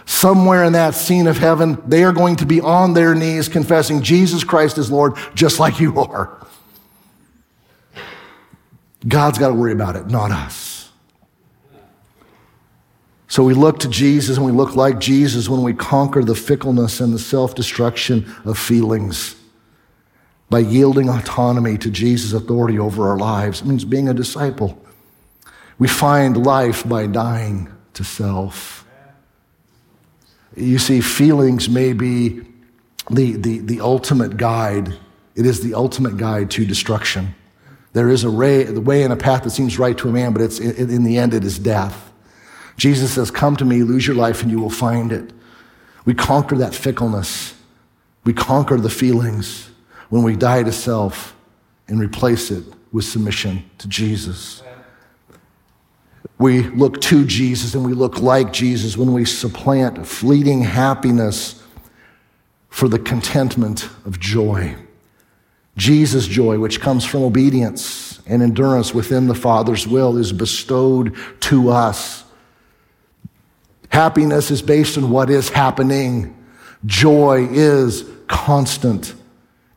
somewhere 0.05 0.63
in 0.63 0.71
that 0.71 0.95
scene 0.95 1.27
of 1.27 1.37
heaven, 1.37 1.81
they 1.85 2.05
are 2.05 2.13
going 2.13 2.37
to 2.37 2.45
be 2.45 2.61
on 2.61 2.93
their 2.93 3.13
knees 3.13 3.49
confessing 3.49 4.01
Jesus 4.01 4.45
Christ 4.45 4.77
is 4.77 4.89
Lord, 4.89 5.15
just 5.35 5.59
like 5.59 5.81
you 5.81 5.99
are. 5.99 6.47
God's 9.05 9.37
got 9.37 9.49
to 9.49 9.53
worry 9.53 9.73
about 9.73 9.97
it, 9.97 10.07
not 10.07 10.31
us. 10.31 10.68
So 13.29 13.43
we 13.43 13.53
look 13.53 13.77
to 13.79 13.87
Jesus 13.87 14.37
and 14.37 14.45
we 14.45 14.51
look 14.51 14.75
like 14.75 14.99
Jesus 14.99 15.47
when 15.47 15.61
we 15.61 15.73
conquer 15.73 16.23
the 16.23 16.33
fickleness 16.33 16.99
and 16.99 17.13
the 17.13 17.19
self 17.19 17.53
destruction 17.53 18.35
of 18.43 18.57
feelings 18.57 19.35
by 20.49 20.59
yielding 20.59 21.09
autonomy 21.09 21.77
to 21.77 21.91
Jesus' 21.91 22.33
authority 22.33 22.79
over 22.79 23.07
our 23.07 23.19
lives. 23.19 23.61
It 23.61 23.67
means 23.67 23.85
being 23.85 24.09
a 24.09 24.15
disciple. 24.15 24.83
We 25.77 25.87
find 25.87 26.43
life 26.43 26.89
by 26.89 27.05
dying 27.05 27.71
to 27.93 28.03
self. 28.03 28.83
You 30.57 30.79
see, 30.79 30.99
feelings 30.99 31.69
may 31.69 31.93
be 31.93 32.41
the, 33.11 33.33
the, 33.33 33.59
the 33.59 33.79
ultimate 33.79 34.37
guide. 34.37 34.97
It 35.35 35.45
is 35.45 35.61
the 35.61 35.75
ultimate 35.75 36.17
guide 36.17 36.49
to 36.51 36.65
destruction. 36.65 37.35
There 37.93 38.09
is 38.09 38.23
a 38.23 38.31
way, 38.31 38.63
the 38.63 38.81
way 38.81 39.03
and 39.03 39.13
a 39.13 39.15
path 39.15 39.43
that 39.43 39.51
seems 39.51 39.77
right 39.77 39.97
to 39.99 40.09
a 40.09 40.11
man, 40.11 40.33
but 40.33 40.41
it's, 40.41 40.59
in 40.59 41.03
the 41.03 41.19
end, 41.19 41.35
it 41.35 41.43
is 41.43 41.59
death. 41.59 42.08
Jesus 42.79 43.13
says, 43.13 43.29
Come 43.29 43.57
to 43.57 43.65
me, 43.65 43.83
lose 43.83 44.07
your 44.07 44.15
life, 44.15 44.41
and 44.41 44.49
you 44.49 44.59
will 44.59 44.69
find 44.69 45.11
it. 45.11 45.33
We 46.05 46.13
conquer 46.13 46.55
that 46.57 46.73
fickleness. 46.73 47.53
We 48.23 48.33
conquer 48.33 48.77
the 48.77 48.89
feelings 48.89 49.69
when 50.09 50.23
we 50.23 50.35
die 50.35 50.63
to 50.63 50.71
self 50.71 51.35
and 51.87 51.99
replace 51.99 52.51
it 52.51 52.63
with 52.91 53.03
submission 53.03 53.69
to 53.79 53.87
Jesus. 53.87 54.63
We 56.37 56.63
look 56.63 57.01
to 57.01 57.25
Jesus 57.25 57.75
and 57.75 57.85
we 57.85 57.93
look 57.93 58.21
like 58.21 58.53
Jesus 58.53 58.95
when 58.95 59.11
we 59.11 59.25
supplant 59.25 60.07
fleeting 60.07 60.61
happiness 60.61 61.61
for 62.69 62.87
the 62.87 62.99
contentment 62.99 63.89
of 64.05 64.19
joy. 64.19 64.75
Jesus' 65.75 66.27
joy, 66.27 66.59
which 66.59 66.79
comes 66.79 67.03
from 67.03 67.23
obedience 67.23 68.21
and 68.25 68.41
endurance 68.41 68.93
within 68.93 69.27
the 69.27 69.35
Father's 69.35 69.85
will, 69.85 70.17
is 70.17 70.31
bestowed 70.31 71.15
to 71.41 71.69
us. 71.69 72.23
Happiness 73.89 74.51
is 74.51 74.61
based 74.61 74.97
on 74.97 75.09
what 75.09 75.29
is 75.29 75.49
happening. 75.49 76.35
Joy 76.85 77.47
is 77.51 78.05
constant. 78.27 79.15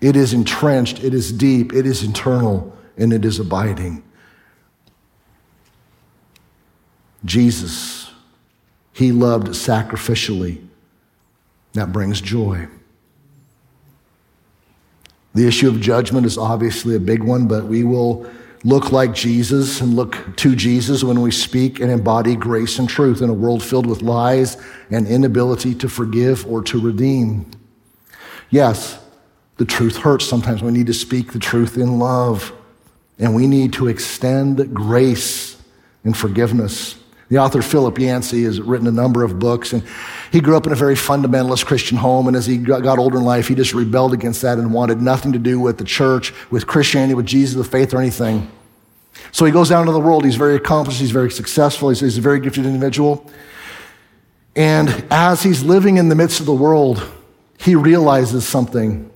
It 0.00 0.16
is 0.16 0.34
entrenched, 0.34 1.02
it 1.02 1.14
is 1.14 1.32
deep, 1.32 1.72
it 1.72 1.86
is 1.86 2.02
internal, 2.02 2.76
and 2.96 3.12
it 3.12 3.24
is 3.24 3.38
abiding. 3.38 4.02
Jesus, 7.24 8.10
he 8.92 9.12
loved 9.12 9.48
sacrificially. 9.48 10.66
That 11.74 11.92
brings 11.92 12.20
joy. 12.20 12.68
The 15.34 15.46
issue 15.46 15.68
of 15.68 15.80
judgment 15.80 16.26
is 16.26 16.36
obviously 16.36 16.94
a 16.94 17.00
big 17.00 17.22
one, 17.22 17.48
but 17.48 17.64
we 17.64 17.84
will 17.84 18.26
look 18.64 18.92
like 18.92 19.12
Jesus 19.12 19.80
and 19.80 19.94
look 19.94 20.36
to 20.36 20.54
Jesus 20.54 21.02
when 21.02 21.20
we 21.20 21.30
speak 21.30 21.80
and 21.80 21.90
embody 21.90 22.36
grace 22.36 22.78
and 22.78 22.88
truth 22.88 23.20
in 23.20 23.28
a 23.28 23.34
world 23.34 23.62
filled 23.62 23.86
with 23.86 24.02
lies 24.02 24.56
and 24.90 25.06
inability 25.06 25.74
to 25.76 25.88
forgive 25.88 26.46
or 26.46 26.62
to 26.62 26.80
redeem. 26.80 27.50
Yes, 28.50 28.98
the 29.56 29.64
truth 29.64 29.96
hurts. 29.96 30.26
Sometimes 30.26 30.62
we 30.62 30.70
need 30.70 30.86
to 30.86 30.94
speak 30.94 31.32
the 31.32 31.38
truth 31.38 31.76
in 31.76 31.98
love. 31.98 32.52
And 33.18 33.34
we 33.34 33.46
need 33.46 33.72
to 33.74 33.88
extend 33.88 34.74
grace 34.74 35.60
and 36.04 36.16
forgiveness. 36.16 36.96
The 37.32 37.38
author 37.38 37.62
Philip 37.62 37.98
Yancey 37.98 38.44
has 38.44 38.60
written 38.60 38.86
a 38.86 38.92
number 38.92 39.24
of 39.24 39.38
books, 39.38 39.72
and 39.72 39.82
he 40.30 40.40
grew 40.42 40.54
up 40.54 40.66
in 40.66 40.72
a 40.72 40.76
very 40.76 40.94
fundamentalist 40.94 41.64
Christian 41.64 41.96
home. 41.96 42.28
And 42.28 42.36
as 42.36 42.44
he 42.44 42.58
got 42.58 42.98
older 42.98 43.16
in 43.16 43.24
life, 43.24 43.48
he 43.48 43.54
just 43.54 43.72
rebelled 43.72 44.12
against 44.12 44.42
that 44.42 44.58
and 44.58 44.70
wanted 44.70 45.00
nothing 45.00 45.32
to 45.32 45.38
do 45.38 45.58
with 45.58 45.78
the 45.78 45.84
church, 45.84 46.34
with 46.50 46.66
Christianity, 46.66 47.14
with 47.14 47.24
Jesus, 47.24 47.56
with 47.56 47.72
faith, 47.72 47.94
or 47.94 48.00
anything. 48.02 48.52
So 49.30 49.46
he 49.46 49.50
goes 49.50 49.72
out 49.72 49.80
into 49.80 49.92
the 49.92 49.98
world. 49.98 50.26
He's 50.26 50.36
very 50.36 50.56
accomplished. 50.56 51.00
He's 51.00 51.10
very 51.10 51.30
successful. 51.30 51.88
He's, 51.88 52.00
he's 52.00 52.18
a 52.18 52.20
very 52.20 52.38
gifted 52.38 52.66
individual. 52.66 53.26
And 54.54 54.90
as 55.10 55.42
he's 55.42 55.62
living 55.62 55.96
in 55.96 56.10
the 56.10 56.14
midst 56.14 56.38
of 56.38 56.44
the 56.44 56.52
world, 56.52 57.02
he 57.56 57.74
realizes 57.74 58.46
something. 58.46 59.10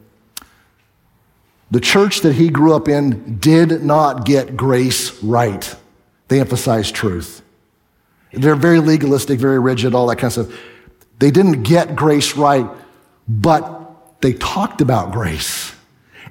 The 1.70 1.80
church 1.80 2.22
that 2.22 2.36
he 2.36 2.48
grew 2.48 2.72
up 2.72 2.88
in 2.88 3.36
did 3.40 3.84
not 3.84 4.24
get 4.24 4.56
grace 4.56 5.22
right. 5.22 5.76
They 6.28 6.40
emphasize 6.40 6.90
truth. 6.90 7.42
They're 8.32 8.56
very 8.56 8.80
legalistic, 8.80 9.38
very 9.38 9.58
rigid, 9.58 9.94
all 9.94 10.06
that 10.08 10.16
kind 10.16 10.36
of 10.36 10.46
stuff. 10.46 10.60
They 11.18 11.30
didn't 11.30 11.62
get 11.62 11.96
grace 11.96 12.36
right, 12.36 12.68
but 13.26 14.20
they 14.20 14.34
talked 14.34 14.80
about 14.80 15.12
grace. 15.12 15.74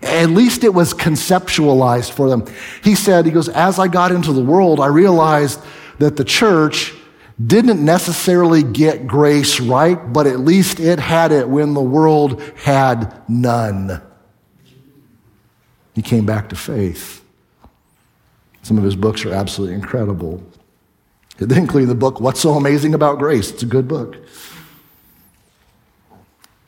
At 0.01 0.29
least 0.29 0.63
it 0.63 0.73
was 0.73 0.93
conceptualized 0.93 2.11
for 2.11 2.29
them. 2.29 2.45
He 2.83 2.95
said, 2.95 3.25
he 3.25 3.31
goes, 3.31 3.49
as 3.49 3.79
I 3.79 3.87
got 3.87 4.11
into 4.11 4.33
the 4.33 4.43
world, 4.43 4.79
I 4.79 4.87
realized 4.87 5.59
that 5.99 6.17
the 6.17 6.23
church 6.23 6.93
didn't 7.43 7.83
necessarily 7.83 8.63
get 8.63 9.07
grace 9.07 9.59
right, 9.59 10.13
but 10.13 10.27
at 10.27 10.39
least 10.39 10.79
it 10.79 10.99
had 10.99 11.31
it 11.31 11.49
when 11.49 11.73
the 11.73 11.81
world 11.81 12.41
had 12.57 13.13
none. 13.27 14.01
He 15.93 16.01
came 16.01 16.25
back 16.25 16.49
to 16.49 16.55
faith. 16.55 17.23
Some 18.61 18.77
of 18.77 18.83
his 18.83 18.95
books 18.95 19.25
are 19.25 19.33
absolutely 19.33 19.75
incredible. 19.75 20.43
Including 21.39 21.89
the 21.89 21.95
book, 21.95 22.19
What's 22.19 22.39
So 22.39 22.53
Amazing 22.53 22.93
About 22.93 23.19
Grace? 23.19 23.51
It's 23.51 23.63
a 23.63 23.67
good 23.67 23.87
book. 23.87 24.17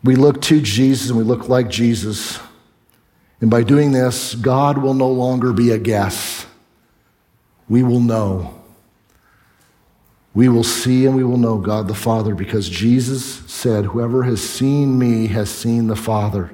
We 0.03 0.15
look 0.15 0.41
to 0.43 0.61
Jesus 0.61 1.09
and 1.09 1.17
we 1.17 1.23
look 1.23 1.49
like 1.49 1.69
Jesus. 1.69 2.39
And 3.39 3.49
by 3.49 3.63
doing 3.63 3.91
this, 3.91 4.35
God 4.35 4.77
will 4.77 4.93
no 4.93 5.09
longer 5.09 5.53
be 5.53 5.71
a 5.71 5.77
guess. 5.77 6.45
We 7.69 7.83
will 7.83 7.99
know. 7.99 8.53
We 10.33 10.49
will 10.49 10.63
see 10.63 11.05
and 11.05 11.15
we 11.15 11.23
will 11.23 11.37
know 11.37 11.57
God 11.57 11.87
the 11.87 11.95
Father 11.95 12.35
because 12.35 12.69
Jesus 12.69 13.25
said, 13.51 13.85
Whoever 13.85 14.23
has 14.23 14.47
seen 14.47 14.99
me 14.99 15.27
has 15.27 15.49
seen 15.49 15.87
the 15.87 15.95
Father. 15.95 16.51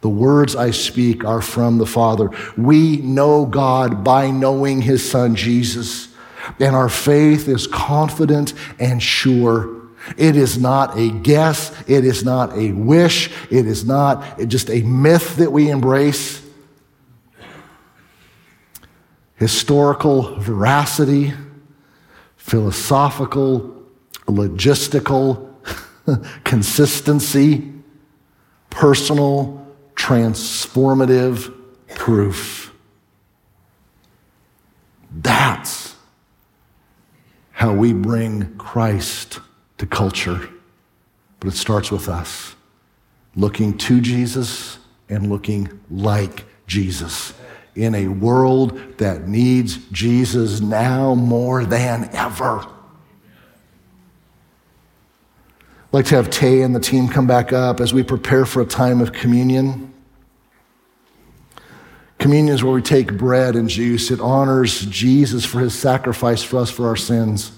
The 0.00 0.08
words 0.08 0.54
I 0.54 0.70
speak 0.70 1.24
are 1.24 1.42
from 1.42 1.78
the 1.78 1.86
Father. 1.86 2.30
We 2.56 2.98
know 2.98 3.44
God 3.44 4.04
by 4.04 4.30
knowing 4.30 4.82
His 4.82 5.08
Son 5.08 5.34
Jesus, 5.34 6.08
and 6.60 6.74
our 6.76 6.88
faith 6.88 7.48
is 7.48 7.66
confident 7.66 8.52
and 8.78 9.02
sure. 9.02 9.76
It 10.16 10.36
is 10.36 10.58
not 10.58 10.96
a 10.96 11.10
guess. 11.10 11.74
It 11.88 12.04
is 12.04 12.24
not 12.24 12.56
a 12.56 12.72
wish. 12.72 13.30
It 13.50 13.66
is 13.66 13.84
not 13.84 14.38
just 14.46 14.70
a 14.70 14.82
myth 14.82 15.36
that 15.36 15.50
we 15.50 15.70
embrace. 15.70 16.42
Historical 19.34 20.38
veracity, 20.38 21.34
philosophical, 22.36 23.82
logistical 24.26 25.52
consistency, 26.44 27.72
personal, 28.70 29.66
transformative 29.94 31.52
proof. 31.94 32.72
That's 35.10 35.75
how 37.56 37.72
we 37.72 37.90
bring 37.90 38.54
Christ 38.58 39.40
to 39.78 39.86
culture. 39.86 40.46
But 41.40 41.48
it 41.48 41.56
starts 41.56 41.90
with 41.90 42.06
us 42.06 42.54
looking 43.34 43.78
to 43.78 44.02
Jesus 44.02 44.78
and 45.08 45.30
looking 45.30 45.80
like 45.90 46.44
Jesus 46.66 47.32
in 47.74 47.94
a 47.94 48.08
world 48.08 48.98
that 48.98 49.26
needs 49.26 49.78
Jesus 49.90 50.60
now 50.60 51.14
more 51.14 51.64
than 51.64 52.10
ever. 52.12 52.58
I'd 52.58 52.68
like 55.92 56.04
to 56.06 56.16
have 56.16 56.28
Tay 56.28 56.60
and 56.60 56.76
the 56.76 56.80
team 56.80 57.08
come 57.08 57.26
back 57.26 57.54
up 57.54 57.80
as 57.80 57.94
we 57.94 58.02
prepare 58.02 58.44
for 58.44 58.60
a 58.60 58.66
time 58.66 59.00
of 59.00 59.14
communion. 59.14 59.94
Communion 62.18 62.54
is 62.54 62.64
where 62.64 62.72
we 62.72 62.82
take 62.82 63.16
bread 63.16 63.56
and 63.56 63.68
juice. 63.68 64.10
It 64.10 64.20
honors 64.20 64.86
Jesus 64.86 65.44
for 65.44 65.60
his 65.60 65.74
sacrifice 65.74 66.42
for 66.42 66.58
us 66.58 66.70
for 66.70 66.88
our 66.88 66.96
sins. 66.96 67.52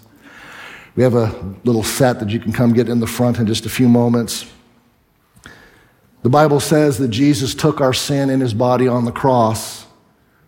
We 0.97 1.05
have 1.05 1.15
a 1.15 1.55
little 1.63 1.85
set 1.85 2.19
that 2.19 2.31
you 2.31 2.41
can 2.41 2.53
come 2.53 2.73
get 2.73 2.89
in 2.89 2.99
the 2.99 3.07
front 3.07 3.39
in 3.39 3.47
just 3.47 3.67
a 3.67 3.71
few 3.71 3.89
moments. 3.89 4.51
The 6.23 6.29
Bible 6.29 6.59
says 6.59 6.99
that 6.99 7.09
Jesus 7.09 7.55
took 7.55 7.81
our 7.81 7.93
sin 7.95 8.31
in 8.31 8.41
his 8.41 8.53
body 8.53 8.89
on 8.89 9.05
the 9.05 9.13
cross. 9.13 9.87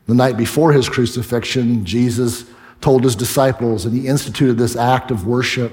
The 0.07 0.15
night 0.15 0.37
before 0.37 0.73
his 0.73 0.89
crucifixion, 0.89 1.85
Jesus 1.85 2.45
told 2.81 3.05
his 3.05 3.15
disciples, 3.15 3.85
and 3.85 3.95
he 3.95 4.09
instituted 4.09 4.55
this 4.55 4.75
act 4.75 5.13
of 5.13 5.27
worship. 5.27 5.73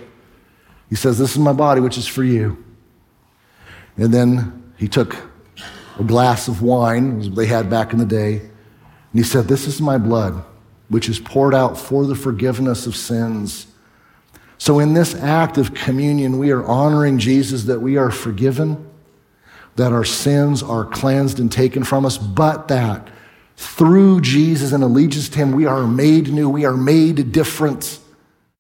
He 0.90 0.96
says, 0.96 1.18
This 1.18 1.32
is 1.32 1.40
my 1.40 1.54
body, 1.54 1.82
which 1.82 1.98
is 1.98 2.06
for 2.06 2.24
you. 2.24 2.64
And 3.96 4.14
then 4.14 4.74
he 4.78 4.88
took 4.88 5.16
a 6.00 6.04
glass 6.04 6.48
of 6.48 6.62
wine, 6.62 7.34
they 7.34 7.46
had 7.46 7.70
back 7.70 7.94
in 7.94 8.00
the 8.00 8.06
day, 8.06 8.40
and 8.40 8.52
he 9.14 9.24
said, 9.24 9.48
This 9.48 9.68
is 9.68 9.82
my 9.82 9.98
blood, 9.98 10.44
which 10.90 11.10
is 11.10 11.20
poured 11.20 11.56
out 11.56 11.78
for 11.78 12.06
the 12.06 12.16
forgiveness 12.16 12.86
of 12.86 12.96
sins. 12.96 13.68
So, 14.58 14.80
in 14.80 14.94
this 14.94 15.16
act 15.16 15.58
of 15.58 15.74
communion, 15.74 16.40
we 16.40 16.52
are 16.52 16.66
honoring 16.66 17.20
Jesus 17.20 17.64
that 17.66 17.80
we 17.80 17.98
are 17.98 18.12
forgiven, 18.12 18.90
that 19.76 19.92
our 19.92 20.06
sins 20.06 20.64
are 20.64 20.86
cleansed 20.86 21.40
and 21.40 21.52
taken 21.52 21.84
from 21.84 22.06
us, 22.06 22.18
but 22.18 22.68
that 22.68 23.08
through 23.56 24.22
Jesus 24.22 24.72
and 24.72 24.84
allegiance 24.84 25.30
to 25.30 25.38
Him, 25.38 25.52
we 25.52 25.66
are 25.66 25.86
made 25.86 26.32
new, 26.32 26.50
we 26.50 26.66
are 26.66 26.78
made 26.78 27.32
different. 27.32 28.00